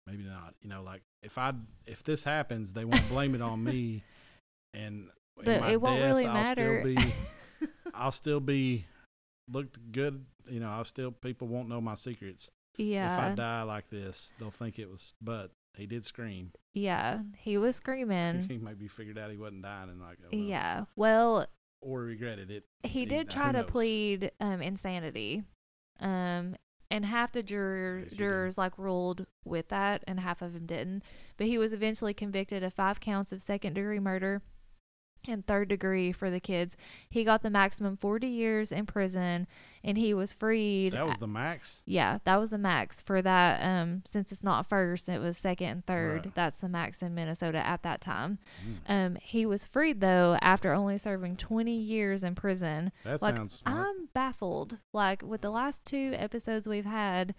maybe 0.07 0.23
not. 0.23 0.53
You 0.61 0.69
know, 0.69 0.83
like 0.83 1.01
if 1.23 1.37
I 1.37 1.53
if 1.85 2.03
this 2.03 2.23
happens, 2.23 2.73
they 2.73 2.85
won't 2.85 3.07
blame 3.09 3.35
it 3.35 3.41
on 3.41 3.63
me, 3.63 4.03
and 4.73 5.09
but 5.35 5.47
it 5.47 5.81
won't 5.81 5.99
death, 5.99 6.05
really 6.05 6.25
I'll 6.25 6.33
matter. 6.33 6.81
Still 6.81 6.95
be, 7.03 7.13
I'll 7.93 8.11
still 8.11 8.39
be 8.39 8.85
looked 9.51 9.91
good. 9.91 10.25
You 10.49 10.59
know, 10.59 10.69
I'll 10.69 10.85
still 10.85 11.11
people 11.11 11.47
won't 11.47 11.69
know 11.69 11.81
my 11.81 11.95
secrets. 11.95 12.49
Yeah. 12.77 13.13
If 13.13 13.33
I 13.33 13.35
die 13.35 13.61
like 13.63 13.89
this, 13.89 14.33
they'll 14.39 14.51
think 14.51 14.79
it 14.79 14.89
was. 14.89 15.13
But 15.21 15.51
he 15.75 15.85
did 15.85 16.05
scream. 16.05 16.51
Yeah. 16.73 17.19
He 17.37 17.57
was 17.57 17.75
screaming. 17.75 18.43
he 18.49 18.57
maybe 18.57 18.87
figured 18.87 19.17
out 19.17 19.31
he 19.31 19.37
wasn't 19.37 19.63
dying 19.63 19.89
and 19.89 20.01
like, 20.01 20.17
oh, 20.23 20.29
well, 20.31 20.41
Yeah. 20.41 20.85
Well, 20.95 21.47
or 21.81 22.01
regretted 22.01 22.49
it. 22.51 22.63
he 22.83 23.05
did 23.05 23.29
try 23.29 23.51
to 23.51 23.59
knows? 23.59 23.69
plead 23.69 24.31
um 24.39 24.61
insanity. 24.61 25.43
Um 25.99 26.55
and 26.89 27.05
half 27.05 27.31
the 27.31 27.41
juror, 27.41 27.99
Yes, 27.99 28.11
jurors 28.13 28.57
like 28.57 28.77
ruled 28.77 29.25
with 29.45 29.69
that 29.69 30.03
and 30.07 30.19
half 30.19 30.41
of 30.41 30.53
them 30.53 30.65
didn't. 30.65 31.03
But 31.37 31.47
he 31.47 31.57
was 31.57 31.71
eventually 31.71 32.13
convicted 32.13 32.63
of 32.63 32.73
5 32.73 32.99
counts 32.99 33.31
of 33.31 33.41
second 33.41 33.73
degree 33.73 33.99
murder 33.99 34.41
and 35.27 35.45
third 35.45 35.67
degree 35.69 36.11
for 36.11 36.29
the 36.29 36.39
kids. 36.39 36.75
He 37.09 37.23
got 37.23 37.43
the 37.43 37.49
maximum 37.49 37.97
40 37.97 38.27
years 38.27 38.71
in 38.71 38.85
prison 38.85 39.47
and 39.83 39.97
he 39.97 40.13
was 40.13 40.33
freed. 40.33 40.93
That 40.93 41.07
was 41.07 41.17
the 41.17 41.27
max. 41.27 41.83
yeah, 41.85 42.19
that 42.23 42.39
was 42.39 42.49
the 42.49 42.57
max 42.57 43.01
for 43.01 43.21
that 43.21 43.61
um 43.63 44.03
since 44.05 44.31
it's 44.31 44.43
not 44.43 44.67
first, 44.67 45.07
it 45.09 45.19
was 45.19 45.37
second 45.37 45.67
and 45.67 45.85
third. 45.85 46.25
Right. 46.25 46.35
That's 46.35 46.57
the 46.57 46.69
max 46.69 47.01
in 47.01 47.13
Minnesota 47.15 47.65
at 47.65 47.83
that 47.83 48.01
time. 48.01 48.39
Mm, 48.87 48.89
Um 48.93 49.17
he 49.21 49.45
was 49.45 49.65
freed 49.65 50.01
though 50.01 50.37
after 50.41 50.73
only 50.73 50.97
serving 50.97 51.37
20 51.37 51.71
years 51.71 52.23
in 52.23 52.35
prison. 52.35 52.91
that 53.03 53.21
like, 53.21 53.35
sounds 53.37 53.53
smart. 53.53 53.87
I'm 53.87 54.07
baffled. 54.13 54.77
Like 54.93 55.21
with 55.23 55.41
the 55.41 55.51
last 55.51 55.85
two 55.85 56.13
episodes 56.17 56.67
we've 56.67 56.85
had, 56.85 57.35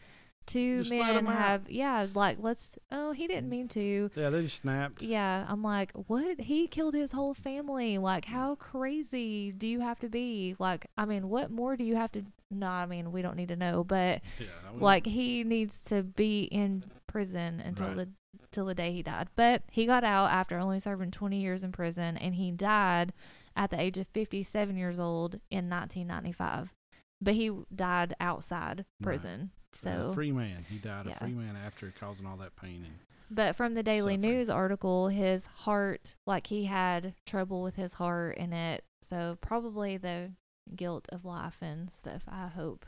two 0.47 0.79
Just 0.81 0.91
men 0.91 1.17
'em 1.17 1.27
out. 1.27 1.33
have 1.35 1.71
yeah, 1.71 2.07
like 2.15 2.39
let's 2.41 2.77
oh 2.91 3.13
he 3.13 3.27
didn't 3.27 3.49
mean 3.49 3.69
to. 3.69 4.11
yeah, 4.15 4.31
they 4.31 4.43
just 4.43 4.59
snapped. 4.59 5.03
Yeah, 5.03 5.47
I'm 5.49 5.63
like, 5.63 5.93
what? 6.07 6.41
He 6.41 6.67
killed 6.67 6.95
his 6.95 7.13
whole 7.13 7.35
family. 7.35 7.99
Like, 7.99 8.25
how 8.27 8.55
crazy 8.57 9.53
do 9.53 9.67
you 9.67 9.81
have 9.81 9.99
to 10.01 10.09
be? 10.09 10.57
Like, 10.59 10.87
I 10.99 11.05
mean, 11.05 11.29
what 11.29 11.51
more 11.51 11.77
do 11.77 11.85
you 11.85 11.97
have 11.97 12.13
to? 12.13 12.25
No, 12.51 12.69
I 12.69 12.87
mean, 12.87 13.13
we 13.13 13.23
don't 13.23 13.37
need 13.37 13.49
to 13.49 13.57
know, 13.57 13.83
but 13.85 14.21
Yeah, 14.39 14.47
like, 14.75 15.07
he 15.07 15.43
needs 15.45 15.79
to 15.87 16.03
be 16.03 16.43
in 16.45 16.85
prison 17.07 17.61
until 17.61 17.89
Right. 17.89 17.97
the 17.97 18.09
till 18.51 18.67
the 18.67 18.75
day 18.75 18.93
he 18.93 19.03
died. 19.03 19.29
But 19.35 19.63
he 19.71 19.87
got 19.87 20.05
out 20.05 20.31
after 20.31 20.59
only 20.59 20.79
serving 20.79 21.11
20 21.13 21.41
years 21.41 21.65
in 21.65 21.73
prison, 21.73 22.19
and 22.19 22.35
he 22.35 22.51
died 22.51 23.15
at 23.57 23.71
the 23.71 23.81
age 23.81 23.97
of 23.97 24.07
57 24.09 24.77
years 24.77 24.99
old 24.99 25.37
in 25.51 25.69
1995. 25.71 26.75
But 27.21 27.35
he 27.35 27.51
died 27.75 28.15
outside 28.21 28.85
prison. 29.03 29.51
A 29.77 30.09
So 30.09 30.13
free 30.13 30.33
man. 30.33 30.65
He 30.69 30.79
died 30.79 31.07
yeah. 31.07 31.13
a 31.13 31.19
free 31.19 31.33
man 31.33 31.57
after 31.57 31.93
causing 31.99 32.27
all 32.27 32.37
that 32.39 32.57
pain. 32.57 32.85
And 32.85 32.95
But 33.31 33.57
from 33.57 33.75
the 33.75 33.83
Daily 33.83 34.17
Suffering. 34.17 34.33
News 34.33 34.51
article, 34.51 35.09
his 35.09 35.45
heart, 35.47 36.15
like 36.27 36.47
he 36.47 36.65
had 36.65 37.15
trouble 37.27 37.63
with 37.63 37.77
his 37.77 37.95
heart 37.95 38.37
in 38.39 38.53
it. 38.53 38.85
So 39.03 39.39
probably 39.41 39.97
the 39.97 40.33
guilt 40.77 41.09
of 41.11 41.25
life 41.25 41.59
and 41.61 41.91
stuff, 41.91 42.23
I 42.29 42.47
hope, 42.49 42.87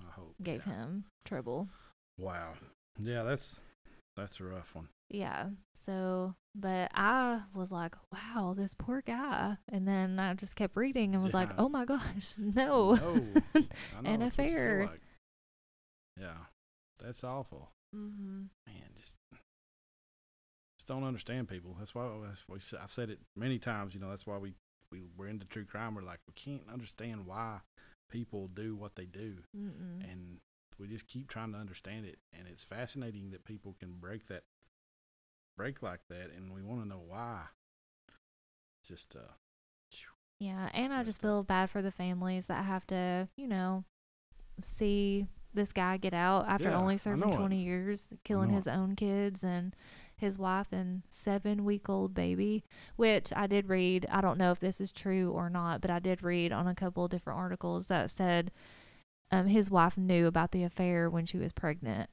I 0.00 0.10
hope 0.10 0.34
gave 0.42 0.62
yeah. 0.66 0.72
him 0.74 1.04
trouble. 1.24 1.68
Wow. 2.18 2.54
Yeah, 2.98 3.22
that's 3.22 3.60
that's 4.16 4.40
a 4.40 4.44
rough 4.44 4.74
one. 4.74 4.88
Yeah. 5.10 5.50
So, 5.74 6.34
but 6.54 6.90
I 6.94 7.40
was 7.54 7.70
like, 7.70 7.94
wow, 8.12 8.54
this 8.56 8.74
poor 8.74 9.02
guy. 9.06 9.56
And 9.68 9.86
then 9.86 10.18
I 10.18 10.34
just 10.34 10.56
kept 10.56 10.76
reading 10.76 11.14
and 11.14 11.22
was 11.22 11.34
like, 11.34 11.50
oh 11.58 11.68
my 11.68 11.84
gosh, 11.84 12.34
no. 12.38 12.94
No. 12.94 13.22
An 14.04 14.20
that's 14.20 14.36
what 14.38 14.46
you 14.46 14.52
feel 14.52 14.62
affair. 14.62 14.86
like. 14.90 15.00
Yeah, 16.20 16.46
that's 16.98 17.24
awful. 17.24 17.70
mm-hmm. 17.94 18.44
Man, 18.66 18.90
just 18.94 19.16
just 20.78 20.88
don't 20.88 21.04
understand 21.04 21.48
people. 21.48 21.76
That's 21.78 21.94
why 21.94 22.08
that's 22.26 22.48
why 22.48 22.54
we 22.54 22.58
s- 22.58 22.74
I've 22.80 22.92
said 22.92 23.10
it 23.10 23.20
many 23.36 23.58
times. 23.58 23.94
You 23.94 24.00
know, 24.00 24.10
that's 24.10 24.26
why 24.26 24.38
we 24.38 24.54
we 24.90 25.02
we're 25.16 25.28
into 25.28 25.46
true 25.46 25.64
crime. 25.64 25.94
We're 25.94 26.02
like 26.02 26.20
we 26.26 26.34
can't 26.34 26.68
understand 26.72 27.26
why 27.26 27.60
people 28.10 28.48
do 28.48 28.74
what 28.76 28.94
they 28.96 29.06
do, 29.06 29.36
Mm-mm. 29.56 30.00
and 30.00 30.38
we 30.78 30.88
just 30.88 31.06
keep 31.06 31.28
trying 31.28 31.52
to 31.52 31.58
understand 31.58 32.06
it. 32.06 32.18
And 32.36 32.46
it's 32.48 32.64
fascinating 32.64 33.30
that 33.30 33.44
people 33.44 33.74
can 33.78 33.94
break 33.94 34.26
that 34.28 34.44
break 35.56 35.82
like 35.82 36.00
that, 36.08 36.30
and 36.36 36.52
we 36.52 36.62
want 36.62 36.82
to 36.82 36.88
know 36.88 37.02
why. 37.06 37.44
Just 38.86 39.16
uh, 39.16 39.32
Yeah, 40.38 40.68
and 40.74 40.92
I 40.92 41.02
just 41.02 41.20
feel 41.22 41.42
bad 41.42 41.70
for 41.70 41.80
the 41.82 41.90
families 41.90 42.46
that 42.46 42.64
have 42.64 42.86
to, 42.88 43.28
you 43.36 43.48
know, 43.48 43.84
see 44.62 45.26
this 45.56 45.72
guy 45.72 45.96
get 45.96 46.14
out 46.14 46.46
after 46.46 46.68
Yeah, 46.68 46.78
only 46.78 46.96
serving 46.96 47.28
know 47.28 47.34
it. 47.34 47.36
20 47.36 47.56
years, 47.56 48.04
killing 48.22 48.50
his 48.50 48.66
it. 48.68 48.70
own 48.70 48.94
kids 48.94 49.42
and 49.42 49.74
his 50.16 50.38
wife 50.38 50.68
and 50.72 51.02
seven 51.10 51.64
week 51.64 51.88
old 51.88 52.14
baby, 52.14 52.64
which 52.96 53.32
I 53.34 53.46
did 53.46 53.68
read. 53.68 54.06
I 54.10 54.20
don't 54.20 54.38
know 54.38 54.52
if 54.52 54.60
this 54.60 54.80
is 54.80 54.92
true 54.92 55.30
or 55.32 55.50
not, 55.50 55.80
but 55.80 55.90
I 55.90 55.98
did 55.98 56.22
read 56.22 56.52
on 56.52 56.66
a 56.66 56.74
couple 56.74 57.04
of 57.04 57.10
different 57.10 57.38
articles 57.38 57.88
that 57.88 58.10
said 58.10 58.50
um, 59.30 59.46
his 59.46 59.70
wife 59.70 59.98
knew 59.98 60.26
about 60.26 60.52
the 60.52 60.62
affair 60.62 61.10
when 61.10 61.26
she 61.26 61.36
was 61.36 61.52
pregnant 61.52 62.08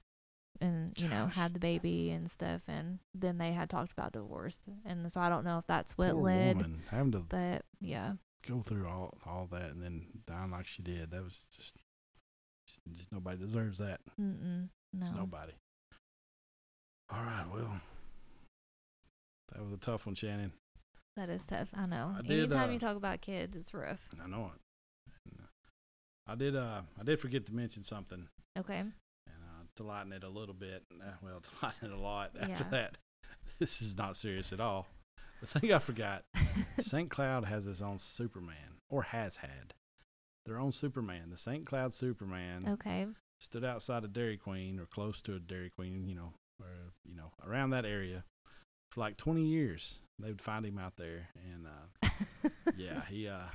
and, 0.60 0.94
you 0.98 1.08
know, 1.08 1.28
had 1.28 1.54
the 1.54 1.60
baby 1.60 2.10
and 2.12 2.30
stuff. 2.30 2.62
And 2.68 3.00
then 3.14 3.38
they 3.38 3.52
had 3.52 3.70
talked 3.70 3.92
about 3.92 4.14
divorce. 4.14 4.60
And 4.86 5.10
so 5.12 5.22
I 5.22 5.30
don't 5.30 5.46
know 5.46 5.58
if 5.60 5.68
that's 5.68 5.98
what 5.98 6.12
poor 6.12 6.24
led, 6.24 6.58
woman 6.58 6.82
having 6.90 7.12
to 7.14 7.20
but 7.20 7.64
yeah. 7.80 8.14
go 8.48 8.62
through 8.62 8.88
all 8.88 9.18
all 9.26 9.48
that 9.52 9.72
and 9.72 9.82
then 9.82 10.08
dying 10.26 10.52
like 10.52 10.68
she 10.68 10.82
did. 10.82 11.12
That 11.12 11.24
was 11.24 11.48
just, 11.56 11.78
just, 12.92 13.12
nobody 13.12 13.38
deserves 13.38 13.80
that. 13.80 14.00
Mm-mm. 14.20 14.68
No. 14.94 15.12
Nobody. 15.16 15.54
All 17.12 17.24
right, 17.24 17.46
well, 17.54 17.80
that 19.54 19.64
was 19.64 19.74
a 19.74 19.78
tough 19.78 20.06
one, 20.06 20.16
Shannon. 20.16 20.52
That 21.16 21.30
is 21.30 21.44
tough. 21.44 21.68
I 21.76 21.86
know. 21.86 22.16
I 22.18 22.22
did, 22.22 22.40
Anytime 22.52 22.70
uh, 22.70 22.74
you 22.74 22.80
talk 22.80 22.96
about 22.98 23.22
kids, 23.22 23.56
it's 23.56 23.74
rough. 23.74 24.00
I 24.24 24.28
know 24.28 24.52
it. 24.56 24.60
I 26.26 26.36
did. 26.36 26.56
Uh, 26.56 26.82
I 27.00 27.04
did 27.04 27.20
forget 27.20 27.46
to 27.48 27.54
mention 27.54 27.84
something, 27.84 28.28
Okay. 28.58 28.78
and 28.80 28.94
uh, 29.28 29.64
to 29.76 29.84
lighten 29.84 30.14
it 30.14 30.24
a 30.24 30.30
little 30.30 30.56
bit. 30.56 30.84
Uh, 30.94 31.12
well, 31.22 31.42
to 31.42 31.50
lighten 31.62 31.92
it 31.92 31.94
a 31.94 32.00
lot. 32.02 32.32
After 32.40 32.64
Yeah. 32.64 32.70
that, 32.70 32.98
this 33.60 33.82
is 33.82 33.98
not 33.98 34.16
serious 34.16 34.54
at 34.54 34.62
all. 34.62 34.88
The 35.42 35.48
thing 35.48 35.74
I 35.74 35.80
forgot: 35.80 36.24
St. 36.80 37.10
Cloud 37.10 37.44
has 37.46 37.66
his 37.66 37.82
own 37.82 37.98
Superman, 37.98 38.80
or 38.90 39.04
has 39.04 39.36
had 39.38 39.74
their 40.46 40.60
own 40.60 40.72
Superman. 40.72 41.30
The 41.30 41.38
St. 41.38 41.66
Cloud 41.66 41.94
Superman 41.94 42.66
okay. 42.68 43.08
stood 43.40 43.64
outside 43.64 44.04
of 44.04 44.14
Dairy 44.14 44.38
Queen 44.38 44.80
or 44.80 44.86
close 44.86 45.22
to 45.24 45.36
a 45.36 45.40
Dairy 45.40 45.72
Queen, 45.76 46.08
you 46.08 46.16
know, 46.16 46.34
or 46.60 46.68
you 47.06 47.16
know, 47.16 47.32
around 47.46 47.72
that 47.72 47.86
area 47.86 48.24
for 48.92 49.02
like 49.02 49.18
20 49.18 49.44
years. 49.44 50.00
They 50.20 50.28
would 50.28 50.42
find 50.42 50.66
him 50.66 50.78
out 50.78 50.96
there, 50.98 51.30
and 51.52 51.66
uh, 51.66 52.10
yeah, 52.78 53.02
he 53.10 53.28
uh, 53.28 53.48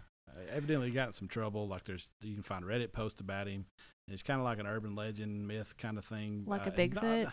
evidently 0.51 0.91
got 0.91 1.09
in 1.09 1.13
some 1.13 1.29
trouble. 1.29 1.69
Like 1.69 1.85
there's, 1.85 2.11
you 2.21 2.35
can 2.35 2.43
find 2.43 2.65
Reddit 2.65 2.93
posts 2.93 3.21
about 3.21 3.47
him. 3.47 3.67
It's 4.09 4.23
kind 4.23 4.41
of 4.41 4.45
like 4.45 4.59
an 4.59 4.67
urban 4.67 4.97
legend, 4.97 5.47
myth 5.47 5.77
kind 5.79 5.99
of 5.99 6.05
thing. 6.05 6.45
Like 6.47 6.63
a 6.63 6.65
Uh, 6.65 6.69
not- 6.69 6.77
Bigfoot? 6.77 7.33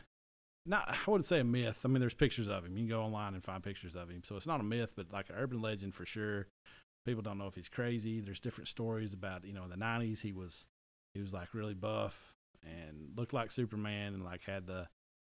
Not, 0.67 0.89
I 0.89 0.97
wouldn't 1.11 1.25
say 1.25 1.41
a 1.41 1.43
myth. 1.43 1.81
I 1.85 1.87
mean, 1.87 1.99
there's 1.99 2.15
pictures 2.15 2.47
of 2.47 2.65
him. 2.65 2.75
You 2.75 2.83
can 2.85 2.89
go 2.89 3.01
online 3.03 3.35
and 3.35 3.43
find 3.43 3.63
pictures 3.63 3.95
of 3.95 4.09
him. 4.09 4.23
So 4.25 4.35
it's 4.35 4.47
not 4.47 4.59
a 4.59 4.63
myth, 4.63 4.93
but 4.95 5.13
like 5.13 5.29
an 5.29 5.35
urban 5.37 5.61
legend 5.61 5.93
for 5.93 6.07
sure. 6.07 6.47
People 7.05 7.21
don't 7.21 7.37
know 7.37 7.47
if 7.47 7.55
he's 7.55 7.69
crazy. 7.69 8.19
There's 8.19 8.39
different 8.39 8.67
stories 8.67 9.13
about, 9.13 9.45
you 9.45 9.53
know, 9.53 9.63
in 9.63 9.69
the 9.69 9.77
90s 9.77 10.21
he 10.21 10.31
was 10.33 10.67
he 11.13 11.21
was 11.21 11.33
like 11.33 11.53
really 11.53 11.73
buff 11.75 12.33
and 12.63 13.11
looked 13.15 13.33
like 13.33 13.51
Superman 13.51 14.13
and 14.13 14.23
like 14.23 14.41
had 14.43 14.65
the 14.67 14.87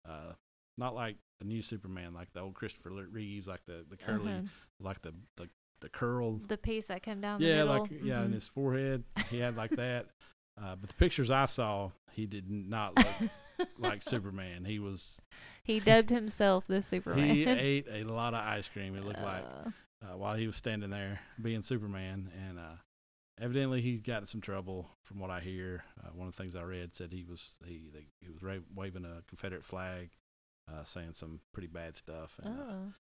uh 0.09 0.33
not 0.79 0.95
like 0.95 1.17
the 1.39 1.45
new 1.47 1.63
Superman, 1.63 2.15
like 2.15 2.33
the 2.33 2.41
old 2.41 2.55
Christopher 2.55 2.91
Reeves, 2.91 3.47
like 3.47 3.65
the 3.67 3.85
the 3.89 3.97
curly, 3.97 4.31
Uh-huh. 4.33 4.43
like 4.81 5.03
the 5.03 5.13
the 5.37 5.49
the 5.81 5.89
curl. 5.91 6.39
The 6.49 6.57
piece 6.57 6.87
that 6.87 7.03
came 7.03 7.21
down 7.21 7.41
the 7.43 7.49
Yeah, 7.49 7.63
like 7.65 7.91
yeah, 7.91 8.23
in 8.23 8.31
Mhm. 8.31 8.35
his 8.35 8.49
forehead, 8.49 9.05
he 9.31 9.39
had 9.39 9.57
like 9.57 9.73
that. 9.77 10.07
Uh, 10.59 10.75
but 10.75 10.89
the 10.89 10.95
pictures 10.95 11.31
I 11.31 11.45
saw, 11.45 11.91
he 12.13 12.25
did 12.25 12.51
not 12.51 12.97
look 12.97 13.69
like 13.79 14.03
Superman. 14.03 14.65
He 14.65 14.79
was 14.79 15.21
he 15.63 15.81
dubbed 15.81 16.09
himself 16.09 16.67
the 16.67 16.81
Superman. 16.81 17.29
he 17.29 17.45
ate 17.45 17.87
a 17.91 18.05
lot 18.05 18.33
of 18.33 18.41
ice 18.43 18.67
cream. 18.67 18.97
It 18.97 19.05
looked 19.05 19.21
like 19.21 19.45
Uh, 20.03 20.17
while 20.17 20.35
he 20.37 20.47
was 20.47 20.57
standing 20.57 20.91
there 20.91 21.21
being 21.41 21.63
Superman, 21.63 22.31
and 22.49 22.59
uh, 22.59 22.77
evidently 23.41 23.81
he 23.81 23.97
got 23.97 24.21
in 24.21 24.27
some 24.27 24.41
trouble. 24.41 24.91
From 25.03 25.19
what 25.19 25.31
I 25.31 25.41
hear, 25.41 25.85
uh, 26.05 26.11
one 26.15 26.29
of 26.29 26.37
the 26.37 26.43
things 26.43 26.55
I 26.55 26.63
read 26.63 26.95
said 26.95 27.13
he 27.13 27.25
was 27.25 27.53
he 27.65 27.89
they, 27.93 28.07
he 28.21 28.31
was 28.31 28.43
ra- 28.43 28.65
waving 28.75 29.05
a 29.05 29.23
Confederate 29.29 29.65
flag, 29.65 30.11
uh, 30.71 30.85
saying 30.85 31.15
some 31.15 31.41
pretty 31.53 31.69
bad 31.69 31.97
stuff, 31.97 32.39
and 32.43 32.59
uh, 32.59 32.63
oh. 32.63 32.93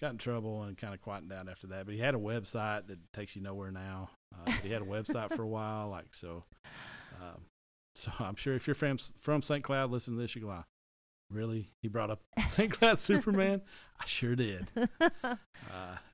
got 0.00 0.12
in 0.12 0.18
trouble 0.18 0.62
and 0.62 0.78
kind 0.78 0.94
of 0.94 1.00
quieted 1.00 1.28
down 1.28 1.48
after 1.48 1.66
that. 1.68 1.86
But 1.86 1.94
he 1.94 2.00
had 2.00 2.14
a 2.14 2.18
website 2.18 2.86
that 2.86 3.12
takes 3.12 3.34
you 3.34 3.42
nowhere 3.42 3.72
now. 3.72 4.10
Uh, 4.34 4.52
he 4.62 4.70
had 4.70 4.82
a 4.82 4.86
website 4.86 5.34
for 5.34 5.42
a 5.42 5.48
while, 5.48 5.88
like 5.88 6.14
so. 6.14 6.44
Um, 7.20 7.42
so 7.94 8.12
I'm 8.20 8.36
sure 8.36 8.54
if 8.54 8.66
you're 8.66 8.74
from 8.74 8.98
from 9.20 9.42
St. 9.42 9.64
Cloud, 9.64 9.90
listen 9.90 10.14
to 10.14 10.20
this, 10.20 10.34
you 10.34 10.42
go, 10.42 10.48
"Wow, 10.48 10.64
really? 11.30 11.70
He 11.82 11.88
brought 11.88 12.10
up 12.10 12.22
St. 12.48 12.70
Cloud 12.72 12.98
Superman? 12.98 13.62
I 14.00 14.04
sure 14.06 14.34
did. 14.36 14.66
Uh, 15.00 15.36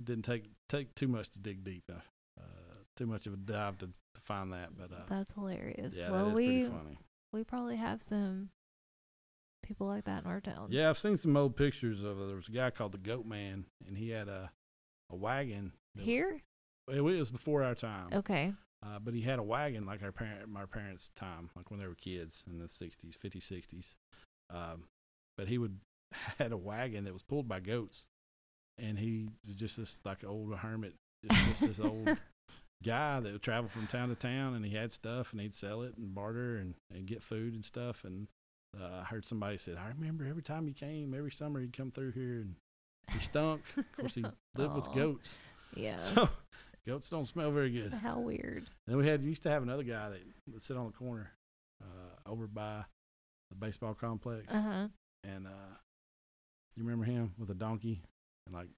didn't 0.02 0.24
take 0.24 0.44
take 0.68 0.94
too 0.94 1.08
much 1.08 1.30
to 1.30 1.38
dig 1.38 1.64
deep, 1.64 1.84
uh, 1.90 1.98
uh, 2.40 2.44
too 2.96 3.06
much 3.06 3.26
of 3.26 3.34
a 3.34 3.36
dive 3.36 3.78
to, 3.78 3.86
to 3.86 4.20
find 4.20 4.52
that. 4.52 4.76
But 4.76 4.92
uh, 4.92 5.02
That's 5.08 5.32
hilarious. 5.32 5.94
yeah, 5.96 6.10
well, 6.10 6.26
that 6.26 6.34
we 6.34 6.46
pretty 6.60 6.64
funny. 6.70 6.98
we 7.32 7.44
probably 7.44 7.76
have 7.76 8.02
some 8.02 8.50
people 9.64 9.86
like 9.86 10.04
that 10.04 10.24
in 10.24 10.30
our 10.30 10.40
town. 10.40 10.68
Yeah, 10.70 10.88
I've 10.90 10.98
seen 10.98 11.16
some 11.16 11.36
old 11.36 11.56
pictures 11.56 12.02
of. 12.02 12.18
There 12.26 12.36
was 12.36 12.48
a 12.48 12.52
guy 12.52 12.70
called 12.70 12.92
the 12.92 12.98
Goat 12.98 13.26
Man, 13.26 13.64
and 13.86 13.96
he 13.96 14.10
had 14.10 14.28
a 14.28 14.50
a 15.10 15.16
wagon. 15.16 15.72
that 15.94 16.00
was- 16.00 16.06
Here? 16.06 16.40
it 16.92 17.00
was 17.02 17.30
before 17.30 17.62
our 17.62 17.74
time. 17.74 18.08
Okay. 18.12 18.52
Uh, 18.84 18.98
but 18.98 19.14
he 19.14 19.20
had 19.20 19.38
a 19.38 19.42
wagon 19.42 19.84
like 19.86 20.02
our 20.02 20.10
parent, 20.12 20.48
my 20.48 20.64
parents' 20.64 21.10
time, 21.14 21.50
like 21.54 21.70
when 21.70 21.78
they 21.78 21.86
were 21.86 21.94
kids 21.94 22.42
in 22.50 22.58
the 22.58 22.64
'60s, 22.66 23.16
'50s, 23.18 23.42
'60s. 23.42 23.94
Um, 24.48 24.84
but 25.36 25.48
he 25.48 25.58
would 25.58 25.78
had 26.38 26.52
a 26.52 26.56
wagon 26.56 27.04
that 27.04 27.12
was 27.12 27.22
pulled 27.22 27.48
by 27.48 27.60
goats, 27.60 28.06
and 28.78 28.98
he 28.98 29.28
was 29.46 29.56
just 29.56 29.76
this 29.76 30.00
like 30.04 30.24
old 30.24 30.54
hermit, 30.56 30.94
just, 31.28 31.46
just 31.46 31.60
this 31.60 31.80
old 31.80 32.08
guy 32.84 33.20
that 33.20 33.32
would 33.32 33.42
travel 33.42 33.68
from 33.68 33.86
town 33.86 34.08
to 34.08 34.14
town, 34.14 34.54
and 34.54 34.64
he 34.64 34.74
had 34.74 34.90
stuff, 34.92 35.32
and 35.32 35.40
he'd 35.40 35.54
sell 35.54 35.82
it 35.82 35.96
and 35.96 36.14
barter 36.14 36.56
and, 36.56 36.74
and 36.94 37.06
get 37.06 37.22
food 37.22 37.52
and 37.54 37.64
stuff. 37.64 38.04
And 38.04 38.26
uh, 38.80 39.00
I 39.00 39.04
heard 39.04 39.26
somebody 39.26 39.58
said, 39.58 39.76
"I 39.76 39.88
remember 39.88 40.24
every 40.26 40.42
time 40.42 40.66
he 40.66 40.72
came, 40.72 41.14
every 41.14 41.30
summer 41.32 41.60
he'd 41.60 41.76
come 41.76 41.90
through 41.90 42.12
here, 42.12 42.40
and 42.40 42.54
he 43.12 43.18
stunk. 43.18 43.62
of 43.76 43.84
course, 43.92 44.14
he 44.14 44.24
lived 44.56 44.74
with 44.74 44.92
goats, 44.92 45.38
Yeah. 45.74 45.98
so 45.98 46.28
goats 46.86 47.08
don't 47.10 47.26
smell 47.26 47.50
very 47.50 47.70
good." 47.70 47.92
How 47.92 48.18
weird. 48.18 48.64
Then 48.86 48.96
we 48.96 49.06
had 49.06 49.22
used 49.22 49.42
to 49.44 49.50
have 49.50 49.62
another 49.62 49.82
guy 49.84 50.08
that 50.10 50.20
would 50.52 50.62
sit 50.62 50.76
on 50.76 50.86
the 50.86 50.92
corner 50.92 51.30
uh, 51.82 52.28
over 52.30 52.46
by 52.46 52.84
the 53.50 53.56
baseball 53.56 53.94
complex, 53.94 54.52
Uh 54.54 54.62
huh. 54.62 54.88
And 55.24 55.46
uh, 55.46 55.74
you 56.76 56.84
remember 56.84 57.04
him 57.04 57.32
with 57.38 57.50
a 57.50 57.54
donkey 57.54 58.02
and 58.46 58.54
like 58.54 58.68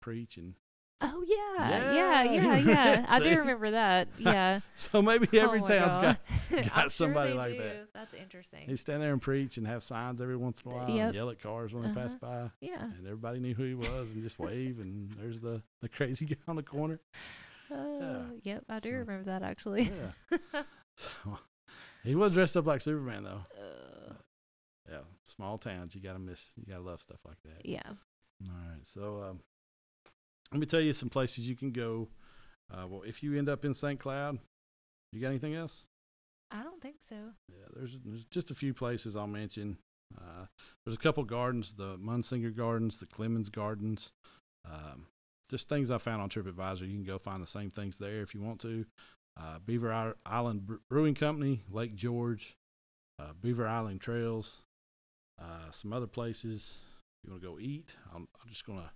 preach 0.00 0.36
and 0.36 0.54
Oh 1.02 1.22
yeah, 1.28 1.68
Yeah, 1.68 1.92
yeah, 1.92 2.32
yeah, 2.32 2.56
yeah. 2.56 3.06
I 3.10 3.18
do 3.20 3.38
remember 3.38 3.70
that. 3.72 4.08
Yeah. 4.18 4.60
so 4.74 5.02
maybe 5.02 5.26
every 5.38 5.58
Oh 5.58 5.62
my 5.62 5.68
town's 5.68 5.96
got 5.96 6.18
got 6.50 6.58
I'm 6.74 6.82
sure 6.84 6.90
somebody 6.90 7.34
like 7.34 7.52
do. 7.52 7.58
that. 7.58 7.88
That's 7.92 8.14
interesting. 8.14 8.60
he'd 8.66 8.78
stand 8.78 9.02
there 9.02 9.12
and 9.12 9.20
preach 9.20 9.58
and 9.58 9.66
have 9.66 9.82
signs 9.82 10.22
every 10.22 10.38
once 10.38 10.62
in 10.64 10.72
a 10.72 10.74
while 10.74 10.88
Yep. 10.88 11.06
and 11.06 11.14
yell 11.14 11.28
at 11.28 11.38
cars 11.42 11.74
when 11.74 11.82
they 11.82 11.92
passed 11.92 12.18
by, 12.18 12.50
yeah. 12.62 12.82
and 12.82 13.04
everybody 13.06 13.40
knew 13.40 13.52
who 13.54 13.64
he 13.64 13.74
was 13.74 14.14
and 14.14 14.22
just 14.22 14.38
wave 14.38 14.78
and 14.80 15.10
there's 15.20 15.38
the 15.40 15.62
the 15.82 15.88
crazy 15.90 16.24
guy 16.24 16.36
on 16.48 16.56
the 16.56 16.62
corner. 16.62 16.98
Uh, 17.70 18.22
Yep, 18.44 18.64
I 18.70 18.78
do 18.78 18.90
So- 18.92 18.96
remember 18.96 19.24
that 19.24 19.42
actually. 19.42 19.90
Yeah, 20.32 20.62
so 20.96 21.38
he 22.04 22.14
was 22.14 22.32
dressed 22.32 22.56
up 22.56 22.64
like 22.66 22.80
Superman 22.80 23.24
though. 23.24 23.42
Uh, 23.54 23.64
Yeah, 23.64 23.85
small 25.36 25.58
towns 25.58 25.94
you 25.94 26.00
gotta 26.00 26.18
miss, 26.18 26.50
you 26.56 26.64
gotta 26.72 26.84
love 26.84 27.00
stuff 27.00 27.20
like 27.26 27.38
that. 27.44 27.64
yeah. 27.64 27.82
All 27.86 28.54
right. 28.68 28.84
So 28.84 29.24
um, 29.28 29.40
let 30.52 30.60
me 30.60 30.66
tell 30.66 30.80
you 30.80 30.92
some 30.92 31.08
places 31.08 31.48
you 31.48 31.56
can 31.56 31.72
go. 31.72 32.08
Uh, 32.72 32.86
well, 32.86 33.02
if 33.02 33.22
you 33.22 33.38
end 33.38 33.48
up 33.48 33.64
in 33.64 33.72
St. 33.74 33.98
Cloud, 33.98 34.38
you 35.12 35.20
got 35.20 35.28
anything 35.28 35.54
else? 35.54 35.84
I 36.50 36.62
don't 36.62 36.80
think 36.80 36.96
so. 37.08 37.16
Yeah, 37.48 37.66
there's, 37.74 37.96
there's 38.04 38.24
just 38.26 38.50
a 38.50 38.54
few 38.54 38.74
places 38.74 39.16
I'll 39.16 39.26
mention. 39.26 39.78
Uh, 40.16 40.46
there's 40.84 40.96
a 40.96 41.00
couple 41.00 41.24
gardens, 41.24 41.74
the 41.76 41.96
Munsinger 41.98 42.54
Gardens, 42.54 42.98
the 42.98 43.06
Clemens 43.06 43.48
Gardens. 43.48 44.10
Um, 44.64 45.06
just 45.50 45.68
things 45.68 45.90
I 45.90 45.98
found 45.98 46.22
on 46.22 46.28
TripAdvisor. 46.28 46.82
You 46.82 46.94
can 46.94 47.04
go 47.04 47.18
find 47.18 47.42
the 47.42 47.46
same 47.46 47.70
things 47.70 47.98
there 47.98 48.20
if 48.22 48.34
you 48.34 48.40
want 48.40 48.60
to. 48.60 48.84
Uh, 49.40 49.58
Beaver 49.64 50.14
Island 50.24 50.70
Brewing 50.88 51.14
Company, 51.14 51.62
Lake 51.70 51.94
George, 51.94 52.54
uh, 53.18 53.32
Beaver 53.40 53.66
Island 53.66 54.00
Trails, 54.00 54.62
uh, 55.40 55.70
some 55.70 55.92
other 55.92 56.06
places. 56.06 56.78
You 57.24 57.30
want 57.30 57.42
to 57.42 57.48
go 57.48 57.58
eat? 57.58 57.94
I'm, 58.14 58.28
I'm 58.42 58.48
just 58.48 58.66
gonna. 58.66 58.90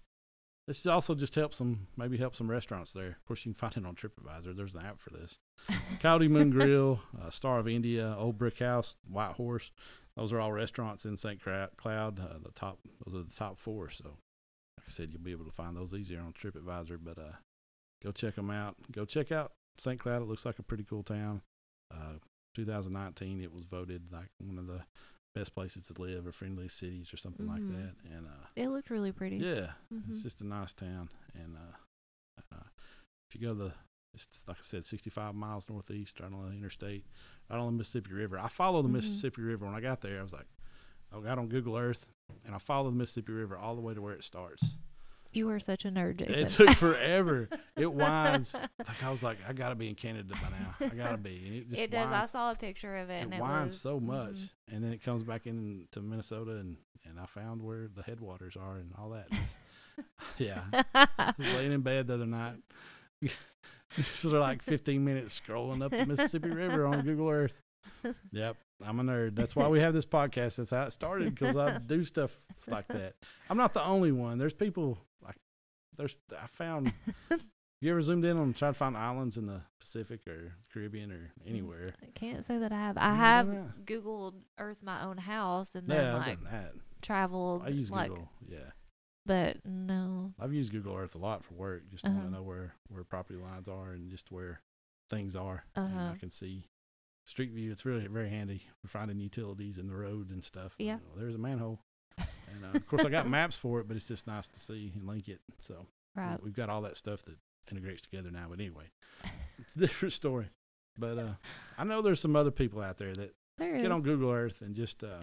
This 0.67 0.87
also 0.87 1.17
just 1.17 1.35
help 1.35 1.53
some, 1.53 1.89
maybe 1.97 2.17
help 2.17 2.37
some 2.37 2.49
restaurants 2.49 2.93
there. 2.93 3.09
Of 3.09 3.27
course, 3.27 3.45
you 3.45 3.53
can 3.53 3.59
find 3.59 3.77
it 3.77 3.87
on 3.87 3.97
TripAdvisor. 3.97 4.57
There's 4.57 4.75
an 4.75 4.85
app 4.87 5.01
for 5.01 5.11
this. 5.11 5.41
Coyote 6.01 6.29
Moon 6.29 6.51
Grill, 6.51 7.01
uh, 7.21 7.31
Star 7.31 7.59
of 7.59 7.67
India, 7.67 8.15
Old 8.17 8.39
Brick 8.39 8.61
House, 8.61 8.97
White 9.09 9.33
Horse. 9.33 9.73
Those 10.17 10.33
are 10.33 10.41
all 10.41 10.53
restaurants 10.53 11.05
in 11.05 11.17
St. 11.17 11.41
Cloud. 11.43 12.21
Uh, 12.21 12.39
the 12.43 12.53
top, 12.55 12.79
those 13.05 13.15
are 13.21 13.25
the 13.25 13.35
top 13.35 13.59
four. 13.59 13.91
So, 13.91 14.05
like 14.05 14.87
I 14.87 14.91
said, 14.91 15.09
you'll 15.11 15.23
be 15.23 15.33
able 15.33 15.47
to 15.47 15.51
find 15.51 15.77
those 15.77 15.93
easier 15.93 16.21
on 16.21 16.35
TripAdvisor. 16.35 16.99
But 17.03 17.19
uh, 17.19 17.33
go 18.05 18.13
check 18.13 18.37
them 18.37 18.51
out. 18.51 18.77
Go 18.93 19.05
check 19.05 19.33
out 19.33 19.53
St. 19.77 19.99
Cloud. 19.99 20.23
It 20.23 20.29
looks 20.29 20.47
like 20.47 20.59
a 20.59 20.65
pretty 20.65 20.85
cool 20.85 21.03
town. 21.03 21.43
Uh, 21.93 22.19
2019, 22.55 23.41
it 23.43 23.53
was 23.53 23.65
voted 23.65 24.03
like 24.13 24.29
one 24.39 24.59
of 24.59 24.67
the 24.67 24.83
best 25.35 25.55
places 25.55 25.87
to 25.87 26.03
live 26.03 26.27
or 26.27 26.33
friendliest 26.33 26.77
cities 26.77 27.13
or 27.13 27.17
something 27.17 27.47
like 27.47 27.63
Mhm. 27.63 27.69
that. 27.77 27.95
And 28.11 28.27
uh, 28.27 28.47
It 28.57 28.69
looked 28.69 28.91
really 28.91 29.13
pretty. 29.13 29.37
yeah, 29.37 29.73
Mhm. 29.93 30.11
it's 30.11 30.23
just 30.23 30.41
a 30.41 30.45
nice 30.47 30.73
town. 30.73 31.09
And 31.35 31.57
uh, 31.57 32.43
uh, 32.53 32.63
if 33.29 33.35
you 33.35 33.41
go 33.41 33.55
to 33.55 33.65
the, 33.65 33.75
it's 34.13 34.27
like 34.49 34.59
I 34.59 34.63
said, 34.63 34.85
65 34.85 35.35
miles 35.35 35.69
northeast 35.69 36.19
right 36.21 36.33
on 36.33 36.49
the 36.51 36.57
interstate, 36.57 37.05
right 37.49 37.59
on 37.59 37.67
the 37.67 37.79
Mississippi 37.79 38.13
River. 38.13 38.39
I 38.39 38.49
follow 38.49 38.83
the 38.83 38.89
Mhm. 38.89 38.93
Mississippi 38.95 39.43
River. 39.43 39.67
When 39.67 39.75
I 39.75 39.81
got 39.81 40.01
there, 40.01 40.19
I 40.19 40.23
was 40.23 40.33
like, 40.33 40.49
I 41.13 41.21
got 41.21 41.39
on 41.39 41.49
Google 41.49 41.77
Earth 41.77 42.07
and 42.45 42.55
I 42.55 42.59
followed 42.59 42.91
the 42.93 42.97
Mississippi 42.97 43.33
River 43.33 43.57
all 43.57 43.75
the 43.77 43.81
way 43.83 43.95
to 43.95 44.03
where 44.03 44.15
it 44.15 44.25
starts. 44.25 44.77
You 45.33 45.47
were 45.47 45.61
such 45.61 45.85
a 45.85 45.89
nerd, 45.89 46.17
Jason. 46.19 46.35
It 46.35 46.49
took 46.49 46.71
forever. 46.77 47.49
it 47.77 47.93
winds. 47.93 48.55
Like 48.55 49.05
I 49.05 49.11
was 49.11 49.23
like, 49.23 49.39
I 49.49 49.53
gotta 49.53 49.75
be 49.75 49.89
in 49.89 49.95
Canada 49.95 50.35
by 50.35 50.49
now. 50.51 50.87
I 50.87 50.95
gotta 50.95 51.17
be. 51.17 51.43
And 51.47 51.55
it 51.55 51.69
just 51.71 51.83
it 51.83 51.91
does. 51.91 52.11
I 52.11 52.27
saw 52.27 52.51
a 52.51 52.55
picture 52.55 52.97
of 52.97 53.11
it, 53.11 53.15
it 53.15 53.23
and 53.23 53.35
it 53.35 53.41
was 53.41 53.81
so 53.81 54.01
much, 54.01 54.35
mhm. 54.35 54.51
and 54.73 54.85
then 54.85 54.93
it 54.93 55.03
comes 55.03 55.23
back 55.23 55.47
into 55.47 56.01
Minnesota, 56.01 56.53
and 56.53 56.77
and 57.09 57.19
I 57.21 57.27
found 57.27 57.63
where 57.63 57.89
the 57.95 58.03
headwaters 58.03 58.57
are 58.57 58.77
and 58.77 58.93
all 58.99 59.11
that. 59.11 59.29
Yeah, 60.39 60.63
I 60.95 61.35
was 61.37 61.47
laying 61.55 61.73
in 61.73 61.83
bed 61.83 62.07
the 62.07 62.15
other 62.15 62.25
night. 62.25 62.55
so 64.01 64.31
they're 64.31 64.41
like 64.41 64.63
15 64.63 65.05
minutes 65.05 65.39
scrolling 65.39 65.83
up 65.83 65.91
the 65.91 66.07
Mississippi 66.07 66.49
River 66.49 66.87
on 66.87 67.03
Google 67.03 67.29
Earth. 67.29 67.53
Yep, 68.33 68.57
I'm 68.87 69.01
a 69.01 69.03
nerd. 69.03 69.35
That's 69.37 69.55
why 69.57 69.69
we 69.69 69.81
have 69.81 69.93
this 69.95 70.07
podcast. 70.07 70.57
That's 70.57 70.71
how 70.71 70.83
it 70.85 70.93
started 70.93 71.35
because 71.35 71.57
I 71.57 71.79
do 71.79 72.03
stuff 72.15 72.39
like 72.69 72.89
that. 72.89 73.15
I'm 73.49 73.57
not 73.59 73.75
the 73.75 73.85
only 73.85 74.13
one. 74.13 74.39
There's 74.39 74.55
people 74.55 74.99
like 75.23 75.37
there's. 75.97 76.17
I 76.41 76.47
found. 76.47 76.93
You 77.83 77.91
ever 77.93 78.03
zoomed 78.03 78.27
in 78.27 78.37
on 78.37 78.53
trying 78.53 78.75
to 78.75 78.79
find 78.79 78.95
islands 78.95 79.39
in 79.39 79.47
the 79.47 79.63
Pacific 79.81 80.21
or 80.29 80.53
Caribbean 80.71 81.11
or 81.11 81.33
anywhere? 81.47 81.95
I 82.03 82.09
can't 82.15 82.45
say 82.45 82.59
that 82.59 82.73
I 82.73 82.77
have. 82.77 82.99
I 82.99 83.15
have? 83.15 83.47
Googled 83.87 84.35
Earth 84.59 84.83
my 84.83 85.03
own 85.03 85.17
house 85.17 85.75
and 85.75 85.89
then 85.89 85.97
Yeah, 86.05 86.17
I've 86.17 86.27
like 86.27 86.43
done 86.43 86.53
that. 86.53 86.73
traveled 87.01 87.63
I 87.65 87.71
use 87.71 87.91
like 87.91 88.11
Google. 88.11 88.29
Yeah, 88.47 88.59
but 89.25 89.65
no. 89.65 90.35
I've 90.39 90.53
used 90.53 90.73
Google 90.73 90.95
Earth 90.95 91.15
a 91.15 91.19
lot 91.19 91.43
for 91.43 91.55
work. 91.55 91.89
Just 91.91 92.05
to 92.05 92.11
want 92.11 92.21
Uh-huh. 92.21 92.29
to 92.29 92.35
know 92.37 92.43
where 92.43 92.75
where 92.91 93.03
property 93.03 93.39
lines 93.39 93.67
are 93.67 93.93
and 93.93 94.11
just 94.11 94.31
where 94.31 94.61
things 95.09 95.35
are. 95.35 95.65
Uh-huh. 95.75 96.11
I 96.13 96.19
can 96.19 96.29
see 96.31 96.67
Street 97.31 97.53
View. 97.53 97.71
It's 97.73 97.85
really 97.85 98.07
very 98.09 98.29
handy 98.29 98.63
for 98.83 98.89
finding 98.89 99.19
utilities 99.21 99.79
in 99.79 99.87
the 99.87 99.95
road 99.95 100.31
and 100.31 100.43
stuff. 100.45 100.75
Yeah. 100.79 100.95
You 100.95 101.01
know, 101.17 101.21
there's 101.23 101.35
a 101.35 101.39
manhole. 101.39 101.81
And 102.19 102.65
uh, 102.65 102.69
of 102.75 102.87
course, 102.89 103.05
I 103.05 103.09
got 103.09 103.29
maps 103.29 103.57
for 103.57 103.81
it, 103.81 103.87
but 103.89 103.97
it's 103.97 104.09
just 104.09 104.27
nice 104.27 104.49
to 104.49 104.61
see 104.61 104.93
and 104.95 105.07
link 105.07 105.29
it. 105.29 105.41
So 105.59 105.87
Right. 106.17 106.43
we've 106.43 106.53
got 106.55 106.69
all 106.69 106.83
that 106.83 106.97
stuff 106.97 107.23
that 107.23 107.37
integrates 107.71 108.03
together 108.03 108.31
now. 108.33 108.47
But 108.51 108.59
anyway, 108.59 108.91
it's 109.59 109.77
a 109.77 109.79
different 109.79 110.13
story. 110.13 110.49
But 110.99 111.19
uh, 111.19 111.33
I 111.79 111.85
know 111.85 112.03
there's 112.03 112.21
some 112.21 112.35
other 112.37 112.51
people 112.51 112.83
out 112.83 112.99
there 112.99 113.15
that 113.15 113.35
There 113.59 113.75
is. 113.77 113.83
get 113.83 113.93
on 113.93 114.03
Google 114.03 114.31
Earth 114.33 114.61
and 114.61 114.75
just 114.75 115.05
uh, 115.05 115.21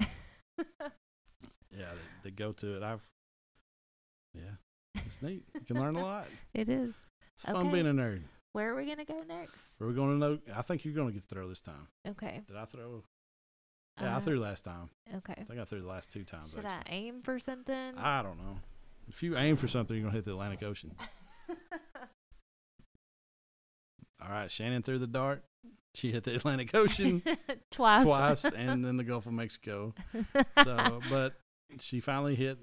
yeah, 0.58 1.90
they, 1.92 2.24
they 2.24 2.32
go 2.32 2.54
to 2.54 2.78
it. 2.78 2.84
I've 2.84 3.06
yeah, 4.34 5.02
it's 5.06 5.22
neat. 5.22 5.44
You 5.54 5.62
can 5.62 5.80
learn 5.80 5.96
a 5.98 6.02
lot. 6.02 6.28
it 6.54 6.70
is. 6.70 6.96
It's 7.34 7.44
fun 7.46 7.56
Okay. 7.68 7.72
being 7.72 7.88
a 7.88 7.92
nerd. 7.94 8.22
Where 8.58 8.72
are 8.74 8.76
we 8.76 8.86
gonna 8.88 9.06
go 9.06 9.22
next? 9.28 9.62
Are 9.80 9.86
We're 9.86 9.94
going 9.94 10.20
to 10.20 10.26
know. 10.28 10.40
I 10.56 10.64
think 10.64 10.84
you're 10.84 10.96
going 10.96 11.10
to 11.10 11.14
get 11.14 11.30
to 11.30 11.36
throw 11.36 11.48
this 11.48 11.62
time. 11.62 11.90
Okay. 12.08 12.42
Did 12.48 12.58
I 12.58 12.66
throw? 12.66 13.04
Yeah, 14.02 14.16
I 14.16 14.18
Uh, 14.18 14.20
threw 14.20 14.40
last 14.40 14.66
time. 14.66 14.90
Okay. 15.18 15.36
I 15.38 15.44
think 15.44 15.60
I 15.60 15.66
threw 15.66 15.80
the 15.80 15.88
last 15.88 16.12
two 16.12 16.24
times. 16.24 16.54
Should 16.56 16.66
I 16.66 16.82
aim 16.88 17.22
for 17.22 17.38
something? 17.38 17.94
I 17.96 18.24
don't 18.24 18.40
know. 18.40 18.58
If 19.08 19.22
you 19.22 19.38
aim 19.38 19.58
for 19.58 19.68
something, 19.68 19.96
you're 19.96 20.06
gonna 20.06 20.16
hit 20.16 20.26
the 20.26 20.32
Atlantic 20.32 20.64
Ocean. 20.64 20.96
All 24.20 24.32
right, 24.32 24.50
Shannon 24.52 24.82
threw 24.82 24.98
the 24.98 25.06
dart. 25.06 25.44
She 25.94 26.12
hit 26.12 26.24
the 26.24 26.36
Atlantic 26.36 26.74
Ocean 26.74 27.22
Twice. 27.70 28.04
twice, 28.06 28.44
and 28.46 28.84
then 28.84 28.98
the 28.98 29.04
Gulf 29.04 29.28
of 29.28 29.34
Mexico. 29.34 29.94
So, 30.64 31.00
but 31.12 31.36
she 31.80 32.00
finally 32.00 32.34
hit 32.34 32.58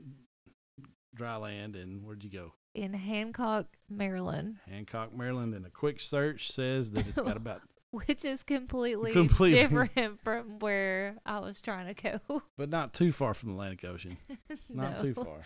dry 1.14 1.36
land. 1.36 1.76
And 1.76 2.04
where'd 2.04 2.24
you 2.24 2.30
go? 2.30 2.52
in 2.74 2.92
Hancock, 2.92 3.66
Maryland, 3.88 4.56
Hancock, 4.68 5.16
Maryland. 5.16 5.54
And 5.54 5.64
a 5.64 5.70
quick 5.70 6.00
search 6.00 6.50
says 6.50 6.90
that 6.92 7.06
it's 7.06 7.20
got 7.20 7.36
about, 7.36 7.60
which 7.92 8.24
is 8.24 8.42
completely, 8.42 9.12
Completely. 9.12 9.60
different 9.60 10.20
from 10.20 10.58
where 10.58 11.16
I 11.24 11.38
was 11.38 11.62
trying 11.62 11.94
to 11.94 12.18
go. 12.28 12.42
but 12.58 12.70
not 12.70 12.92
too 12.92 13.12
far 13.12 13.32
from 13.32 13.50
the 13.50 13.54
Atlantic 13.54 13.84
Ocean. 13.84 14.16
Not 14.68 15.00
too 15.00 15.14
far. 15.14 15.42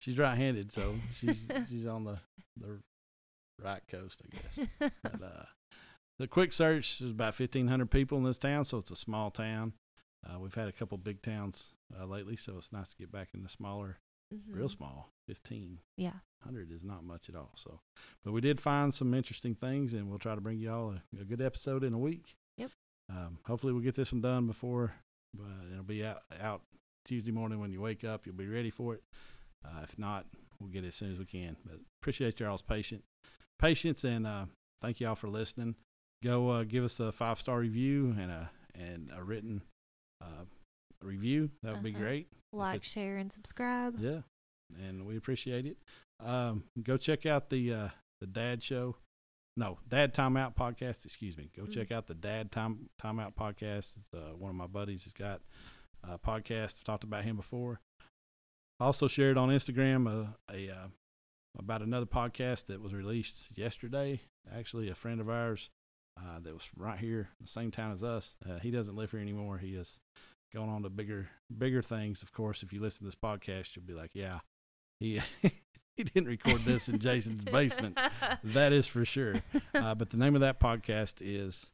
she's 0.00 0.18
right-handed, 0.18 0.72
so 0.72 0.96
she's 1.14 1.48
she's 1.68 1.86
on 1.86 2.04
the 2.04 2.18
the 2.60 2.80
right 3.62 3.82
coast, 3.88 4.22
I 4.24 4.36
guess. 4.36 4.92
But, 5.02 5.22
uh, 5.22 5.44
the 6.18 6.26
quick 6.26 6.52
search 6.52 7.00
is 7.00 7.10
about 7.10 7.38
1,500 7.38 7.90
people 7.90 8.18
in 8.18 8.24
this 8.24 8.38
town, 8.38 8.64
so 8.64 8.78
it's 8.78 8.90
a 8.90 8.96
small 8.96 9.30
town. 9.30 9.72
Uh, 10.26 10.38
we've 10.38 10.54
had 10.54 10.68
a 10.68 10.72
couple 10.72 10.96
big 10.98 11.20
towns 11.22 11.74
uh, 11.98 12.04
lately, 12.06 12.36
so 12.36 12.56
it's 12.58 12.72
nice 12.72 12.90
to 12.90 12.96
get 12.96 13.10
back 13.10 13.28
in 13.34 13.42
the 13.42 13.48
smaller, 13.48 13.98
real 14.48 14.66
Mhm. 14.68 14.76
small. 14.76 15.10
15. 15.26 15.80
Yeah. 15.96 16.20
100 16.42 16.70
is 16.72 16.82
not 16.82 17.04
much 17.04 17.28
at 17.28 17.34
all. 17.36 17.52
So, 17.56 17.80
but 18.24 18.32
we 18.32 18.40
did 18.40 18.60
find 18.60 18.92
some 18.92 19.14
interesting 19.14 19.54
things, 19.54 19.92
and 19.92 20.08
we'll 20.08 20.18
try 20.18 20.34
to 20.34 20.40
bring 20.40 20.58
you 20.58 20.70
all 20.72 20.90
a, 20.90 21.20
a 21.20 21.24
good 21.24 21.40
episode 21.40 21.84
in 21.84 21.92
a 21.92 21.98
week. 21.98 22.34
Yep. 22.56 22.70
Um, 23.08 23.38
hopefully, 23.46 23.72
we'll 23.72 23.82
get 23.82 23.94
this 23.94 24.12
one 24.12 24.20
done 24.22 24.46
before, 24.46 24.94
but 25.34 25.46
it'll 25.70 25.84
be 25.84 26.04
out 26.04 26.22
out 26.40 26.62
Tuesday 27.04 27.30
morning 27.32 27.60
when 27.60 27.72
you 27.72 27.80
wake 27.80 28.04
up. 28.04 28.26
You'll 28.26 28.34
be 28.36 28.46
ready 28.48 28.70
for 28.70 28.94
it. 28.94 29.02
Uh, 29.64 29.80
if 29.84 29.98
not, 29.98 30.26
we'll 30.58 30.70
get 30.70 30.84
it 30.84 30.88
as 30.88 30.94
soon 30.96 31.12
as 31.12 31.18
we 31.18 31.24
can. 31.26 31.56
But 31.64 31.78
appreciate 32.00 32.40
y'all's 32.40 32.62
patient 32.62 33.04
patience, 33.58 34.02
and 34.04 34.26
uh, 34.26 34.46
thank 34.80 34.98
y'all 35.00 35.14
for 35.14 35.28
listening. 35.28 35.76
Go 36.22 36.48
uh, 36.50 36.64
give 36.64 36.84
us 36.84 36.98
a 37.00 37.12
five 37.12 37.38
star 37.38 37.60
review 37.60 38.14
and 38.18 38.30
a 38.30 38.50
and 38.74 39.10
a 39.14 39.22
written 39.22 39.62
uh, 40.22 40.44
review. 41.02 41.50
That 41.62 41.74
would 41.74 41.82
be 41.82 41.90
Uh-huh. 41.90 42.00
great. 42.00 42.28
Like, 42.52 42.84
share, 42.84 43.16
and 43.18 43.32
subscribe. 43.32 43.98
Yeah, 43.98 44.20
and 44.78 45.06
we 45.06 45.16
appreciate 45.16 45.66
it. 45.66 45.78
Um, 46.20 46.64
go 46.82 46.96
check 46.96 47.26
out 47.26 47.50
the 47.50 47.72
uh, 47.72 47.88
the 48.20 48.26
Dad 48.26 48.62
Show. 48.62 48.96
No, 49.56 49.78
Dad 49.88 50.14
Timeout 50.14 50.54
podcast. 50.54 51.04
Excuse 51.04 51.36
me. 51.36 51.50
Go 51.56 51.64
Mm. 51.64 51.72
check 51.72 51.90
out 51.92 52.06
the 52.06 52.14
Dad 52.14 52.50
Time 52.52 52.88
Timeout 53.02 53.34
podcast. 53.34 53.96
It's, 53.96 54.14
uh, 54.14 54.34
one 54.36 54.50
of 54.50 54.56
my 54.56 54.66
buddies 54.66 55.04
has 55.04 55.12
got 55.12 55.42
a 56.02 56.18
podcast. 56.18 56.76
I've 56.78 56.84
talked 56.84 57.04
about 57.04 57.24
him 57.24 57.36
before. 57.36 57.80
Also 58.80 59.08
shared 59.08 59.36
on 59.36 59.48
Instagram 59.50 60.08
a, 60.10 60.36
a 60.52 60.70
uh, 60.70 60.88
about 61.58 61.82
another 61.82 62.06
podcast 62.06 62.66
that 62.66 62.80
was 62.80 62.92
released 62.94 63.56
yesterday. 63.56 64.22
Actually, 64.50 64.88
a 64.88 64.94
friend 64.94 65.20
of 65.20 65.28
ours 65.28 65.68
uh, 66.18 66.40
that 66.40 66.52
was 66.52 66.68
right 66.76 66.98
here, 66.98 67.28
the 67.40 67.48
same 67.48 67.70
town 67.70 67.92
as 67.92 68.02
us. 68.02 68.36
Uh, 68.48 68.58
he 68.58 68.70
doesn't 68.70 68.96
live 68.96 69.10
here 69.10 69.20
anymore. 69.20 69.58
He 69.58 69.74
is 69.74 70.00
going 70.54 70.68
on 70.70 70.82
to 70.82 70.90
bigger 70.90 71.28
bigger 71.56 71.82
things. 71.82 72.22
Of 72.22 72.32
course, 72.32 72.62
if 72.62 72.72
you 72.72 72.80
listen 72.80 73.00
to 73.00 73.04
this 73.06 73.14
podcast, 73.14 73.74
you'll 73.76 73.86
be 73.86 73.94
like, 73.94 74.10
yeah, 74.14 74.40
he 75.00 75.20
he 75.96 76.04
didn't 76.04 76.28
record 76.28 76.64
this 76.64 76.88
in 76.88 76.98
Jason's 76.98 77.44
basement. 77.44 77.98
That 78.44 78.72
is 78.72 78.86
for 78.86 79.04
sure. 79.04 79.36
Uh, 79.74 79.94
but 79.94 80.10
the 80.10 80.16
name 80.16 80.34
of 80.34 80.40
that 80.40 80.58
podcast 80.58 81.16
is 81.20 81.70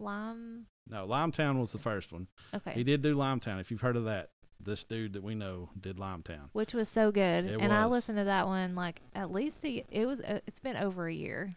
Lime. 0.00 0.66
no 0.88 1.06
Limetown 1.06 1.58
was 1.60 1.72
the 1.72 1.78
first 1.78 2.12
one. 2.12 2.28
Okay. 2.54 2.72
He 2.72 2.84
did 2.84 3.02
do 3.02 3.14
Limetown. 3.14 3.60
If 3.60 3.70
you've 3.70 3.80
heard 3.80 3.96
of 3.96 4.04
that, 4.04 4.30
this 4.60 4.84
dude 4.84 5.14
that 5.14 5.22
we 5.22 5.34
know 5.34 5.70
did 5.78 5.96
Limetown. 5.96 6.48
Which 6.52 6.74
was 6.74 6.88
so 6.88 7.10
good, 7.10 7.44
It 7.46 7.60
and 7.60 7.72
I 7.72 7.86
listened 7.86 8.18
to 8.18 8.24
that 8.24 8.46
one 8.46 8.74
like 8.74 9.00
at 9.14 9.30
least 9.32 9.64
a, 9.64 9.84
it 9.88 10.06
was. 10.06 10.20
Uh, 10.20 10.40
it's 10.46 10.60
been 10.60 10.76
over 10.76 11.06
a 11.06 11.14
year. 11.14 11.56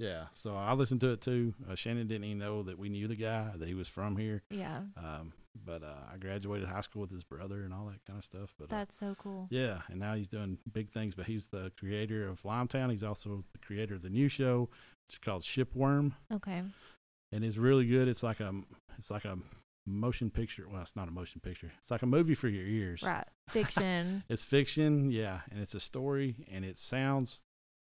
Yeah, 0.00 0.24
so 0.32 0.56
I 0.56 0.72
listened 0.72 1.02
to 1.02 1.12
it 1.12 1.20
too. 1.20 1.52
Uh, 1.70 1.74
Shannon 1.74 2.06
didn't 2.06 2.24
even 2.24 2.38
know 2.38 2.62
that 2.62 2.78
we 2.78 2.88
knew 2.88 3.06
the 3.06 3.14
guy 3.16 3.50
that 3.54 3.68
he 3.68 3.74
was 3.74 3.86
from 3.86 4.16
here. 4.16 4.42
Yeah, 4.50 4.80
Um, 4.96 5.32
but 5.66 5.82
uh, 5.82 5.94
I 6.12 6.16
graduated 6.16 6.68
high 6.68 6.80
school 6.80 7.02
with 7.02 7.10
his 7.10 7.22
brother 7.22 7.62
and 7.64 7.74
all 7.74 7.84
that 7.86 8.04
kind 8.06 8.18
of 8.18 8.24
stuff. 8.24 8.54
But 8.58 8.64
uh, 8.72 8.78
that's 8.78 8.96
so 8.98 9.14
cool. 9.18 9.46
Yeah, 9.50 9.80
and 9.88 10.00
now 10.00 10.14
he's 10.14 10.28
doing 10.28 10.56
big 10.72 10.90
things. 10.90 11.14
But 11.14 11.26
he's 11.26 11.48
the 11.48 11.70
creator 11.78 12.26
of 12.26 12.40
Limetown. 12.42 12.90
He's 12.90 13.02
also 13.02 13.44
the 13.52 13.58
creator 13.58 13.94
of 13.96 14.02
the 14.02 14.08
new 14.10 14.28
show, 14.28 14.70
which 15.06 15.16
is 15.16 15.18
called 15.18 15.42
Shipworm, 15.42 16.12
Okay. 16.32 16.62
and 17.32 17.44
it's 17.44 17.58
really 17.58 17.86
good. 17.86 18.08
It's 18.08 18.22
like 18.22 18.40
a 18.40 18.54
it's 18.98 19.10
like 19.10 19.26
a 19.26 19.36
motion 19.86 20.30
picture. 20.30 20.66
Well, 20.70 20.80
it's 20.80 20.96
not 20.96 21.08
a 21.08 21.12
motion 21.12 21.42
picture. 21.42 21.72
It's 21.80 21.90
like 21.90 22.02
a 22.02 22.06
movie 22.06 22.34
for 22.34 22.48
your 22.48 22.64
ears. 22.66 23.02
Right. 23.02 23.26
Fiction. 23.50 24.22
It's 24.28 24.44
fiction, 24.44 25.10
yeah, 25.10 25.40
and 25.50 25.60
it's 25.60 25.74
a 25.74 25.80
story, 25.80 26.36
and 26.50 26.64
it 26.64 26.78
sounds 26.78 27.40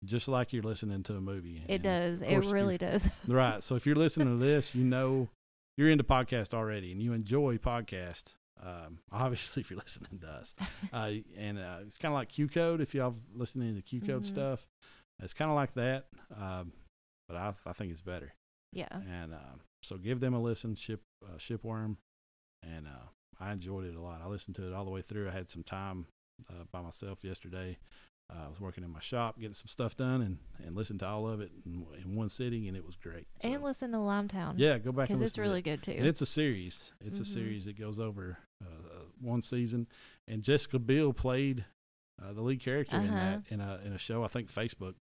just 0.04 0.28
like 0.28 0.52
you're 0.52 0.62
listening 0.62 1.02
to 1.04 1.14
a 1.16 1.20
movie. 1.20 1.62
it 1.68 1.74
And- 1.74 1.82
does. 1.82 2.20
It 2.22 2.44
really 2.44 2.78
does. 2.78 3.08
Right. 3.28 3.62
So 3.62 3.74
if 3.76 3.86
you're 3.86 3.96
listening 3.96 4.28
to 4.28 4.36
this, 4.44 4.74
you 4.74 4.84
know 4.84 5.28
you're 5.76 5.90
into 5.90 6.04
podcast 6.04 6.54
already, 6.54 6.92
and 6.92 7.02
you 7.02 7.12
enjoy 7.12 7.58
podcast. 7.58 8.34
Um, 8.62 8.98
obviously, 9.12 9.60
if 9.60 9.70
you're 9.70 9.80
listening 9.80 10.18
to 10.20 10.26
us, 10.28 10.54
uh, 10.92 11.10
and 11.36 11.58
uh, 11.58 11.78
it's 11.86 11.98
kind 11.98 12.12
of 12.12 12.16
like 12.18 12.28
Q 12.28 12.48
Code. 12.48 12.80
If 12.80 12.94
y'all 12.94 13.16
listening 13.34 13.70
to 13.70 13.74
the 13.76 13.82
Q 13.82 14.00
Code 14.00 14.22
Mhm. 14.22 14.26
stuff, 14.26 14.66
it's 15.22 15.32
kind 15.34 15.50
of 15.50 15.56
like 15.56 15.74
that. 15.74 16.06
Um, 16.40 16.72
but 17.28 17.36
I, 17.36 17.54
I 17.66 17.72
think 17.72 17.90
it's 17.92 18.02
better. 18.02 18.32
Yeah. 18.72 18.88
And 18.92 19.32
um, 19.34 19.60
so 19.82 19.96
give 19.96 20.20
them 20.20 20.34
a 20.34 20.40
listen, 20.40 20.74
Ship 20.74 21.00
uh, 21.24 21.36
Shipworm, 21.38 21.96
and 22.62 22.86
uh, 22.86 23.08
I 23.40 23.52
enjoyed 23.52 23.86
it 23.86 23.96
a 23.96 24.00
lot. 24.00 24.20
I 24.22 24.28
listened 24.28 24.56
to 24.56 24.66
it 24.66 24.72
all 24.74 24.84
the 24.84 24.90
way 24.90 25.02
through. 25.02 25.28
I 25.28 25.32
had 25.32 25.48
some 25.50 25.62
time 25.62 26.06
uh, 26.50 26.64
by 26.70 26.80
myself 26.82 27.24
yesterday. 27.24 27.78
Uh, 28.30 28.46
I 28.46 28.48
was 28.48 28.58
working 28.58 28.82
in 28.84 28.90
my 28.90 29.00
shop, 29.00 29.38
getting 29.38 29.52
some 29.54 29.68
stuff 29.68 29.96
done, 29.96 30.22
and, 30.22 30.38
and 30.66 30.74
listened 30.74 31.00
to 31.00 31.06
all 31.06 31.28
of 31.28 31.40
it 31.40 31.52
in, 31.66 31.86
in 32.02 32.14
one 32.16 32.28
sitting, 32.30 32.66
and 32.66 32.76
it 32.76 32.84
was 32.84 32.96
great. 32.96 33.26
So, 33.40 33.48
And 33.48 33.62
listen 33.62 33.92
to 33.92 33.98
Limetown. 33.98 34.54
yeah, 34.56 34.78
go 34.78 34.92
back 34.92 35.08
Because 35.08 35.20
it's 35.22 35.34
to 35.34 35.42
really 35.42 35.58
it. 35.58 35.62
good 35.62 35.82
too. 35.82 35.92
And 35.92 36.06
it's 36.06 36.22
a 36.22 36.26
series. 36.26 36.92
It's 37.00 37.18
a 37.18 37.22
Mhm. 37.22 37.26
series 37.34 37.64
that 37.66 37.78
goes 37.78 37.98
over 38.00 38.38
uh, 38.64 38.66
uh, 38.66 38.98
one 39.20 39.42
season. 39.42 39.86
And 40.26 40.42
Jessica 40.42 40.78
Biel 40.78 41.12
played 41.12 41.64
uh, 42.22 42.32
the 42.32 42.40
lead 42.42 42.60
character 42.60 42.96
in 42.96 43.08
Uh-huh. 43.08 43.14
that 43.14 43.42
in 43.52 43.60
a 43.60 43.80
in 43.84 43.92
a 43.92 43.98
show. 43.98 44.22
I 44.22 44.28
think 44.28 44.48
Facebook, 44.50 44.94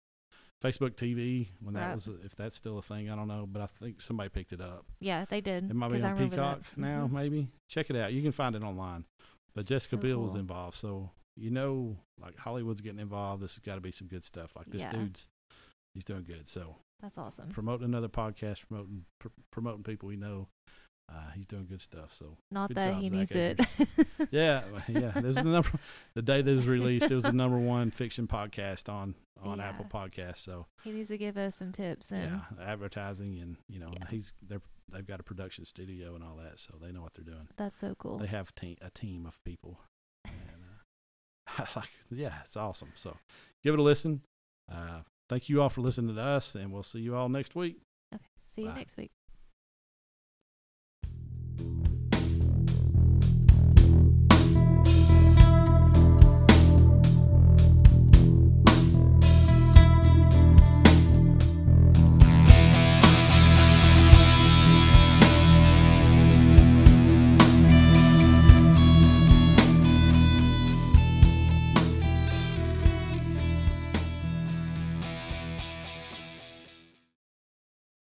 Facebook 0.64 0.96
TV 0.96 1.48
when 1.60 1.74
that 1.74 1.88
Right. 1.88 1.94
was 1.94 2.08
if 2.08 2.34
that's 2.34 2.56
still 2.56 2.78
a 2.78 2.82
thing. 2.82 3.08
I 3.10 3.14
don't 3.14 3.28
know, 3.28 3.46
but 3.46 3.60
I 3.62 3.66
think 3.66 4.00
somebody 4.00 4.30
picked 4.30 4.52
it 4.52 4.60
up. 4.62 4.86
yeah, 4.98 5.26
they 5.26 5.40
did. 5.42 5.70
It 5.70 5.74
might 5.74 5.92
be 5.92 6.02
on. 6.02 6.16
Peacock 6.16 6.62
now, 6.76 7.06
Mhm. 7.06 7.12
maybe. 7.12 7.48
Check 7.68 7.90
it 7.90 7.96
out. 7.96 8.12
You 8.14 8.22
can 8.22 8.32
find 8.32 8.56
it 8.56 8.62
online. 8.62 9.04
But 9.54 9.66
Jessica 9.66 9.96
So 9.96 10.00
Biel 10.02 10.22
was 10.22 10.34
involved, 10.34 10.76
so 10.76 11.10
you 11.36 11.50
know, 11.50 11.96
like 12.20 12.36
Hollywood's 12.38 12.80
getting 12.80 12.98
involved. 13.00 13.42
This 13.42 13.54
has 13.54 13.60
got 13.60 13.76
to 13.76 13.80
be 13.80 13.90
some 13.92 14.08
good 14.08 14.24
stuff. 14.24 14.52
Like 14.56 14.66
this 14.66 14.82
Yeah. 14.82 14.90
dude's, 14.92 15.28
he's 15.94 16.04
doing 16.04 16.24
good. 16.24 16.48
So 16.48 16.76
That's 17.00 17.18
awesome. 17.18 17.48
promoting 17.50 17.84
another 17.86 18.08
podcast, 18.08 18.66
promoting 18.68 19.04
pr- 19.18 19.28
promoting 19.50 19.82
people 19.82 20.08
we 20.08 20.16
know. 20.16 20.48
Uh, 21.12 21.30
he's 21.34 21.46
doing 21.46 21.66
good 21.66 21.80
stuff. 21.80 22.12
So 22.14 22.36
Not 22.50 22.72
that 22.74 22.92
job, 22.94 23.02
he 23.02 23.08
Zach 23.08 23.18
needs 23.18 23.34
it. 23.34 23.60
yeah, 24.30 24.62
yeah. 24.88 25.10
This 25.16 25.24
is 25.24 25.34
the 25.36 25.42
number. 25.44 25.70
The 26.14 26.22
day 26.22 26.40
that 26.42 26.50
it 26.50 26.56
was 26.56 26.68
released, 26.68 27.10
it 27.10 27.14
was 27.14 27.24
the 27.24 27.32
number 27.32 27.58
one 27.58 27.90
fiction 27.90 28.26
podcast 28.26 28.88
on 28.90 29.14
on 29.42 29.58
Yeah. 29.58 29.68
Apple 29.70 29.86
Podcasts. 29.92 30.38
So 30.38 30.66
he 30.84 30.92
needs 30.92 31.08
to 31.08 31.18
give 31.18 31.36
us 31.36 31.56
some 31.56 31.72
tips 31.72 32.12
and 32.12 32.40
yeah, 32.58 32.64
advertising 32.66 33.38
and 33.40 33.56
you 33.68 33.78
know 33.80 33.90
Yeah. 33.92 34.06
he's 34.10 34.32
they're 34.46 34.62
they've 34.90 35.06
got 35.06 35.20
a 35.20 35.22
production 35.24 35.64
studio 35.64 36.14
and 36.14 36.22
all 36.22 36.36
that, 36.36 36.58
so 36.58 36.74
they 36.80 36.92
know 36.92 37.02
what 37.02 37.14
they're 37.14 37.24
doing. 37.24 37.48
that's 37.56 37.80
so 37.80 37.94
cool. 37.98 38.18
They 38.18 38.26
have 38.28 38.54
te- 38.54 38.78
a 38.80 38.90
team 38.90 39.26
of 39.26 39.42
people. 39.44 39.80
Like, 41.76 41.88
yeah, 42.10 42.34
it's 42.44 42.56
awesome. 42.56 42.92
So 42.94 43.16
give 43.62 43.74
it 43.74 43.80
a 43.80 43.82
listen. 43.82 44.22
Uh, 44.70 45.00
thank 45.28 45.48
you 45.48 45.62
all 45.62 45.68
for 45.68 45.80
listening 45.80 46.14
to 46.14 46.22
us, 46.22 46.54
and 46.54 46.72
we'll 46.72 46.82
see 46.82 47.00
you 47.00 47.14
all 47.14 47.28
next 47.28 47.54
week. 47.54 47.80
okay. 48.14 48.22
See 48.54 48.62
you 48.62 48.68
Bye. 48.68 48.74
next 48.76 48.96
week. 48.96 49.10